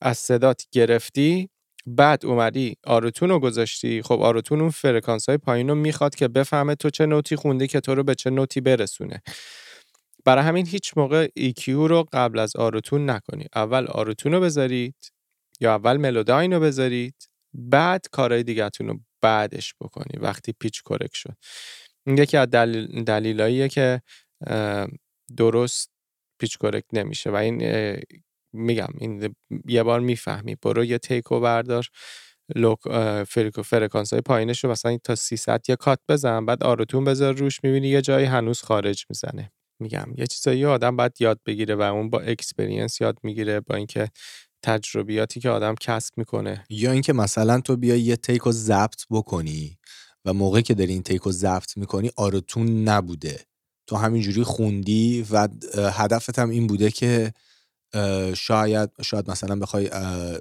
از 0.00 0.18
صدات 0.18 0.66
گرفتی 0.72 1.50
بعد 1.86 2.26
اومدی 2.26 2.76
Auto-Tune 2.84 3.28
رو 3.28 3.38
گذاشتی. 3.40 4.02
خب 4.02 4.20
Auto-Tune 4.22 4.60
اون 4.60 4.70
فرکانس 4.70 5.28
های 5.28 5.38
پایین 5.38 5.68
رو 5.68 5.74
می‌خواد 5.74 6.14
که 6.14 6.28
بفهمه 6.28 6.74
تو 6.74 6.90
چه 6.90 7.06
نوتی 7.06 7.36
خوندی 7.36 7.66
که 7.66 7.80
تو 7.80 7.94
رو 7.94 8.02
به 8.02 8.14
چه 8.14 8.30
نوتی 8.30 8.60
برسونه. 8.60 9.22
برای 10.24 10.44
همین 10.44 10.66
هیچ 10.66 10.92
موقع 10.96 11.28
EQ 11.38 11.68
رو 11.68 12.04
قبل 12.12 12.38
از 12.38 12.56
Auto-Tune 12.56 13.10
نکنی. 13.10 13.46
اول 13.54 13.86
Auto-Tune 13.86 14.32
رو 14.32 14.40
بذارید 14.40 15.12
یا 15.60 15.74
اول 15.74 15.96
Melodyne 15.96 16.52
رو 16.52 16.60
بذارید 16.60 17.14
بعد 17.54 18.06
کارهای 18.12 18.42
دیگهتون 18.42 18.88
رو 18.88 19.00
بعدش 19.22 19.74
بکنی 19.80 20.18
وقتی 20.20 20.52
pitch 20.60 20.82
correct 20.82 21.10
شد. 21.12 21.36
یکی 22.16 22.36
از 22.36 22.50
دلیل 22.50 23.04
دلیلاییه 23.04 23.68
که 23.68 24.02
درست 25.36 25.90
pitch 26.40 26.58
correct 26.58 26.84
نمیشه 26.92 27.30
و 27.30 27.34
این 27.34 27.62
میگم 28.52 28.88
این 28.98 29.34
یه 29.68 29.82
بار 29.82 30.00
می‌فهمی. 30.00 30.56
برو 30.62 30.84
یه 30.84 30.98
take 30.98 31.32
و 31.32 31.40
بردار 31.40 31.86
low 32.56 32.78
فرکانس 33.62 34.12
های 34.12 34.22
پایینش 34.22 34.64
رو 34.64 34.70
مثلا 34.70 34.98
تا 35.04 35.14
300 35.14 35.60
یه 35.68 35.76
cut 35.76 35.98
بزن 36.08 36.46
بعد 36.46 36.64
Auto-Tune 36.64 37.04
بذار 37.04 37.34
روش 37.34 37.60
می‌بینی 37.64 37.88
یه 37.88 38.00
جایی 38.02 38.26
هنوز 38.26 38.62
خارج 38.62 39.04
می‌زنه. 39.10 39.52
میگم 39.80 40.06
یه 40.16 40.26
چیزایی 40.26 40.64
آدم 40.64 40.96
باید 40.96 41.12
یاد 41.20 41.40
بگیره 41.46 41.74
و 41.74 41.80
اون 41.82 42.10
با 42.10 42.20
experience 42.20 43.00
یاد 43.00 43.18
می‌گیره 43.22 43.60
با 43.60 43.74
اینکه 43.74 44.08
تجربیاتی 44.64 45.40
که 45.40 45.50
آدم 45.50 45.74
کسب 45.80 46.14
می‌کنه. 46.18 46.64
یا 46.70 46.92
اینکه 46.92 47.12
مثلا 47.12 47.60
تو 47.60 47.76
بیا 47.76 47.96
یه 47.96 48.16
take 48.16 48.42
رو 48.42 48.52
ضبط 48.52 49.02
بکنی. 49.10 49.78
و 50.28 50.32
موقعی 50.32 50.62
که 50.62 50.74
داری 50.74 50.92
این 50.92 51.02
take 51.02 51.22
رو 51.22 51.32
ضبط 51.32 51.76
می‌کنی 51.76 52.10
Auto-Tune 52.16 52.88
نبوده. 52.88 53.40
تو 53.86 53.96
همینجوری 53.96 54.42
خوندی 54.42 55.26
و 55.30 55.48
هدفت 55.76 56.38
هم 56.38 56.50
این 56.50 56.66
بوده 56.66 56.90
که 56.90 57.32
شاید 58.34 58.90
شاید 59.02 59.30
مثلا 59.30 59.56
بخوای 59.56 59.90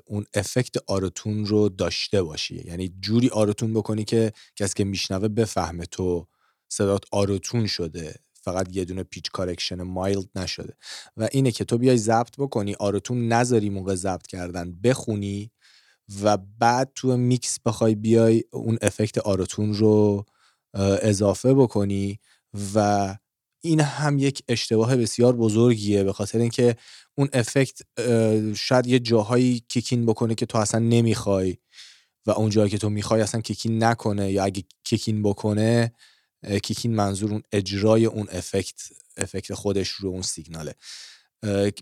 اون 0.05 0.25
effect 0.33 0.75
Auto-Tune 0.87 1.45
رو 1.45 1.69
داشته 1.69 2.23
باشی. 2.23 2.63
یعنی 2.65 2.93
جوری 2.99 3.29
Auto-Tune 3.29 3.73
بکنی 3.73 4.03
که 4.03 4.31
کسی 4.55 4.73
که 4.73 4.83
میشنوه 4.83 5.27
بفهمه 5.27 5.85
تو 5.85 6.27
صدات 6.69 7.03
Auto-Tune 7.11 7.67
شده. 7.67 8.15
فقط 8.33 8.75
یه 8.75 8.85
دونه 8.85 9.03
pitch 9.03 9.31
correction 9.31 9.81
mild 9.81 10.29
نشده. 10.35 10.73
و 11.17 11.27
اینه 11.31 11.51
که 11.51 11.65
تو 11.65 11.77
بیای 11.77 11.97
ضبط 11.97 12.37
بکنی 12.37 12.75
Auto-Tune 12.79 13.27
نذاری 13.27 13.69
موقع 13.69 13.95
ضبط 13.95 14.27
کردن 14.27 14.71
بخونی 14.83 15.51
و 16.23 16.37
بعد 16.37 16.91
تو 16.95 17.17
میکس 17.17 17.59
بخوای 17.65 17.95
بیای 17.95 18.43
اون 18.51 18.77
effect 18.81 19.17
Auto-Tune 19.17 19.73
رو 19.73 20.25
اضافه 21.01 21.53
بکنی 21.53 22.19
و 22.75 23.15
این 23.61 23.79
هم 23.79 24.19
یک 24.19 24.43
اشتباه 24.47 24.95
بسیار 24.95 25.35
بزرگیه 25.35 26.03
به 26.03 26.13
خاطر 26.13 26.39
اینکه 26.39 26.75
اون 27.15 27.29
افکت 27.33 27.81
شاید 28.55 28.87
یه 28.87 28.99
جاهایی 28.99 29.63
کیکین 29.69 30.05
بکنه 30.05 30.35
که 30.35 30.45
تو 30.45 30.57
اصلا 30.57 30.79
نمی‌خوای 30.79 31.57
و 32.25 32.31
اون 32.31 32.49
جایی 32.49 32.69
که 32.69 32.77
تو 32.77 32.89
می‌خوای 32.89 33.21
اصلا 33.21 33.41
کیکین 33.41 33.83
نکنه 33.83 34.31
یا 34.31 34.43
اگه 34.43 34.63
کیکین 34.83 35.23
بکنه 35.23 35.91
کیکین 36.63 36.95
منظور 36.95 37.31
اون 37.31 37.43
اجرای 37.51 38.05
اون 38.05 38.27
افکت 38.31 38.81
افکت 39.17 39.53
خودش 39.53 39.89
رو 39.89 40.09
اون 40.09 40.21
سیگناله. 40.21 40.75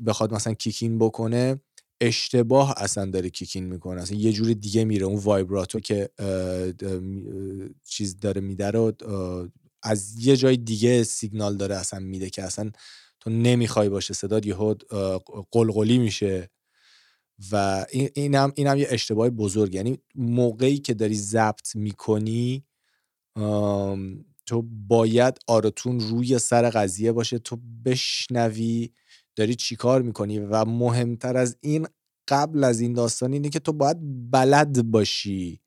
بخواد 0.06 0.34
مثلا 0.34 0.54
کیکین 0.54 1.00
بکنه 1.00 1.60
اشتباه 2.02 2.74
اصلا 2.78 3.06
داره 3.06 3.30
کیکین 3.30 3.64
می‌کنه. 3.64 4.02
اصلا 4.02 4.18
یه 4.18 4.32
جور 4.32 4.54
دیگه 4.54 4.86
میره. 4.86 5.06
اون 5.06 5.20
وایبراتو 5.20 5.80
که 5.80 6.10
چیز 7.84 8.20
داره 8.20 8.42
میده 8.42 8.72
رو 8.72 8.94
از 9.84 10.26
یه 10.28 10.38
جای 10.38 10.58
دیگه 10.58 11.04
سیگنال 11.04 11.58
داره 11.58 11.76
اصلا 11.76 12.00
میده 12.00 12.30
که 12.30 12.44
اصلا 12.44 12.72
تو 13.20 13.30
نمی‌خوای 13.30 13.90
باشه. 13.90 14.14
صدا 14.14 14.40
یهو 14.40 14.76
قلقلی 15.52 15.98
میشه 15.98 16.50
و 17.52 17.86
اینم 17.92 18.52
اینم 18.56 18.78
یه 18.78 18.88
اشتباه 18.90 19.30
بزرگ. 19.30 19.76
یعنی 19.76 19.98
موقعی 20.16 20.78
که 20.78 20.94
داری 20.94 21.16
ضبط 21.16 21.76
می‌کنی 21.76 22.66
تو 24.46 24.62
باید 24.88 25.38
آرتون 25.48 26.00
روی 26.00 26.40
سر 26.40 26.70
قضیه 26.70 27.12
باشه. 27.12 27.40
تو 27.40 27.60
بشنوی 27.86 28.90
داری 29.36 29.56
چیکار 29.56 30.02
می‌کنی؟ 30.02 30.40
و 30.40 30.66
مهمتر 30.66 31.38
از 31.38 31.58
این 31.62 31.88
قبل 32.28 32.64
از 32.64 32.80
این 32.80 32.94
داستان 32.94 33.34
اینه 33.34 33.50
که 33.50 33.60
تو 33.60 33.74
باید 33.74 33.98
بلد 34.32 34.92
باشی 34.92 35.62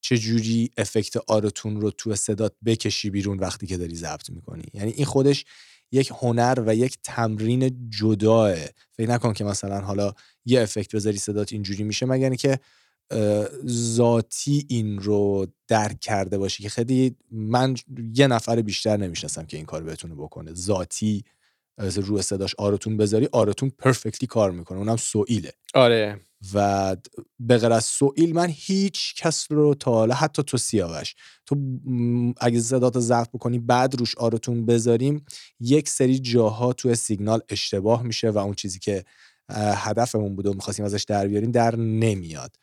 چجوری 0.00 0.70
افکت 0.78 1.16
آرتون 1.16 1.80
رو 1.80 1.90
تو 1.90 2.14
صدات 2.14 2.54
بکشی 2.64 3.10
بیرون 3.10 3.38
وقتی 3.38 3.66
که 3.66 3.76
داری 3.76 3.94
ضبط 3.94 4.30
می‌کنی. 4.30 4.64
یعنی 4.74 4.90
این 4.90 5.06
خودش 5.06 5.44
یک 5.92 6.12
هنر 6.20 6.62
و 6.66 6.74
یک 6.74 6.98
تمرین 7.02 7.90
جداه. 7.90 8.54
فکر 8.92 9.08
نکن 9.10 9.32
که 9.32 9.44
مثلا 9.44 9.80
حالا 9.80 10.14
یه 10.44 10.62
افکت 10.62 10.94
بذاری 10.94 11.18
صدات 11.18 11.52
اینجوری 11.52 11.84
میشه 11.84 12.06
مگر 12.06 12.34
که 12.34 12.58
ذاتی 13.66 14.66
این 14.68 14.98
رو 14.98 15.46
درک 15.68 16.00
کرده 16.00 16.38
باشی 16.38 16.62
که 16.62 16.68
خیلی 16.68 17.16
من 17.30 17.76
یه 18.14 18.26
نفر 18.26 18.62
بیشتر 18.62 18.96
نمی‌شناسم 18.96 19.46
که 19.46 19.56
این 19.56 19.66
کار 19.66 19.82
بتونه 19.82 20.14
بکنه. 20.14 20.54
ذاتی 20.54 21.24
روی 21.80 22.22
صداش 22.22 22.54
آرتون 22.58 22.96
بذاری 22.96 23.28
آرتون 23.32 23.70
پرفکتلی 23.78 24.26
کار 24.26 24.50
می‌کنه. 24.50 24.78
اونم 24.78 24.96
سوئیله 24.96 25.52
آره. 25.74 26.20
و 26.54 26.96
به 27.38 27.58
غیر 27.58 27.72
از 27.72 27.84
سوئیل 27.84 28.34
من 28.34 28.48
هیچ 28.50 29.14
کس 29.14 29.46
رو 29.50 29.74
تا 29.74 29.92
حالا 29.92 30.14
حتی 30.14 30.42
تو 30.42 30.56
سیاوش 30.56 31.14
تو 31.46 31.56
اگه 32.40 32.60
صدات 32.60 32.98
ضبط 32.98 33.28
بکنی 33.28 33.58
بعد 33.58 33.94
روش 33.94 34.14
آرتون 34.18 34.66
بذاریم 34.66 35.24
یک 35.60 35.88
سری 35.88 36.18
جاها 36.18 36.72
تو 36.72 36.94
سیگنال 36.94 37.40
اشتباه 37.48 38.02
میشه 38.02 38.30
و 38.30 38.38
اون 38.38 38.54
چیزی 38.54 38.78
که 38.78 39.04
هدفمون 39.54 40.36
بوده 40.36 40.50
و 40.50 40.54
می‌خواستیم 40.54 40.84
ازش 40.84 41.04
در 41.08 41.26
بیاریم 41.28 41.50
در 41.50 41.76
نمیاد. 41.76 42.56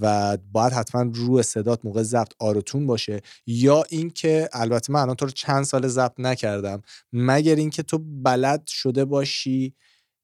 و 0.00 0.36
باید 0.52 0.72
حتما 0.72 1.10
رو 1.14 1.42
صدات 1.42 1.84
موقع 1.84 2.02
ضبط 2.02 2.32
آرتون 2.38 2.86
باشه 2.86 3.20
یا 3.46 3.84
اینکه 3.90 4.48
البته 4.52 4.92
من 4.92 5.00
الان 5.00 5.14
تو 5.14 5.24
رو 5.24 5.30
چند 5.30 5.64
سال 5.64 5.88
ضبط 5.88 6.14
نکردم 6.18 6.82
مگر 7.12 7.54
اینکه 7.54 7.82
تو 7.82 7.98
بلد 7.98 8.66
شده 8.66 9.04
باشی 9.04 9.74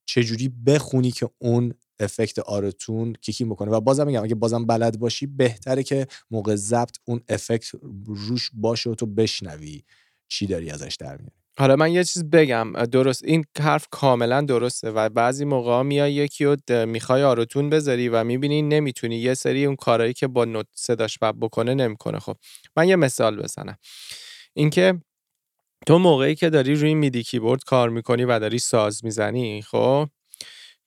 چجوری 0.05 0.49
بخونی 0.49 1.11
که 1.11 1.29
اون 1.37 1.73
افکت 1.99 2.39
آرتون 2.39 3.13
کیکی 3.13 3.45
بکنه؟ 3.45 3.71
و 3.71 3.81
بازم 3.81 4.07
میگم 4.07 4.23
اگه 4.23 4.35
بازم 4.35 4.65
بلد 4.65 4.99
باشی 4.99 5.25
بهتره 5.27 5.83
که 5.83 6.07
موقع 6.31 6.55
ضبط 6.55 6.97
اون 7.05 7.21
افکت 7.29 7.71
روش 8.05 8.51
باشه 8.53 8.89
و 8.89 8.95
تو 8.95 9.05
بشنوی 9.05 9.83
چی 10.27 10.47
داری 10.47 10.69
ازش 10.69 10.95
در 10.99 11.17
میاری. 11.17 11.44
حالا 11.59 11.75
من 11.75 11.91
یه 11.91 12.03
چیز 12.03 12.29
بگم 12.29 12.73
درست 12.73 13.23
این 13.25 13.45
حرف 13.59 13.87
کاملا 13.91 14.41
درسته 14.41 14.91
و 14.91 15.09
بعضی 15.09 15.45
موقع 15.45 15.81
میای 15.81 16.13
یکی 16.13 16.45
رو 16.45 16.57
می‌خوای 16.85 17.23
آروتون 17.23 17.69
بذاری 17.69 18.09
و 18.09 18.23
می‌بینی 18.23 18.61
نمی‌تونی 18.61 19.15
یه 19.17 19.33
سری 19.33 19.65
اون 19.65 19.75
کارهایی 19.75 20.13
که 20.13 20.27
با 20.27 20.45
نوت 20.45 20.67
صداش 20.75 21.17
بب 21.19 21.35
بکنه 21.41 21.73
نمی‌کنه. 21.73 22.19
خب 22.19 22.37
من 22.77 22.87
یه 22.87 22.95
مثال 22.95 23.41
بزنم. 23.43 23.77
اینکه 24.53 25.01
تو 25.87 25.99
موقعی 25.99 26.35
که 26.35 26.49
داری 26.49 26.75
روی 26.75 26.93
MIDI 26.95 27.23
کیبورد 27.23 27.63
کار 27.63 27.89
می‌کنی 27.89 28.25
و 28.25 28.39
داری 28.39 28.59
ساز 28.59 29.05
می‌زنی 29.05 29.61
خب 29.61 30.09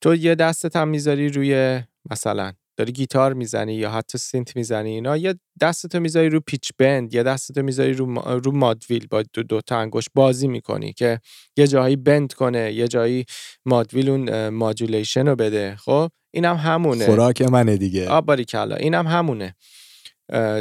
تو 0.01 0.15
یه 0.15 0.35
دستت 0.35 0.77
هم 0.77 0.89
می‌ذاری 0.89 1.29
روی 1.29 1.83
مثلا 2.11 2.53
داری 2.79 2.93
گیتار 2.93 3.33
می‌زنی 3.35 3.75
یا 3.75 3.91
حتی 3.91 4.19
synth 4.19 4.57
می‌زنی 4.57 4.91
اینا 4.91 5.17
یه 5.17 5.35
دستتو 5.61 6.01
می‌ذاری 6.01 6.29
رو 6.29 6.41
pitch 6.41 6.71
bend 6.79 7.15
یا 7.15 7.23
دستتو 7.23 7.63
می‌ذاری 7.63 7.93
رو, 7.93 8.21
رو 8.45 8.53
مادویل 8.53 9.07
با 9.07 9.23
دو, 9.33 9.43
دو 9.43 9.61
تا 9.61 9.79
انگشت 9.79 10.09
بازی 10.15 10.49
می‌کنی 10.49 10.93
که 10.93 11.21
یه 11.57 11.67
جایی 11.67 11.97
bend 11.97 12.33
کنه 12.33 12.73
یه 12.73 12.89
جایی 12.89 13.25
mod 13.65 13.82
wheel 13.82 14.11
اون 14.11 14.49
modulation 14.49 15.29
رو 15.29 15.37
بده. 15.37 15.77
خب 15.77 16.11
اینم 16.35 16.57
هم 16.57 16.75
همونه. 16.75 17.07
خوراک 17.07 17.43
منه 17.43 17.77
دیگه. 17.77 18.09
آب 18.09 18.43
کلا 18.43 18.77
اینم 18.77 19.07
هم 19.07 19.19
همونه 19.19 19.55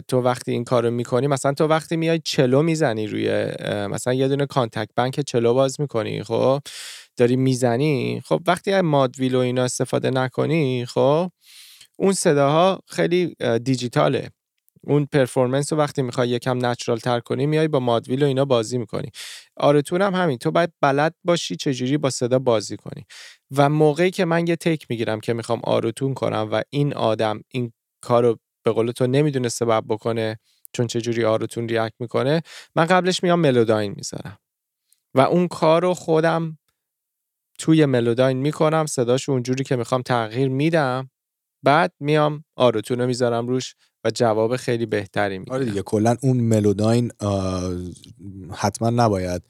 تو 0.08 0.22
وقتی 0.22 0.52
این 0.52 0.64
کارو 0.64 0.92
می‌کنی 0.92 1.28
مثلا 1.28 1.54
تو 1.54 1.68
وقتی 1.68 1.96
میای 1.96 2.20
cello 2.24 2.62
می‌زنی 2.62 3.08
روی 3.08 3.46
مثلا 3.90 4.14
یه 4.14 4.28
دونه 4.28 4.46
Kontakt 4.46 4.90
bank 4.96 5.20
cello 5.20 5.54
باز 5.54 5.82
می‌کنی 5.82 6.24
خب 6.24 6.62
داری 7.18 7.36
می‌زنی 7.36 8.22
خب 8.26 8.42
وقتی 8.48 8.72
از 8.72 8.84
mod 8.84 9.03
wheel 9.03 9.36
و 9.36 9.40
اینا 9.40 9.64
استفاده 9.64 10.10
نکنی 10.10 10.86
خب 10.86 11.32
اون 12.00 12.14
صداها 12.14 12.80
خیلی 12.88 13.36
دیجیتاله. 13.64 14.30
اون 14.84 15.08
performance 15.12 15.74
رو 15.74 15.80
وقتی 15.80 16.02
می‌خوای 16.02 16.30
یکم 16.30 16.66
natural 16.66 16.98
تر 16.98 17.20
کنی 17.20 17.46
میای 17.46 17.68
با 17.68 17.80
mod 17.80 17.96
wheel 17.96 18.24
و 18.24 18.26
اینا 18.26 18.46
بازی 18.46 18.78
می‌کنی. 18.78 19.10
Auto-Tune 19.58 20.02
هم 20.02 20.16
همین. 20.16 20.38
تو 20.38 20.52
باید 20.52 20.74
بلد 20.82 21.16
باشی 21.24 21.56
چجوری 21.56 21.98
با 21.98 22.10
صدا 22.10 22.40
بازی 22.40 22.78
کنی. 22.78 23.06
و 23.58 23.70
موقعی 23.70 24.12
که 24.12 24.26
من 24.26 24.48
یه 24.48 24.56
take 24.56 24.86
می‌گیرم 24.90 25.20
که 25.20 25.34
می‌خوام 25.34 25.62
Auto-Tune 25.64 26.14
کنم 26.14 26.50
و 26.52 26.62
این 26.70 26.94
آدم 26.94 27.42
این 27.52 27.74
کارو 28.02 28.40
به 28.64 28.72
قول 28.72 28.92
تو 28.92 29.08
نمی‌دونه 29.08 29.50
سبب 29.50 29.84
بکنه 29.90 30.40
چون 30.74 30.88
چجوری 30.88 31.26
آرتون 31.26 31.68
ریاکت 31.70 31.96
می‌کنه 32.00 32.42
من 32.76 32.86
قبلش 32.86 33.24
میام 33.24 33.40
ملوداین 33.40 33.94
می‌ذارم. 33.98 34.38
و 35.14 35.22
اون 35.22 35.48
کار 35.48 35.82
رو 35.82 35.94
خودم 35.94 36.58
توی 37.60 37.86
ملوداین 37.86 38.38
می‌کنم 38.38 38.86
صداش 38.86 39.30
اونجوری 39.30 39.64
که 39.64 39.76
می‌خوام 39.76 40.02
تغییر 40.02 40.50
میدم. 40.50 41.10
بعد 41.64 41.94
میام 42.00 42.44
آرتون 42.56 43.00
رو 43.00 43.08
می‌ذارم 43.08 43.48
روش 43.48 43.76
و 44.04 44.12
جواب 44.16 44.56
خیلی 44.56 44.86
بهتری 44.86 45.38
می‌گیرم. 45.38 45.56
آره 45.56 45.66
دیگه 45.66 45.82
کلا 45.82 46.16
اون 46.22 46.38
ملوداین 46.38 47.12
حتما 48.52 48.90
نباید 48.90 49.42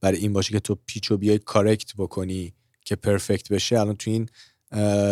برای 0.00 0.18
این 0.18 0.32
باشه 0.32 0.52
که 0.52 0.60
تو 0.60 0.76
پیچو 0.86 1.16
بیای 1.16 1.38
کارکت 1.38 1.92
بکنی 1.98 2.52
که 2.84 2.96
پرفکت 2.96 3.52
بشه. 3.52 3.80
الان 3.80 3.96
تو 3.96 4.10
این 4.10 4.28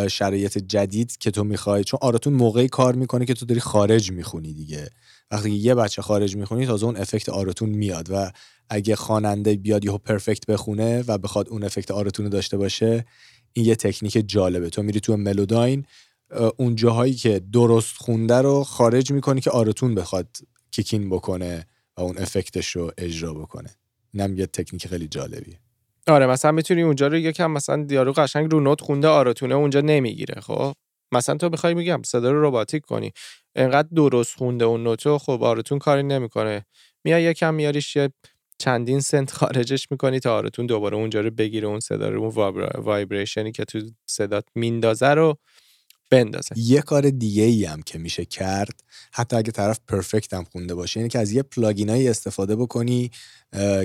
شرایط 0.09 0.59
جدید 0.59 1.19
که 1.19 1.31
تو 1.31 1.45
می‌خوای 1.45 1.85
چون 1.85 1.99
آرتون 2.03 2.33
موقعی 2.33 2.69
کار 2.69 2.95
می‌کنه 2.95 3.25
که 3.25 3.35
تو 3.35 3.47
داری 3.47 3.61
خارج 3.61 4.13
می‌خونی 4.13 4.53
دیگه. 4.53 4.91
وقتی 5.31 5.51
یه 5.51 5.75
بچه 5.75 6.03
خارج 6.03 6.37
می‌خونی 6.37 6.67
تازه 6.67 6.87
اون 6.87 6.97
افکت 6.97 7.29
آرتون 7.29 7.69
میاد 7.69 8.09
و 8.11 8.31
اگه 8.71 8.97
خواننده 8.97 9.57
بیاد 9.57 9.85
یهو 9.85 9.99
پرفکت 9.99 10.47
بخونه 10.47 11.05
و 11.07 11.19
بخواد 11.19 11.49
اون 11.49 11.65
افکت 11.65 11.91
آرتون 11.91 12.25
رو 12.27 12.31
داشته 12.31 12.57
باشه 12.57 13.05
این 13.53 13.67
یه 13.67 13.77
تکنیک 13.77 14.25
جالبه. 14.27 14.71
تو 14.71 14.83
میری 14.83 15.01
تو 15.01 15.17
ملوداین 15.17 15.85
اون 16.57 16.75
جاهایی 16.75 17.15
که 17.15 17.41
درست 17.53 17.97
خونده 17.97 18.35
رو 18.35 18.65
خارج 18.65 19.13
می‌کنی 19.13 19.41
که 19.41 19.51
آرتون 19.51 19.95
بخواد 19.95 20.29
کیکین 20.71 21.11
بکنه 21.11 21.67
و 21.97 22.01
اون 22.01 22.19
افکتش 22.19 22.71
رو 22.71 22.91
اجرا 22.99 23.35
بکنه. 23.35 23.71
اینم 24.13 24.37
یه 24.37 24.47
تکنیک 24.47 24.87
خیلی 24.87 25.09
جالبیه. 25.09 25.61
آره 26.07 26.27
مثلا 26.27 26.53
می‌تونی 26.53 26.83
اونجا 26.83 27.07
رو 27.07 27.17
یکم 27.17 27.51
مثلا 27.51 27.85
دیارو 27.85 28.13
قشنگ 28.13 28.53
رو 28.53 28.61
نوت 28.61 28.81
خونده 28.81 29.09
Auto-Tune 29.09 29.50
ه 29.50 29.55
اونجا 29.55 29.81
نمی‌گیره 29.81 30.41
خب؟ 30.41 30.73
مثلا 31.13 31.37
تو 31.37 31.49
بخوای 31.49 31.75
میگم 31.75 32.03
صدا 32.07 32.31
رو 32.31 32.49
رباتیک 32.49 32.83
کنی 32.85 33.13
انقدر 33.57 33.89
درست 33.95 34.37
خونده 34.37 34.65
اون 34.65 34.83
نوتو 34.83 35.19
خب 35.19 35.43
Auto-Tune 35.43 35.79
کاری 35.79 36.03
نمی‌کنه. 36.03 36.67
میای 37.05 37.23
یکم 37.23 37.55
میاریش 37.55 37.97
یه 37.97 38.11
چندین 38.59 39.01
cent 39.01 39.33
خارجش 39.33 39.91
می‌کنی 39.91 40.21
تا 40.21 40.37
Auto-Tune 40.37 40.67
دوباره 40.67 40.97
اونجا 40.97 41.21
رو 41.21 41.31
بگیره 41.31 41.69
اون 41.69 41.81
صدا 41.81 42.09
رو 42.09 42.23
اون 42.23 42.69
vibration 42.79 43.45
ی 43.45 43.53
که 43.53 43.65
تو 43.65 43.81
صدات 44.07 44.45
میندازه 44.55 45.09
رو 45.09 45.39
بندازه. 46.15 46.55
یه 46.57 46.81
کار 46.81 47.11
دیگه 47.11 47.43
ای 47.43 47.65
هم 47.65 47.83
که 47.83 47.99
میشه 47.99 48.25
کرد 48.25 48.83
حتی 49.13 49.37
اگه 49.37 49.53
طرف 49.53 49.81
perfect 49.89 50.35
هم 50.35 50.45
خونده 50.45 50.75
باشه 50.75 51.01
یعنی 51.01 51.11
که 51.11 51.19
از 51.19 51.33
یه 51.33 51.43
plugin 51.43 51.92
ایی 51.92 52.09
استفاده 52.09 52.57
بکنی 52.57 53.11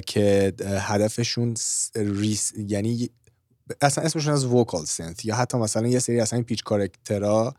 که 0.07 0.53
هدفشون 0.63 1.55
ریس 1.95 2.51
یعنی 2.67 3.09
اصلا 3.81 4.03
اسمشون 4.03 4.33
از 4.33 4.45
vocal 4.45 4.85
synth 4.85 5.25
یا 5.25 5.35
حتی 5.35 5.57
مثلا 5.57 5.87
یه 5.87 5.99
سری 5.99 6.19
اصلا 6.19 6.41
pitch 6.41 6.63
corrector 6.63 7.44
ا 7.44 7.53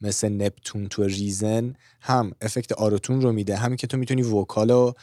مثل 0.00 0.28
Neptune 0.28 0.88
تو 0.88 1.04
Reason 1.04 1.74
هم 2.00 2.32
effect 2.40 2.72
Auto-Tune 2.72 3.20
رو 3.20 3.32
میده 3.32 3.56
همین 3.56 3.76
که 3.76 3.86
تو 3.86 3.96
می‌تونی 3.96 4.22
vocal 4.22 4.70
رو 4.70 4.94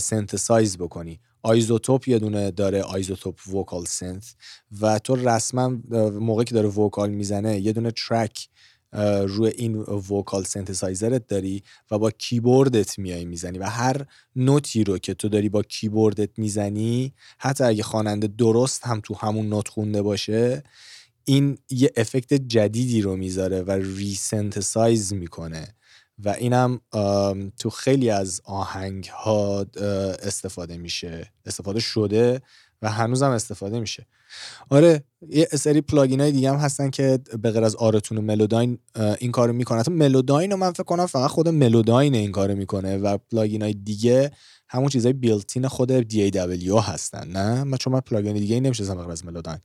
synthesize 0.00 0.76
بکنی. 0.78 1.20
iZotope 1.44 2.08
یه 2.08 2.18
دونه 2.18 2.50
داره 2.50 2.82
iZotope 2.82 3.54
VocalSynth 3.54 4.34
و 4.80 4.98
تو 4.98 5.16
رسما 5.16 5.68
موقعی 6.10 6.44
که 6.44 6.54
داره 6.54 6.68
vocal 6.68 7.10
می‌زنه 7.10 7.60
یه 7.60 7.72
دونه 7.72 7.90
track 7.90 8.48
روی 9.26 9.50
این 9.50 9.76
vocal 10.10 10.44
synthesizer 10.44 11.19
ت 11.19 11.26
داری 11.26 11.62
و 11.90 11.98
با 11.98 12.10
کیبوردت 12.10 12.98
میای 12.98 13.24
می‌زنی 13.24 13.58
و 13.58 13.64
هر 13.64 14.06
نوتی 14.36 14.84
رو 14.84 14.98
که 14.98 15.14
تو 15.14 15.28
داری 15.28 15.48
با 15.48 15.62
کیبوردت 15.62 16.38
می‌زنی 16.38 17.12
حتی 17.38 17.64
اگه 17.64 17.82
خواننده 17.82 18.26
درست 18.26 18.86
هم 18.86 19.00
تو 19.00 19.14
همون 19.14 19.48
نوت 19.48 19.68
خونده 19.68 20.02
باشه 20.02 20.62
این 21.24 21.58
یه 21.70 21.92
effect 21.96 22.34
جدیدی 22.34 23.00
رو 23.02 23.16
می‌ذاره 23.16 23.62
و 23.62 23.70
resynthesize 23.70 25.12
می‌کنه. 25.12 25.74
و 26.18 26.28
اینم 26.28 26.80
تو 27.58 27.70
خیلی 27.70 28.10
از 28.10 28.40
آهنگ 28.44 29.04
ها 29.04 29.66
استفاده 30.22 30.76
میشه 30.76 31.32
استفاده 31.46 31.80
شده 31.80 32.40
و 32.82 32.90
هنوزم 32.90 33.30
استفاده 33.30 33.80
میشه. 33.80 34.06
آره 34.70 35.04
یه 35.28 35.48
سری 35.52 35.80
plugin 35.80 36.20
های 36.20 36.32
دیگه 36.32 36.50
هم 36.50 36.56
هستن 36.56 36.90
که 36.90 37.18
به 37.42 37.50
غیر 37.50 37.64
از 37.64 37.76
Auto-Tune 37.76 38.18
و 38.18 38.20
Melodyne 38.20 38.78
این 39.18 39.32
کارو 39.32 39.52
می‌کنه 39.52 39.80
حتی 39.80 39.90
Melodyne 39.90 40.50
رو 40.50 40.56
من 40.56 40.72
فکر 40.72 40.82
کنم 40.82 41.06
فقط 41.06 41.30
خود 41.30 41.48
Melodyne 41.48 42.14
این 42.14 42.32
کارو 42.32 42.54
می‌کنه 42.54 42.96
و 42.96 43.18
plugin 43.18 43.62
های 43.62 43.74
دیگه 43.74 44.30
همون 44.68 44.88
چیزای 44.88 45.12
built-in 45.12 45.68
خود 45.68 46.02
DAW 46.02 46.88
هستن 46.88 47.28
نه؟ 47.28 47.64
من 47.64 47.78
چون 47.78 47.92
من 47.92 48.00
plugin 48.00 48.36
دیگه 48.36 48.54
ای 48.54 48.60
به 48.60 49.10
از 49.10 49.24
Melodyne. 49.24 49.58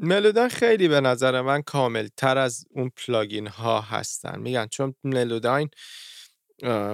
Melodyne 0.00 0.48
خیلی 0.48 0.88
به 0.88 1.00
نظر 1.00 1.40
من 1.40 1.62
کامل 1.62 2.08
تر 2.16 2.38
از 2.38 2.64
اون 2.70 2.90
plugin 2.96 3.46
ها 3.46 3.80
هستن. 3.80 4.40
میگن 4.40 4.66
چون 4.66 4.94
Melodyne 5.04 5.68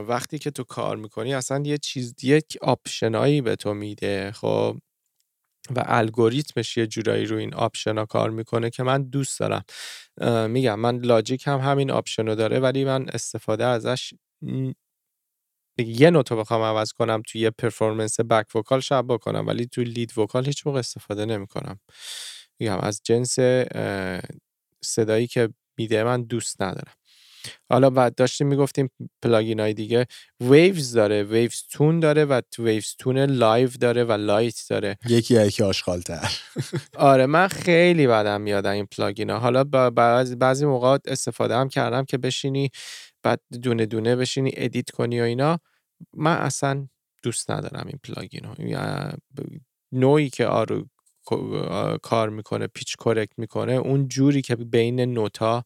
وقتی 0.08 0.38
که 0.38 0.50
تو 0.50 0.64
کار 0.64 0.96
می‌کنی 0.96 1.34
اصلا 1.34 1.62
یه 1.66 1.78
چیز 1.78 2.14
یک 2.22 2.58
option 2.62 3.21
ایی 3.21 3.40
به 3.40 3.56
تو 3.56 3.74
میده 3.74 4.32
خب؟ 4.32 4.76
و 5.76 5.84
الگوریتمش 5.86 6.76
یه 6.76 6.86
جورایی 6.86 7.26
رو 7.26 7.36
این 7.36 7.54
option 7.54 7.98
ها 7.98 8.06
کار 8.06 8.30
می‌کنه 8.30 8.70
که 8.70 8.82
من 8.82 9.02
دوست 9.02 9.40
دارم. 9.40 9.64
میگم 10.50 10.80
من 10.80 10.98
Logic 10.98 11.46
هم 11.46 11.60
همین 11.60 11.90
option 11.90 12.26
رو 12.26 12.34
داره 12.34 12.60
ولی 12.60 12.84
من 12.84 13.08
استفاده 13.08 13.64
ازش 13.64 14.14
یه 15.78 16.10
نوتو 16.10 16.36
بخوام 16.36 16.62
عوض 16.62 16.92
کنم 16.92 17.22
توی 17.28 17.40
یه 17.40 17.50
performance 17.50 18.20
back 18.20 18.56
vocal 18.56 18.80
شاید 18.80 19.04
بکنم 19.08 19.46
ولی 19.46 19.66
تو 19.66 19.82
lead 19.82 20.18
vocal 20.18 20.46
هیچ 20.46 20.66
موقع 20.66 20.78
استفاده 20.78 21.24
نمی‌کنم. 21.26 21.80
میگم 22.62 22.78
از 22.78 23.00
جنس 23.04 23.38
صدایی 24.84 25.26
که 25.26 25.48
میده 25.78 26.04
من 26.04 26.22
دوست 26.22 26.62
ندارم. 26.62 26.92
حالا 27.70 27.90
بعد 27.90 28.14
داشتیم 28.14 28.46
می‌گفتیم 28.46 28.90
plugin 29.22 29.60
های 29.60 29.74
دیگه 29.74 30.06
Waves 30.40 30.92
داره 30.92 31.22
Waves 31.22 31.62
Tune 31.70 32.00
داره 32.00 32.24
و 32.24 32.40
Waves 32.58 32.94
Tune 32.98 33.18
Live 33.18 33.68
داره 33.80 34.04
و 34.04 34.12
Light 34.12 34.66
داره. 34.70 34.98
یکی 35.08 35.34
یکی 35.34 35.62
آشغالتر. 35.62 36.38
آره 37.12 37.26
من 37.26 37.48
خیلی 37.48 38.06
بدم 38.06 38.40
میاد 38.40 38.66
این 38.66 38.86
plugin 38.86 39.30
ها 39.30 39.38
حالا 39.38 39.64
بعضی 39.90 40.36
بعضی 40.36 40.66
موقع 40.66 40.98
استفاده 41.04 41.56
هم 41.56 41.68
کردم 41.68 42.04
که 42.04 42.18
بشینی 42.18 42.70
بعد 43.22 43.40
دونه 43.62 43.86
دونه 43.86 44.16
بشینی 44.16 44.50
edit 44.56 44.90
کنی 44.90 45.20
و 45.20 45.24
اینا. 45.24 45.58
من 46.16 46.36
اصلا 46.36 46.88
دوست 47.22 47.50
ندارم 47.50 47.86
این 47.86 47.98
plugin 48.04 48.44
ها 48.44 48.54
نوعی 49.92 50.30
که 50.30 50.46
آرو 50.46 50.86
کار 52.02 52.28
می‌کنه 52.28 52.66
pitch 52.66 52.96
correct 52.96 53.32
می‌کنه 53.38 53.72
اون 53.72 54.08
جوری 54.08 54.42
که 54.42 54.56
بین 54.56 55.00
نوتا 55.00 55.64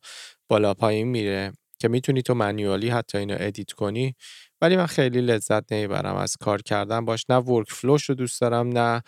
بالا 0.49 0.75
پایین 0.75 1.09
میره 1.09 1.53
که 1.79 1.89
می‌تونی 1.89 2.23
تو 2.23 2.35
manually 2.35 2.89
حتی 2.89 3.19
اینو 3.19 3.37
edit 3.41 3.73
کنی. 3.73 4.15
ولی 4.61 4.77
من 4.77 4.87
خیلی 4.87 5.21
لذت 5.21 5.73
نمی‌برم 5.73 6.17
از 6.17 6.37
کار 6.41 6.63
کردن 6.63 7.05
باش. 7.05 7.25
نه 7.29 7.37
workflow 7.37 7.73
ش 7.73 8.05
رو 8.05 8.15
دوست 8.15 8.41
دارم 8.41 8.79
نه 8.79 9.03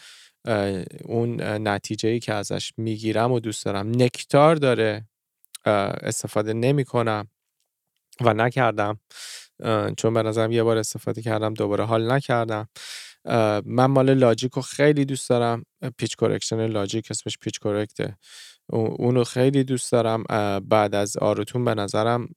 اون 1.05 1.40
نتیجه 1.68 2.09
ای 2.09 2.20
که 2.20 2.34
ازش 2.34 2.72
می‌گیرم 2.76 3.32
و 3.32 3.40
دوست 3.40 3.64
دارم. 3.64 3.90
Nectar 4.03 4.57
داره 4.57 5.09
استفاده 6.03 6.53
نمی 6.53 6.84
کنم 6.84 7.28
و 8.20 8.34
نکردم. 8.34 9.01
چون 9.96 10.14
به 10.14 10.22
نظرم 10.22 10.53
یه 10.53 10.62
بار 10.62 10.76
استفاده 10.78 11.22
کردم 11.22 11.55
دوباره 11.55 11.84
حال 11.84 12.12
نکردم. 12.12 12.68
من 13.64 13.87
مال 13.87 14.14
Logic 14.14 14.53
رو 14.53 14.62
خیلی 14.62 15.05
دوست 15.05 15.29
دارم. 15.31 15.64
pitch 15.99 16.16
correction 16.16 16.66
Logic 16.66 17.11
اسمش 17.11 17.39
pitch 17.38 17.59
correct 17.61 18.09
ه 18.09 18.16
اونو 18.72 19.24
خیلی 19.24 19.64
دوست 19.64 19.93
دارم. 19.93 20.22
بعد 20.61 20.95
از 20.95 21.16
Auto-Tune 21.16 21.64
به 21.64 21.74
نظرم 21.74 22.29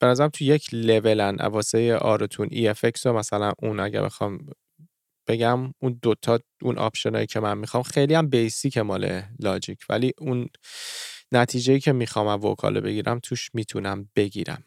به 0.00 0.06
نظرم 0.06 0.28
تو 0.28 0.44
یک 0.44 0.68
لولن 0.74 1.36
واسه 1.36 1.96
Auto-Tune 1.96 2.48
EFX 2.50 3.06
رو 3.06 3.18
مثلا 3.18 3.52
اون 3.62 3.80
اگه 3.80 4.00
بخوام 4.02 4.38
بگم 5.28 5.74
اون 5.82 5.98
دوتا 6.02 6.38
اون 6.62 6.78
option 6.78 7.26
که 7.26 7.40
من 7.40 7.58
می‌خوام 7.58 7.82
خیلی 7.82 8.14
هم 8.14 8.28
basic 8.28 8.78
مال 8.78 9.22
Logic. 9.40 9.78
ولی 9.88 10.12
اون 10.18 10.48
نتیجه 11.32 11.78
که 11.80 11.92
می‌خوام 11.92 12.26
از 12.26 12.44
vocal 12.44 12.74
ه 12.74 12.80
بگیرم 12.80 13.18
توش 13.18 13.50
می‌تونم 13.54 14.08
بگیرم. 14.16 14.64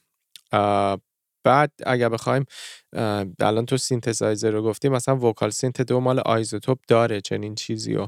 بعد 1.43 1.71
اگر 1.85 2.09
بخوایم 2.09 2.45
الان 3.39 3.65
تو 3.65 3.77
سینتزایزر 3.77 4.51
رو 4.51 4.63
گفتیم 4.63 4.91
مثلا 4.91 5.17
VocalSynth 5.17 5.81
دو 5.81 5.99
مال 5.99 6.19
iZotope 6.19 6.79
داره 6.87 7.21
چنین 7.21 7.55
چیزی 7.55 7.95
و 7.95 8.07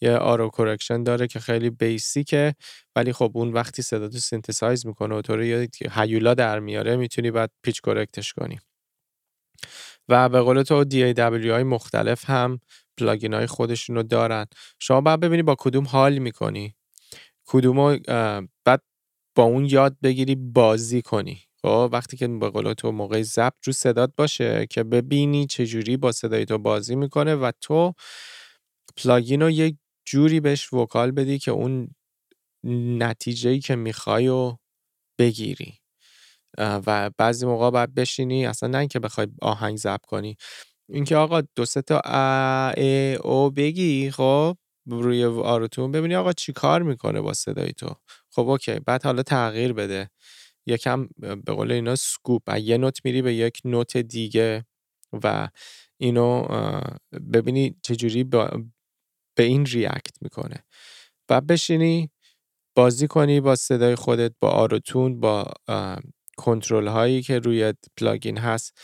یه 0.00 0.16
auto 0.16 0.50
correction 0.50 1.02
داره 1.02 1.26
که 1.26 1.40
خیلی 1.40 1.70
basic 1.70 2.40
ه 2.40 2.54
ولی 2.96 3.12
خب 3.12 3.30
اون 3.34 3.52
وقتی 3.52 3.82
صدا 3.82 4.08
تو 4.08 4.18
synthesize 4.18 4.86
می‌کنه 4.86 5.14
و 5.14 5.22
تو 5.22 5.42
یه 5.42 5.68
هیولا 5.92 6.34
در 6.34 6.58
میاره 6.58 6.96
می‌تونی 6.96 7.30
بعد 7.30 7.50
pitch 7.62 7.80
correct 7.82 8.21
ش 8.21 8.32
کنی. 8.32 8.58
و 10.08 10.28
به 10.28 10.40
قول 10.40 10.62
تو 10.62 10.84
DAW 10.84 11.14
های 11.50 11.62
مختلف 11.62 12.30
هم 12.30 12.60
plugin 12.98 13.34
های 13.34 13.46
خودشون 13.46 13.96
رو 13.96 14.02
دارن. 14.02 14.46
شما 14.78 15.00
باید 15.00 15.20
ببینی 15.20 15.42
با 15.42 15.56
کدوم 15.58 15.84
حال 15.86 16.18
می‌کنی. 16.18 16.74
کدوم 17.46 17.96
بعد 18.64 18.82
با 19.36 19.42
اون 19.42 19.64
یاد 19.64 19.96
بگیری 20.02 20.34
بازی 20.34 21.02
کنی. 21.02 21.49
خب 21.62 21.88
وقتی 21.92 22.16
که 22.16 22.28
به 22.28 22.50
قول 22.50 22.72
تو 22.72 22.92
موقع 22.92 23.22
ضبط 23.22 23.54
رو 23.66 23.72
صدات 23.72 24.12
باشه 24.16 24.66
که 24.70 24.82
ببینی 24.84 25.46
چجوری 25.46 25.96
با 25.96 26.12
صدای 26.12 26.44
تو 26.44 26.58
بازی 26.58 26.96
می‌کنه 26.96 27.34
و 27.34 27.50
تو 27.60 27.94
plugin 28.96 29.42
رو 29.42 29.50
یک 29.50 29.76
جوری 30.08 30.40
بهش 30.40 30.72
vocal 30.72 31.10
بدی 31.10 31.38
که 31.38 31.50
اون 31.50 31.88
نتیجه 32.98 33.58
که 33.58 33.76
می‌خوای 33.76 34.28
و 34.28 34.56
بگیری. 35.20 35.74
و 36.58 37.10
بعضی 37.18 37.46
موقع 37.46 37.70
باید 37.70 37.94
بشینی 37.94 38.46
اصلا 38.46 38.68
نه 38.68 38.78
اینکه 38.78 38.98
بخوای 39.00 39.26
آهنگ 39.42 39.78
ضبط 39.78 40.06
کنی 40.06 40.36
اینکه 40.90 41.16
آقا 41.16 41.42
دو 41.56 41.64
سه 41.66 41.82
تا 41.82 42.02
ا 42.06 42.72
او 43.24 43.50
بگی 43.50 44.10
خب 44.10 44.58
روی 44.86 45.24
آروتون 45.24 45.92
ببینی 45.92 46.16
آقا 46.16 46.32
چی 46.32 46.52
کار 46.52 46.82
می‌کنه 46.82 47.20
با 47.20 47.34
صدای 47.34 47.72
تو. 47.72 47.94
خب 48.30 48.48
اوکی 48.48 48.80
بعد 48.80 49.04
حالا 49.04 49.22
تغییر 49.24 49.72
بده. 49.74 50.10
یکم 50.70 51.08
به 51.18 51.52
قول 51.52 51.72
اینا 51.72 51.96
سکوپ. 51.96 52.42
یه 52.58 52.78
نوت 52.78 52.98
میری 53.04 53.22
به 53.22 53.34
یک 53.34 53.60
نوت 53.64 53.96
دیگه 53.96 54.64
و 55.12 55.48
اینو 55.98 56.46
ببینی 57.32 57.76
چجوری 57.82 58.24
به 58.24 58.50
این 59.38 59.66
ریاکت 59.66 60.16
می‌کنه. 60.22 60.64
و 61.30 61.40
بشینی 61.40 62.10
بازی 62.76 63.06
کنی 63.06 63.40
با 63.40 63.56
صدای 63.56 63.94
خودت 63.94 64.32
با 64.40 64.50
Auto-Tune 64.50 65.20
با 65.20 65.46
کنترل 66.36 66.86
هایی 66.88 67.22
که 67.22 67.38
روی 67.38 67.74
plugin 67.96 68.38
هست 68.38 68.78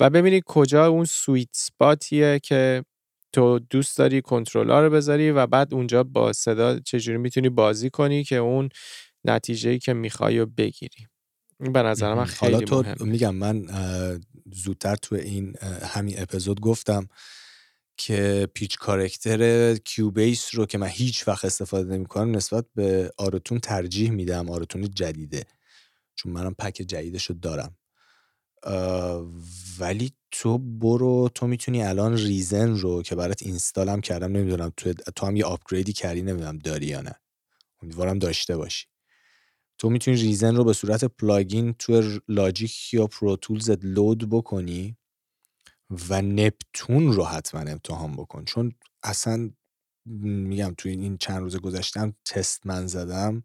و 0.00 0.10
ببینی 0.10 0.42
کجا 0.46 0.86
اون 0.86 1.04
sweet 1.04 1.48
spot 1.52 2.09
یه 2.09 2.38
که 2.38 2.84
تو 3.32 3.58
دوست 3.58 3.98
داری 3.98 4.22
کنترل 4.22 4.70
ها 4.70 4.80
رو 4.80 4.90
بذاری 4.90 5.30
و 5.30 5.46
بعد 5.46 5.74
اونجا 5.74 6.04
با 6.04 6.32
صدا 6.32 6.78
چجوری 6.78 7.18
می‌تونی 7.18 7.48
بازی 7.48 7.90
کنی 7.90 8.24
که 8.24 8.36
اون 8.36 8.68
نتیجه 9.24 9.78
که 9.78 9.92
می‌خوای 9.92 10.38
رو 10.38 10.46
بگیری. 10.46 11.06
به 11.62 11.82
نظر 11.82 12.14
من 12.14 12.24
خیلی 12.24 12.52
حالا 12.52 12.84
تو 12.84 13.04
میگم 13.04 13.34
من 13.34 13.66
زودتر 14.52 14.96
تو 14.96 15.14
این 15.14 15.56
همین 15.82 16.22
اپیزود 16.22 16.60
گفتم 16.60 17.08
که 17.96 18.48
pitch 18.54 18.78
correct 18.78 19.74
Cubase 19.76 20.54
رو 20.54 20.66
که 20.66 20.78
من 20.78 20.86
هیچ 20.86 21.28
وقت 21.28 21.44
استفاده 21.44 21.94
نمی 21.94 22.06
کنم 22.06 22.36
نسبت 22.36 22.64
به 22.74 23.12
Auto-Tune 23.16 23.58
ترجیح 23.58 24.10
میدم. 24.10 24.50
Auto-Tune 24.50 24.90
جدیده. 24.90 25.44
چون 26.14 26.32
منم 26.32 26.54
pack 26.54 26.74
جدیدش 26.74 27.26
رو 27.26 27.34
دارم. 27.34 27.76
ولی 29.78 30.12
تو 30.30 30.58
برو 30.58 31.30
تو 31.34 31.46
می‌تونی 31.46 31.82
الان 31.82 32.16
Reason 32.16 32.76
رو 32.76 33.02
که 33.02 33.14
برات 33.14 33.42
install 33.42 33.93
م 33.93 34.00
کردم 34.00 34.32
نمی‌دونم 34.32 34.72
تو, 34.76 34.92
تو 34.92 35.26
هم 35.26 35.36
یه 35.36 35.44
upgrade 35.44 35.86
ی 35.86 35.92
کردی 35.92 36.22
نمی‌دونم 36.22 36.58
داری 36.58 36.86
یا 36.86 37.00
نه. 37.00 37.14
امیدوارم 37.82 38.18
داشته 38.18 38.56
باشی. 38.56 38.86
تو 39.82 39.90
می‌تونی 39.90 40.16
Reason 40.16 40.56
رو 40.56 40.64
به 40.64 40.72
صورت 40.72 41.04
plugin 41.04 41.72
تو 41.72 42.18
Logic 42.28 42.94
یا 42.94 43.06
Pro 43.06 43.36
Tools 43.36 43.76
ت 43.76 43.84
load 43.84 44.30
بکنی 44.30 44.96
و 46.08 46.22
Neptune 46.22 47.12
رو 47.12 47.24
حتما 47.24 47.60
امتحان 47.60 48.12
بکن. 48.16 48.44
چون 48.44 48.72
اصلا 49.02 49.50
میگم 50.06 50.74
توی 50.78 50.92
این 50.92 51.16
چند 51.18 51.42
روز 51.42 51.56
گذشتم 51.56 52.14
تست 52.24 52.66
من 52.66 52.86
زدم 52.86 53.42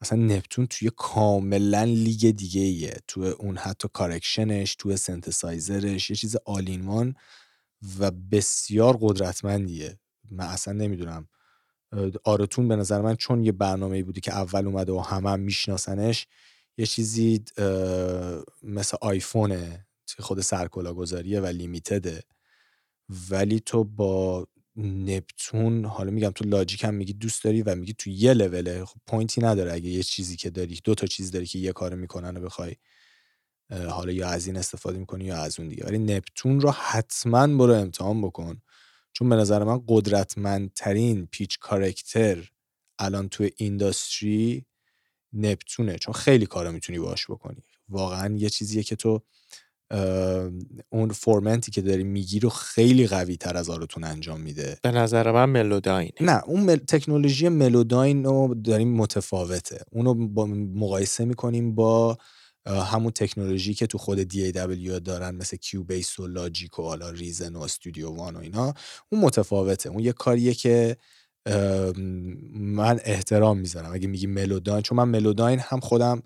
اصلا 0.00 0.18
Neptune 0.18 0.66
توی 0.66 0.90
کاملا 0.96 1.84
لیگ 1.84 2.30
دیگه 2.30 2.60
ایه. 2.60 2.96
توی 3.08 3.28
اون 3.28 3.56
حتی 3.56 3.88
correction 3.92 4.60
ش 4.60 4.74
توی 4.74 4.96
سنتسایزرش 4.96 6.10
یه 6.10 6.16
چیز 6.16 6.36
all-in-one 6.44 7.14
و 7.98 8.10
بسیار 8.10 8.98
قدرتمندیه. 9.00 9.98
من 10.30 10.46
اصلا 10.46 10.74
نمی‌دونم 10.74 11.28
Auto-Tune 12.24 12.68
به 12.68 12.76
نظر 12.76 13.00
من 13.00 13.16
چون 13.16 13.44
یه 13.44 13.52
برنامه 13.52 14.02
بودی 14.02 14.20
که 14.20 14.32
اول 14.32 14.66
اومده 14.66 14.92
و 14.92 14.98
همه 14.98 15.30
هم 15.30 15.40
میشناسنش 15.40 16.26
یه 16.78 16.86
چیزی 16.86 17.44
مثل 18.62 18.96
آیفونه 19.00 19.86
خود 20.18 20.40
سرکلا 20.40 20.94
گذاریه 20.94 21.40
و 21.40 21.46
لیمیتده. 21.46 22.22
ولی 23.30 23.60
تو 23.60 23.84
با 23.84 24.46
نپتون 24.76 25.84
حالا 25.84 26.10
میگم 26.10 26.30
تو 26.30 26.44
لاجیک 26.44 26.84
هم 26.84 26.94
میگی 26.94 27.12
دوست 27.12 27.44
داری 27.44 27.62
و 27.62 27.74
میگی 27.74 27.94
تو 27.98 28.10
یه 28.10 28.34
لوله 28.34 28.84
خب 28.84 29.00
پوینتی 29.06 29.40
نداره 29.40 29.72
اگه 29.72 29.88
یه 29.88 30.02
چیزی 30.02 30.36
که 30.36 30.50
داری 30.50 30.80
دو 30.84 30.94
تا 30.94 31.06
چیز 31.06 31.30
داری 31.30 31.46
که 31.46 31.58
یه 31.58 31.72
کار 31.72 31.94
می‌کنن 31.94 32.36
و 32.36 32.40
بخوای 32.40 32.76
حالا 33.70 34.12
یا 34.12 34.28
از 34.28 34.46
این 34.46 34.56
استفاده 34.56 34.98
می‌کنی 34.98 35.24
یا 35.24 35.36
از 35.36 35.60
اون 35.60 35.68
دیگه. 35.68 35.84
ولی 35.84 35.98
نپتون 35.98 36.60
رو 36.60 36.70
حتما 36.70 37.46
برو 37.46 37.72
امتحان 37.72 38.22
بکن. 38.22 38.62
چون 39.16 39.28
به 39.28 39.36
نظر 39.36 39.64
من 39.64 39.82
قدرتمندترین 39.88 41.26
پیچ 41.26 41.58
کارکتر 41.58 42.50
الان 42.98 43.28
تو 43.28 43.48
اینداستری 43.56 44.66
Neptune 45.32 45.90
ه 45.90 45.98
چون 45.98 46.14
خیلی 46.14 46.46
کارا 46.46 46.72
می‌تونی 46.72 46.98
باش 46.98 47.30
بکنی. 47.30 47.62
واقعا 47.88 48.36
یه 48.36 48.48
چیزیه 48.48 48.82
که 48.82 48.96
تو 48.96 49.22
اون 50.90 51.08
formant 51.12 51.63
ی 51.63 51.70
که 51.70 51.82
داری 51.82 52.04
میگی 52.04 52.40
رو 52.40 52.48
خیلی 52.48 53.06
قوی 53.06 53.36
تر 53.36 53.56
از 53.56 53.70
Auto-Tune 53.70 54.04
انجام 54.04 54.40
میده. 54.40 54.78
به 54.82 54.90
نظر 54.90 55.32
من 55.32 55.44
ملوداین 55.44 56.12
نه 56.20 56.44
اون 56.44 56.60
مل... 56.60 56.76
تکنولوژی 56.76 57.48
Melodyne 57.48 58.24
رو 58.24 58.54
داریم 58.54 58.96
متفاوته. 58.96 59.84
اونو 59.92 60.14
با 60.14 60.46
مقایسه 60.46 61.24
می‌کنیم 61.24 61.74
با 61.74 62.18
همون 62.66 63.10
تکنولوژی 63.10 63.74
که 63.74 63.86
تو 63.86 63.98
خود 63.98 64.32
DAW 64.32 65.00
دارن 65.04 65.34
مثل 65.34 65.56
Cubase 65.56 66.18
و 66.18 66.26
Logic 66.26 66.78
و 66.78 66.82
حالا 66.82 67.10
Reason 67.10 67.56
و 67.56 67.60
Studio 67.60 68.10
One 68.10 68.36
و 68.36 68.38
اینا 68.38 68.74
اون 69.08 69.20
متفاوته. 69.20 69.88
اون 69.88 70.00
یه 70.00 70.12
کاریه 70.12 70.54
که 70.54 70.96
من 72.54 73.00
احترام 73.04 73.58
می‌ذارم. 73.58 73.94
اگه 73.94 74.08
میگی 74.08 74.26
Melodyne 74.26 74.82
چون 74.82 74.98
من 74.98 75.08
Melodyne 75.08 75.58
هم 75.58 75.80
خودم 75.80 76.22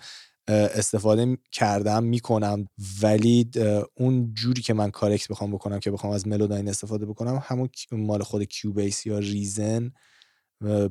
استفاده 0.49 1.39
کردم 1.53 2.05
می‌کنم 2.05 2.69
ولی 3.03 3.51
اون 3.95 4.35
جوری 4.35 4.63
که 4.63 4.75
من 4.75 4.91
correct 4.91 5.29
بخوام 5.29 5.53
بکنم 5.53 5.81
که 5.81 5.91
بخوام 5.91 6.13
از 6.13 6.27
Melodyne 6.27 6.69
استفاده 6.69 7.07
بکنم 7.07 7.43
همون 7.43 7.69
مال 7.93 8.23
خود 8.23 8.43
Cubase 8.43 9.07
یا 9.07 9.19
Reason 9.19 9.93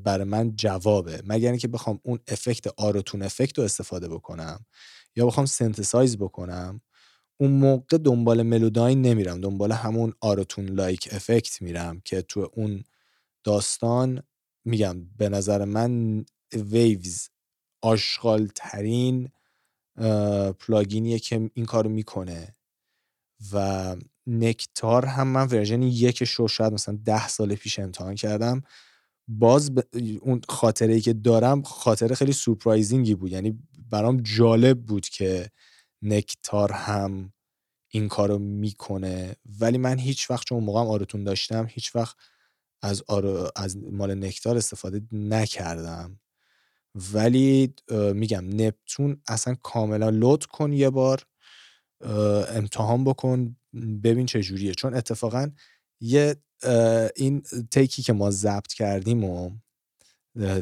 برای 0.04 0.24
من 0.24 0.56
جوابه. 0.56 1.22
مگر 1.26 1.50
اینکه 1.50 1.68
بخوام 1.68 2.00
اون 2.04 2.20
effect 2.28 2.68
Auto-Tune 2.78 3.22
effect 3.22 3.58
رو 3.58 3.64
استفاده 3.64 4.08
بکنم. 4.08 4.66
یا 5.16 5.26
بخوام 5.26 5.46
synthesize 5.46 6.18
بکنم 6.18 6.82
اون 7.38 7.52
موقع 7.52 7.98
دنبال 7.98 8.42
Melodyne 8.42 9.02
نمیرم. 9.02 9.42
دنبال 9.42 9.72
همون 9.72 10.14
Auto-Tune 10.22 10.66
like 10.66 11.10
effect 11.12 11.62
میرم 11.62 12.02
که 12.06 12.22
تو 12.22 12.50
اون 12.54 12.84
داستان 13.44 14.24
میگم 14.66 15.06
به 15.18 15.30
نظر 15.30 15.66
من 15.66 16.26
Waves 16.54 17.30
آشغال 17.82 18.50
ترین 18.56 19.30
plugin 20.60 21.05
یه 21.05 21.20
که 21.20 21.52
این 21.54 21.66
کارو 21.66 21.90
می‌کنه. 21.90 22.54
و 23.54 23.96
Nectar 24.28 25.06
هم 25.06 25.28
من 25.28 25.48
version 25.48 25.82
یک 25.82 26.24
شو 26.24 26.48
شاید 26.48 26.74
مثلا 26.74 27.00
ده 27.06 27.28
سال 27.28 27.56
پیش 27.56 27.80
امتحان 27.80 28.16
کردم. 28.16 28.62
باز 29.28 29.72
اون 30.22 30.42
خاطره 30.50 30.94
ای 30.94 31.02
که 31.02 31.14
دارم 31.14 31.62
خاطره 31.62 32.16
خیلی 32.16 32.34
surprising 32.34 33.08
ی 33.08 33.16
بود. 33.16 33.32
یعنی 33.32 33.60
برام 33.90 34.22
جالب 34.22 34.80
بود 34.86 35.10
که 35.10 35.50
Nectar 36.02 36.72
هم 36.72 37.34
این 37.92 38.08
کارو 38.08 38.40
می‌کنه. 38.40 39.36
ولی 39.60 39.78
من 39.78 40.00
هیچ 40.00 40.32
وقت 40.32 40.46
چون 40.46 40.56
اون 40.56 40.66
موقع 40.66 40.80
Auto-Tune 40.80 41.24
داشتم 41.24 41.68
هیچ 41.70 41.96
وقت 41.96 42.16
از, 42.82 43.04
از 43.56 43.78
مال 43.78 44.16
Nectar 44.16 44.58
استفاده 44.58 45.02
نکردم. 45.12 46.20
ولی 47.14 47.74
میگم 48.14 48.46
Neptune 48.62 49.22
اصلا 49.28 49.56
کاملا 49.56 50.10
load 50.10 50.46
کن 50.46 50.74
یه 50.74 50.90
بار 50.90 51.26
امتحان 52.50 53.04
بکن 53.04 53.56
ببین 54.04 54.26
چه 54.26 54.42
جوریه. 54.42 54.74
چون 54.74 54.94
اتفاقا 54.94 55.52
یه 56.02 56.36
این 57.16 57.42
take 57.72 57.96
ی 57.96 58.02
که 58.02 58.14
ما 58.14 58.32
ضبط 58.32 58.74
کردیم 58.74 59.24
و 59.24 59.52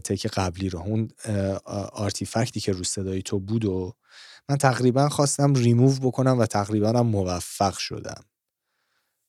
take 0.03 0.28
قبلی 0.28 0.70
رو. 0.70 0.80
اون 0.80 1.09
artifact 1.91 2.52
ی 2.52 2.59
که 2.59 2.72
رو 2.72 2.84
صدای 2.84 3.22
تو 3.22 3.39
بود 3.39 3.65
و 3.65 3.93
من 4.49 4.57
تقریبا 4.57 5.09
خواستم 5.09 5.53
ریموو 5.53 5.99
بکنم 5.99 6.39
و 6.39 6.45
تقریبا 6.45 6.89
هم 6.89 7.07
موفق 7.07 7.78
شدم. 7.78 8.24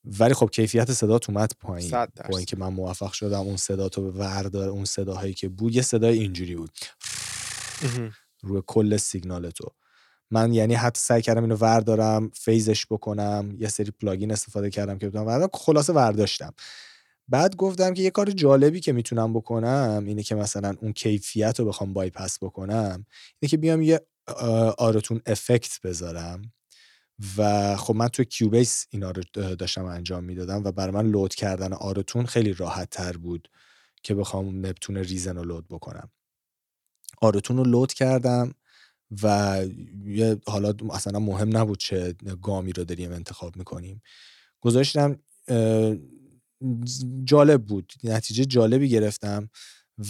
ولی 0.05 0.35
خب 0.35 0.51
کیفیت 0.51 0.93
صدات 0.93 1.31
اومد 1.31 1.53
پایین. 1.61 1.91
با 2.31 2.37
اینکه 2.37 2.57
من 2.57 2.69
موفق 2.69 3.13
شدم 3.13 3.41
اون 3.41 3.57
صدا 3.57 3.89
تو 3.89 4.11
وردار 4.11 4.69
اون 4.69 4.85
صداهایی 4.85 5.35
که 5.35 5.49
بود 5.49 5.77
یه 5.77 5.83
صدای 5.83 6.19
اینجوری 6.19 6.57
بود. 6.57 6.79
روی 8.43 8.63
کل 8.67 8.97
سیگنال 8.97 9.51
تو. 9.51 9.65
من 10.31 10.53
یعنی 10.53 10.75
حتی 10.75 11.01
سعی 11.01 11.23
کردم 11.23 11.43
اینو 11.43 11.57
وردارم 11.57 12.31
phase 12.35 12.72
ش 12.72 12.87
بکنم 12.87 13.57
یه 13.59 13.69
سری 13.69 13.91
plugin 13.91 14.33
استفاده 14.33 14.71
کردم 14.71 14.99
که 14.99 15.09
بتونم 15.09 15.27
وردارم. 15.27 15.51
خلاصه 15.55 15.93
ورداشتم. 15.93 16.55
بعد 17.29 17.57
گفتم 17.57 17.95
که 17.95 18.03
یه 18.03 18.11
کار 18.11 18.31
جالبی 18.31 18.81
که 18.81 18.93
می‌تونم 18.93 19.33
بکنم 19.33 20.05
اینه 20.07 20.23
که 20.23 20.35
مثلا 20.35 20.75
اون 20.81 20.93
کیفیت 20.93 21.61
رو 21.61 21.67
بخوام 21.67 21.93
بایپس 21.93 22.39
بکنم 22.43 23.07
اینه 23.41 23.51
که 23.51 23.57
بیام 23.57 23.83
یه 23.83 24.01
Auto-Tune 24.79 25.21
effect 25.27 25.81
بذارم 25.85 26.43
و 27.37 27.77
خب 27.77 27.95
من 27.95 28.09
توی 28.09 28.25
Cubase 28.25 28.87
اینا 28.91 29.11
رو 29.11 29.23
داشتم 29.55 29.85
انجام 29.85 30.25
می‌دادم 30.25 30.65
و 30.65 30.73
برای 30.73 30.95
من 30.95 31.07
load 31.07 31.35
کردن 31.35 31.73
Auto-Tune 31.73 32.27
خیلی 32.27 32.53
راحت 32.53 32.91
تر 32.91 33.17
بود 33.17 33.49
که 34.03 34.15
بخوام 34.15 34.67
Neptune 34.67 34.97
Reason 34.97 35.37
رو 35.37 35.45
load 35.45 35.69
بکنم. 35.69 36.11
Auto-Tune 37.21 37.57
رو 37.57 37.65
load 37.65 37.93
کردم 37.93 38.55
و 39.23 39.59
یه 40.05 40.37
حالا 40.47 40.75
اصلا 40.91 41.19
مهم 41.19 41.57
نبود 41.57 41.79
چه 41.79 42.15
گامی 42.43 42.73
رو 42.73 42.85
داریم 42.85 43.13
انتخاب 43.13 43.57
می‌کنیم. 43.57 44.03
گذاشتم 44.61 45.19
جالب 47.25 47.65
بود 47.65 47.93
نتیجه 48.05 48.45
جالبی 48.45 48.89
گرفتم 48.89 49.51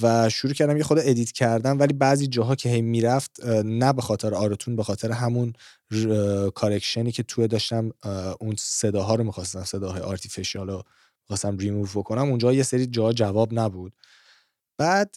و 0.03 0.29
شروع 0.29 0.53
کردم 0.53 0.77
یه 0.77 0.83
خود 0.83 0.99
edit 1.01 1.33
کردم 1.33 1.79
ولی 1.79 1.93
بعضی 1.93 2.27
جاها 2.27 2.55
که 2.55 2.69
هی 2.69 2.83
می‌رفت 2.83 3.45
نه 3.65 3.93
به 3.93 4.03
خاطر 4.03 4.35
Auto-Tune 4.35 4.77
به 4.77 4.83
خاطر 4.83 5.11
همون 5.13 5.53
correction 6.55 7.07
ی 7.07 7.13
که 7.13 7.23
توی 7.23 7.49
داشتم 7.49 7.91
اون 8.41 8.55
صداها 8.59 9.15
رو 9.15 9.25
می‌خواستم 9.25 9.65
صداهای 9.65 10.01
artificial 10.01 10.71
رو 10.71 10.83
می‌خواستم 11.23 11.57
ریموو 11.57 11.87
بکنم 11.95 12.23
اونجا 12.23 12.53
یه 12.53 12.63
سری 12.63 12.87
جا 12.87 13.13
جواب 13.13 13.49
نبود. 13.53 13.93
بعد 14.79 15.15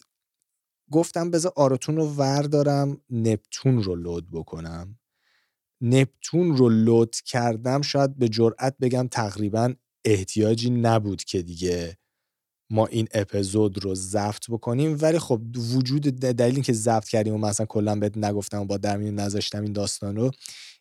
گفتم 0.90 1.30
بذار 1.30 1.52
Auto-Tune 1.56 1.96
رو 1.96 2.06
وردارم 2.06 3.00
Neptune 3.10 3.82
رو 3.82 3.94
load 3.94 4.30
بکنم. 4.30 4.98
Neptune 5.80 6.56
رو 6.56 6.68
load 6.68 7.16
کردم 7.16 7.82
شاید 7.82 8.18
به 8.18 8.28
جرئت 8.28 8.76
بگم 8.80 9.08
تقریبا 9.10 9.74
احتیاجی 10.04 10.70
نبود 10.70 11.24
که 11.24 11.42
دیگه 11.42 11.96
ما 12.70 12.86
این 12.86 13.08
اپیزود 13.14 13.84
رو 13.84 13.94
ضبط 13.94 14.50
بکنیم. 14.50 14.98
ولی 15.00 15.18
خب 15.18 15.40
وجود 15.74 16.02
دلیلی 16.02 16.62
که 16.62 16.72
ضبط 16.72 17.08
کردیم 17.08 17.34
و 17.34 17.38
مثلا 17.38 17.66
کلا 17.66 17.94
بهت 17.96 18.16
نگفتم 18.16 18.60
و 18.60 18.64
با 18.64 18.76
در 18.76 18.96
میون 18.96 19.14
نذاشتم 19.14 19.62
این 19.62 19.72
داستان 19.72 20.16
رو 20.16 20.30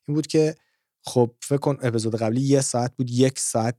این 0.07 0.15
بود 0.15 0.27
که 0.27 0.55
خب 1.05 1.31
فکر 1.41 1.57
کن 1.57 1.77
اپیزود 1.81 2.15
قبلی 2.15 2.41
یه 2.41 2.61
ساعت 2.61 2.95
بود 2.97 3.11
یک 3.11 3.39
ساعت 3.39 3.75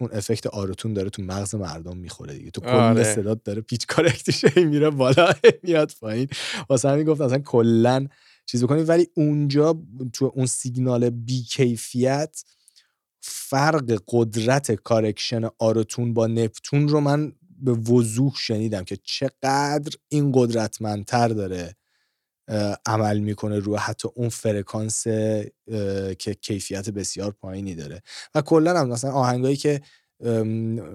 اون 0.00 0.10
effect 0.12 0.46
Auto-Tune 0.46 0.94
داره 0.94 1.10
تو 1.10 1.22
مغز 1.22 1.54
مردم 1.54 1.96
می‌خوره 1.96 2.34
دیگه. 2.34 2.50
تو 2.50 2.60
کل 2.60 2.68
آره. 2.68 3.14
صدات 3.14 3.44
داره 3.44 3.60
pitch 3.60 3.86
correct 3.86 4.40
ش 4.40 4.56
میره 4.56 4.90
بالا 4.90 5.32
میاد 5.62 5.92
پایین. 6.00 6.28
واسه 6.68 6.88
همین 6.88 7.04
گفت 7.04 7.20
اصلا 7.20 7.38
کلا 7.38 8.06
چیز 8.46 8.64
بکنیم. 8.64 8.84
ولی 8.88 9.08
اونجا 9.14 9.82
تو 10.12 10.32
اون 10.34 10.46
سیگنال 10.46 11.10
بیکیفیت 11.10 12.44
فرق 13.26 14.02
قدرت 14.08 14.72
correction 14.72 15.42
Auto-Tune 15.58 16.14
با 16.14 16.26
Neptune 16.26 16.88
رو 16.88 17.00
من 17.00 17.32
به 17.58 17.72
وضوح 17.72 18.34
شنیدم 18.36 18.84
که 18.84 18.98
چقدر 19.04 19.92
این 20.08 20.32
قدرتمندتر 20.34 21.28
داره 21.28 21.76
عمل 22.86 23.18
می‌کنه 23.18 23.58
روی 23.58 23.76
حتی 23.76 24.08
اون 24.14 24.28
فرکانس 24.28 25.04
که 26.18 26.34
کیفیت 26.40 26.90
بسیار 26.90 27.30
پایینی 27.30 27.74
داره. 27.74 28.02
و 28.34 28.42
کلا 28.42 28.80
هم 28.80 28.88
مثلا 28.88 29.12
آهنگایی 29.12 29.56
که 29.56 29.80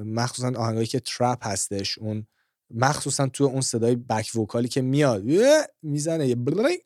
مخصوصا 0.05 0.51
آهنگایی 0.57 0.87
که 0.87 0.99
ترپ 0.99 1.47
هستش 1.47 1.97
اون 1.97 2.27
مخصوصا 2.73 3.27
تو 3.27 3.43
اون 3.43 3.61
صدای 3.61 3.95
بک 3.95 4.35
وکالی 4.35 4.67
که 4.67 4.81
میاد 4.81 5.23
می‌زنه 5.81 6.35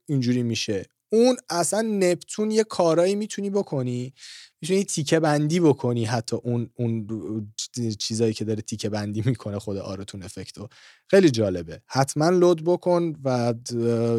اینجوری 0.05 0.43
میشه. 0.43 0.85
اون 1.11 1.37
اصلا 1.49 1.81
نپتون 1.81 2.51
یه 2.51 2.63
کارایی 2.63 3.15
می‌تونی 3.15 3.49
بکنی 3.49 4.13
می‌تونی 4.63 4.83
تیکه 4.83 5.19
بندی 5.19 5.59
بکنی 5.59 6.05
حتی 6.05 6.35
اون 6.35 6.69
اون 6.75 7.07
چیزایی 7.99 8.33
که 8.33 8.45
داره 8.45 8.61
تیکه 8.61 8.89
بندی 8.89 9.23
می‌کنه 9.25 9.59
خود 9.59 9.77
آرتون 9.77 10.23
افکتو. 10.23 10.67
خیلی 11.07 11.31
جالبه. 11.31 11.81
حتما 11.87 12.29
load 12.29 12.63
بکن 12.63 13.13
و 13.23 13.53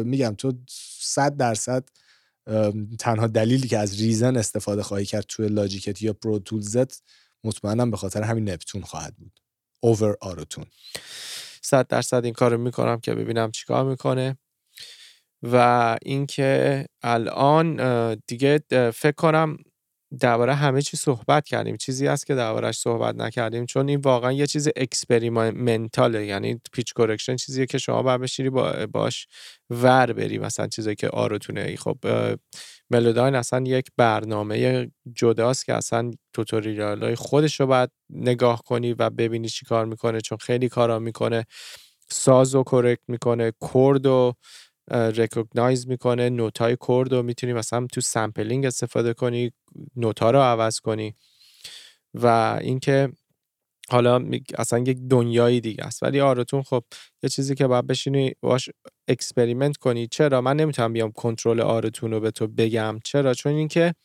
میگم 0.03 0.35
تو 0.37 0.53
صد 0.99 1.37
درصد 1.37 1.89
تنها 2.99 3.27
دلیلی 3.27 3.67
که 3.67 3.77
از 3.77 4.01
Reason 4.01 4.37
استفاده 4.37 4.83
خواهی 4.83 5.05
کرد 5.05 5.25
توی 5.27 5.47
Logic 5.47 5.92
ت 5.92 6.01
یا 6.01 6.13
Pro 6.13 6.39
Tools 6.39 6.92
ت 6.92 7.03
مطمئنم 7.43 7.91
به 7.91 7.97
خاطر 7.97 8.21
همین 8.21 8.49
Neptune 8.49 8.81
خواهد 8.81 9.15
بود. 9.15 9.39
over 9.79 10.17
Auto-Tune. 10.21 10.65
صد 11.61 11.87
درصد 11.87 12.25
این 12.25 12.33
کارو 12.33 12.57
می‌کنم 12.57 12.99
که 12.99 13.15
ببینم 13.15 13.51
چیکار 13.51 13.85
می‌کنه. 13.85 14.37
و 15.43 15.97
اینکه 16.01 16.85
الان 17.03 18.15
دیگه 18.27 18.63
فکر 18.93 19.15
کنم 19.17 19.57
درباره 20.19 20.55
همه 20.55 20.81
چی 20.81 20.97
صحبت 20.97 21.45
کردیم. 21.45 21.77
چیزی 21.77 22.07
هست 22.07 22.25
که 22.27 22.35
دربارهش 22.35 22.77
صحبت 22.77 23.15
نکردیم 23.15 23.65
چون 23.65 23.89
این 23.89 23.99
واقعا 23.99 24.31
یه 24.31 24.47
چیز 24.47 24.69
experimental 24.75 26.13
ه 26.13 26.25
یعنی 26.25 26.61
pitch 26.73 26.93
correction 26.93 27.35
چیزیه 27.35 27.65
که 27.65 27.77
شما 27.77 28.03
باید 28.03 28.21
بشینی 28.21 28.49
با 28.49 28.85
باش 28.93 29.27
ور 29.69 30.13
بری 30.13 30.37
مثلا 30.37 30.67
چیزی 30.67 30.95
که 30.95 31.09
Auto-Tune 31.09 31.68
ه 31.68 31.75
خب 31.75 31.97
Melodyne 32.89 33.35
اصلا 33.35 33.63
یک 33.67 33.87
برنامه 33.97 34.87
جداست 35.15 35.65
که 35.65 35.73
اصلا 35.73 36.11
tutorial 36.33 37.03
های 37.03 37.15
خودش 37.15 37.59
رو 37.59 37.67
باید 37.67 37.89
نگاه 38.09 38.61
کنی 38.65 38.93
و 38.93 39.09
ببینی 39.09 39.49
چی 39.49 39.65
کار 39.65 39.85
می‌کنه 39.85 40.21
چون 40.21 40.37
خیلی 40.37 40.69
کارا 40.69 40.99
می‌کنه. 40.99 41.45
ساز 42.11 42.55
و 42.55 42.63
correct 42.63 43.01
می‌کنه 43.07 43.51
chord 43.73 44.05
و 44.05 44.33
recognize 44.91 45.87
می‌کنه 45.87 46.29
نوتای 46.29 46.75
chord 46.75 47.13
رو 47.13 47.23
می‌تونی 47.23 47.53
مثلا 47.53 47.87
تو 47.93 48.01
sampling 48.01 48.65
استفاده 48.65 49.13
کنی 49.13 49.51
نوتا 49.95 50.31
رو 50.31 50.39
عوض 50.39 50.79
کنی. 50.79 51.15
و 52.13 52.57
اینکه 52.61 53.09
حالا 53.89 54.29
اصلا 54.57 54.79
یک 54.79 54.97
دنیایی 55.09 55.61
دیگه 55.61 55.83
است. 55.83 56.03
ولی 56.03 56.21
Auto-Tune 56.21 56.63
خب 56.63 56.83
یه 57.23 57.29
چیزی 57.29 57.55
که 57.55 57.67
باید 57.67 57.87
بشینی 57.87 58.33
باش 58.41 58.69
experiment 59.07 59.77
کنی. 59.77 60.07
چرا؟ 60.07 60.41
من 60.41 60.55
نمی‌تونم 60.57 60.93
بیام 60.93 61.11
کنترل 61.11 61.61
Auto-Tune 61.61 62.11
رو 62.11 62.19
به 62.19 62.31
تو 62.31 62.47
بگم. 62.47 62.99
چرا؟ 63.03 63.33
چون 63.33 63.53
اینکه 63.53 63.95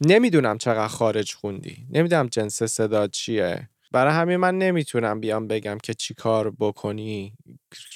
نمی‌دونم 0.00 0.58
چقدر 0.58 0.88
خارج 0.88 1.34
خوندی. 1.34 1.86
نمی‌دونم 1.90 2.26
جنس 2.26 2.62
صدا 2.62 3.06
چیه. 3.06 3.68
برای 3.96 4.14
همین 4.14 4.36
من 4.36 4.58
نمی‌تونم 4.58 5.20
بیام 5.20 5.46
بگم 5.48 5.78
که 5.82 5.94
چی 5.94 6.14
کار 6.14 6.50
بکنی 6.50 7.32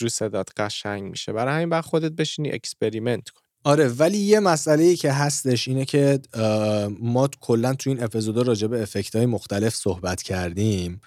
رو 0.01 0.09
صدات 0.09 0.49
قشنگ 0.57 1.11
میشه. 1.11 1.33
برای 1.33 1.55
همین 1.55 1.69
باید 1.69 1.85
خودت 1.85 2.13
بشینی 2.13 2.51
experiment 2.51 3.29
کن 3.29 3.41
آره 3.65 3.89
ولی 3.89 4.19
یه 4.19 4.41
مسئله 4.41 4.85
ای 4.85 4.97
که 4.97 5.13
هستش 5.13 5.69
اینه 5.69 5.85
که 5.85 6.21
ما 7.01 7.29
کلا 7.41 7.75
تو 7.75 7.91
این 7.91 8.03
اپیزودا 8.03 8.43
راجع 8.43 8.67
به 8.67 8.83
افکت 8.83 9.17
های 9.17 9.27
مختلف 9.27 9.75
صحبت 9.75 10.23
کردیم. 10.23 11.01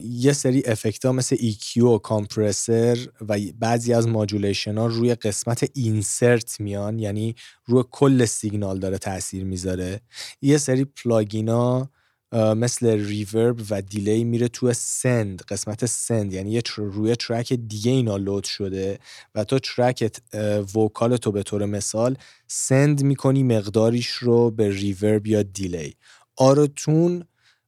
یه 0.00 0.32
سری 0.32 0.62
افکت 0.66 1.04
ها 1.04 1.12
مثل 1.12 1.36
EQ 1.36 1.76
و 1.76 1.98
compressor 1.98 2.98
و 3.28 3.38
بعضی 3.58 3.92
از 3.92 4.08
modulation 4.08 4.78
ها 4.78 4.86
روی 4.86 5.14
قسمت 5.14 5.70
insert 5.74 6.60
میان 6.60 6.98
یعنی 6.98 7.34
روی 7.66 7.84
کل 7.90 8.24
سیگنال 8.24 8.78
داره 8.78 8.98
تاثیر 8.98 9.44
می‌ذاره. 9.44 10.00
یه 10.42 10.58
سری 10.58 10.84
plugin 10.84 11.75
ا 11.75 11.90
مثل 12.36 12.86
reverb 12.86 13.60
و 13.70 13.82
delay 13.82 14.24
میره 14.24 14.48
تو 14.48 14.72
send 14.72 15.42
قسمت 15.42 15.86
send 15.86 16.32
یعنی 16.32 16.50
یه 16.50 16.62
روی 16.76 17.16
track 17.16 17.52
دیگه 17.52 17.90
اینا 17.90 18.16
load 18.16 18.44
شده 18.44 18.98
و 19.34 19.44
تو 19.44 19.58
track 19.58 20.21
ت 20.21 20.34
vocal 20.76 21.16
تو 21.16 21.32
به 21.32 21.42
طور 21.42 21.66
مثال 21.66 22.16
send 22.46 23.02
می‌کنی 23.02 23.42
مقداریش 23.42 24.08
رو 24.08 24.50
به 24.50 24.70
reverb 24.70 25.26
یا 25.26 25.42
delay 25.42 25.94
Auto-Tune 26.36 27.24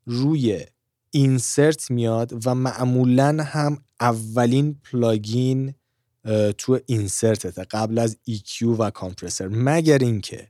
روی 0.07 0.61
insert 1.11 1.91
میاد 1.91 2.47
و 2.47 2.55
معمولا 2.55 3.43
هم 3.45 3.79
اولین 4.01 4.81
plugin 4.85 5.75
تو 6.59 6.81
insert 6.87 7.45
ته 7.45 7.65
قبل 7.65 7.99
از 7.99 8.17
EQ 8.31 8.63
و 8.63 8.91
compressor 8.91 9.49
مگر 9.49 9.99
اینکه 9.99 10.49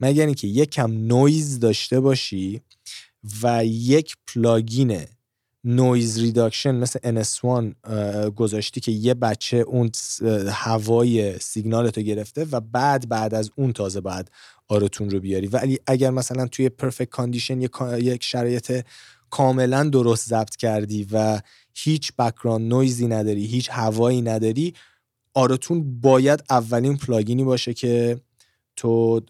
مگر 0.00 0.26
اینکه 0.26 0.48
یکم 0.48 0.92
نویز 0.92 1.60
داشته 1.60 2.00
باشی 2.00 2.60
و 3.42 3.64
یک 3.64 4.16
plugin 4.26 5.00
noise 5.64 6.18
reduction 6.18 6.74
مثل 6.74 7.22
NS1 7.22 7.88
گذاشتی 8.30 8.80
که 8.80 8.92
یه 8.92 9.14
بچه 9.14 9.56
اون 9.56 9.90
هوای 10.48 11.38
سیگنالتو 11.38 12.00
گرفته 12.00 12.44
و 12.44 12.60
بعد 12.60 13.08
بعد 13.08 13.34
از 13.34 13.50
اون 13.56 13.72
تازه 13.72 14.00
بعد 14.00 14.30
Auto-Tune 14.68 15.10
رو 15.10 15.20
بیاری. 15.20 15.46
ولی 15.46 15.78
اگر 15.86 16.10
مثلا 16.10 16.46
توی 16.46 16.68
perfect 16.68 17.10
condition 17.10 17.60
یک 17.60 18.24
شرایط 18.24 18.84
کاملا 19.30 19.84
درست 19.84 20.28
ضبط 20.28 20.56
کردی 20.56 21.06
و 21.12 21.40
هیچ 21.74 22.12
background 22.18 22.68
noise 22.68 23.00
ی 23.00 23.06
نداری 23.06 23.46
هیچ 23.46 23.68
هوایی 23.72 24.22
نداری 24.22 24.74
Auto-Tune 25.34 26.00
باید 26.00 26.42
اولین 26.50 26.96
plugin 26.96 27.37
ی 27.37 27.44
باشه 27.44 27.74
که 27.74 28.20
تو 28.76 29.20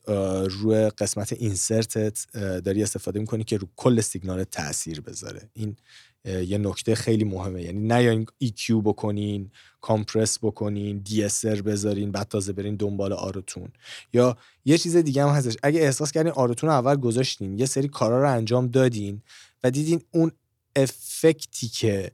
روی 0.48 0.90
قسمت 0.98 1.32
insert 1.32 2.13
ت 2.13 2.26
داری 2.34 2.82
استفاده 2.82 3.20
می‌کنی 3.20 3.44
که 3.44 3.56
رو 3.56 3.68
کل 3.76 4.00
سیگنال 4.00 4.44
تاثیر 4.44 5.00
بذاره. 5.00 5.50
این 5.54 5.76
یه 6.24 6.58
نکته 6.58 6.94
خیلی 6.94 7.24
مهمه. 7.24 7.62
یعنی 7.62 7.80
نیاین 7.80 8.26
EQ 8.44 8.70
بکنین 8.70 9.50
compress 9.80 10.38
بکنین 10.38 11.04
de-esser 11.08 11.62
بذارین 11.62 12.12
بعد 12.12 12.28
تازه 12.28 12.52
برین 12.52 12.76
دنبال 12.76 13.12
Auto-Tune 13.12 13.68
یا 14.12 14.36
یه 14.64 14.78
چیز 14.78 14.96
دیگه 14.96 15.22
هم 15.22 15.28
هستش. 15.28 15.56
اگه 15.62 15.80
احساس 15.80 16.12
کردین 16.12 16.32
آروتون 16.32 16.70
رو 16.70 16.76
اول 16.76 16.96
گذاشتین 16.96 17.58
یه 17.58 17.66
سری 17.66 17.88
کارا 17.88 18.22
رو 18.22 18.30
انجام 18.30 18.66
دادین 18.66 19.22
و 19.64 19.70
دیدین 19.70 20.02
اون 20.10 20.32
افکتی 20.76 21.68
که 21.68 22.10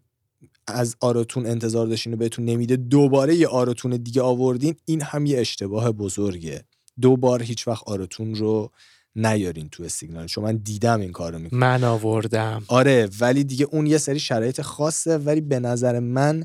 از 0.67 0.97
آروتون 1.01 1.47
انتظار 1.47 1.87
داشتین 1.87 2.15
و 2.15 2.17
بهتون 2.17 2.45
نمیده 2.45 2.77
دوباره 2.77 3.37
یه 3.37 3.49
آروتون 3.49 3.97
دیگه 3.97 4.23
آوردین 4.23 4.75
این 4.85 5.03
هم 5.03 5.27
یه 5.27 5.39
اشتباه 5.39 5.93
بزرگه. 5.93 6.65
دو 7.01 7.17
بار 7.17 7.43
هیچ 7.43 7.69
وقت 7.69 7.83
آرتون 7.87 8.35
رو 8.35 8.71
نیارین 9.17 9.69
تو 9.69 9.89
سیگنال. 9.89 10.27
چون 10.27 10.45
من 10.45 10.57
دیدم 10.57 11.01
این 11.01 11.13
کارو 11.13 11.39
می‌کنه. 11.39 11.61
من 11.61 11.85
آوردم. 11.85 12.63
آره 12.69 13.09
ولی 13.21 13.45
دیگه 13.45 13.67
اون 13.71 13.87
یه 13.87 13.99
سری 13.99 14.21
شرایط 14.21 14.61
خاصه 14.61 15.19
ولی 15.19 15.41
به 15.41 15.61
نظر 15.61 15.99
من 15.99 16.45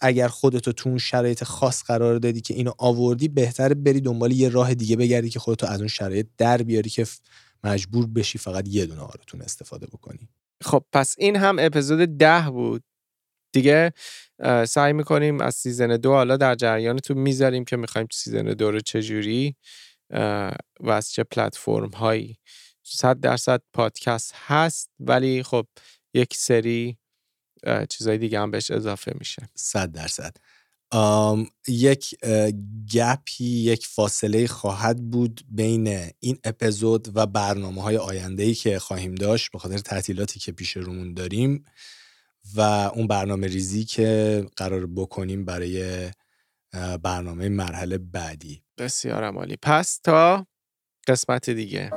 اگر 0.00 0.28
خودتو 0.28 0.72
تو 0.72 0.88
اون 0.88 0.98
شرایط 0.98 1.44
خاص 1.44 1.82
قرار 1.82 2.18
دادی 2.18 2.40
که 2.40 2.54
اینو 2.54 2.72
آوردی 2.78 3.28
بهتره 3.28 3.74
بری 3.74 4.00
دنبال 4.00 4.32
یه 4.32 4.48
راه 4.48 4.74
دیگه 4.74 4.96
بگردی 4.96 5.30
که 5.30 5.38
خودتو 5.38 5.66
از 5.66 5.78
اون 5.78 5.88
شرایط 5.88 6.26
در 6.38 6.62
بیاری 6.62 6.90
که 6.90 7.06
مجبور 7.64 8.06
بشی 8.06 8.38
فقط 8.38 8.68
یه 8.68 8.86
دونه 8.86 9.00
Auto-Tune 9.00 9.42
استفاده 9.42 9.86
بکنی. 9.86 10.28
خب 10.62 10.84
پس 10.92 11.14
این 11.18 11.36
هم 11.36 11.56
اپیزود 11.58 12.18
ده 12.18 12.50
بود. 12.50 12.82
دیگه 13.54 13.92
سعی 14.68 14.92
می‌کنیم 14.92 15.40
از 15.40 15.54
season 15.54 15.96
دو 15.96 16.12
حالا 16.12 16.36
در 16.36 16.54
جریانتون 16.54 17.18
می‌ذاریم 17.18 17.64
که 17.64 17.76
می‌خوایم 17.76 18.06
season 18.12 18.44
دو 18.44 18.70
رو 18.70 18.80
چجوری 18.80 19.56
و 20.80 20.90
از 20.90 21.10
چه 21.10 21.24
پلتفرم 21.24 21.90
هایی 21.90 22.38
صد 22.82 23.20
درصد 23.20 23.62
پادکست 23.72 24.34
هست 24.46 24.90
ولی 25.00 25.42
خب 25.42 25.66
یک 26.14 26.34
سری 26.36 26.98
چیزای 27.88 28.18
دیگه 28.18 28.40
هم 28.40 28.50
بهش 28.50 28.70
اضافه 28.70 29.12
میشه. 29.18 29.48
صد 29.54 29.92
درصد. 29.92 30.36
یک 31.68 32.14
گپی 32.94 33.44
یک 33.44 33.86
فاصله 33.86 34.46
خواهد 34.46 35.10
بود 35.10 35.40
بین 35.50 36.10
این 36.20 36.38
اپیزود 36.44 37.08
و 37.14 37.26
برنامه 37.26 37.82
های 37.82 37.96
آینده 37.96 38.42
ای 38.42 38.54
که 38.54 38.78
خواهیم 38.78 39.14
داشت 39.14 39.52
به 39.52 39.58
خاطر 39.58 39.78
تعطیلاتی 39.78 40.40
که 40.40 40.52
پیش 40.52 40.76
رومون 40.76 41.14
داریم. 41.14 41.64
و 42.56 42.60
اون 42.94 43.06
برنامه 43.06 43.46
ریزی 43.46 43.84
که 43.84 44.46
قرار 44.56 44.86
بکنیم 44.86 45.44
برای 45.44 46.08
برنامه 47.02 47.48
مرحله 47.48 47.98
بعدی. 47.98 48.62
بسیار 48.78 49.24
عمالی 49.24 49.56
پس 49.62 49.98
تا 50.04 50.46
قسمت 51.08 51.50
دیگه. 51.50 51.90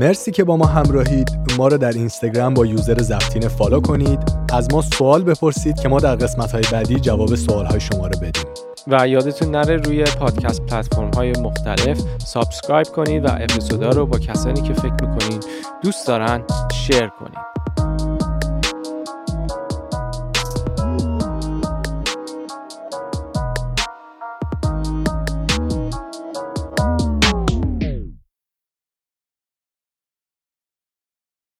مرسی 0.00 0.30
که 0.30 0.44
با 0.44 0.56
ما 0.56 0.66
همراهید. 0.66 1.28
ما 1.58 1.68
رو 1.68 1.78
در 1.78 1.92
اینستاگرام 1.92 2.54
با 2.54 2.66
user 2.66 3.02
زفتین 3.02 3.48
follow 3.48 3.80
کنید. 3.80 4.18
از 4.52 4.72
ما 4.72 4.82
سوال 4.82 5.24
بپرسید 5.24 5.80
که 5.80 5.88
ما 5.88 6.00
در 6.00 6.16
قسمت 6.16 6.52
های 6.52 6.64
بعدی 6.72 7.00
جواب 7.00 7.34
سوال 7.34 7.66
های 7.66 7.80
شما 7.80 8.06
رو 8.06 8.20
بدیم. 8.20 8.69
و 8.86 9.08
یادتون 9.08 9.50
نره 9.50 9.76
روی 9.76 10.04
پادکست 10.04 10.66
پلتفرم 10.66 11.10
های 11.10 11.32
مختلف 11.32 12.00
subscribe 12.24 12.86
کنید 12.86 13.24
و 13.24 13.28
اپیزودا 13.40 13.90
رو 13.90 14.06
با 14.06 14.18
کسانی 14.18 14.62
که 14.62 14.72
فکر 14.72 14.92
می‌کنید 14.92 15.46
دوست 15.82 16.06
دارن 16.06 16.42
share 16.72 17.06
کنید. 17.06 17.59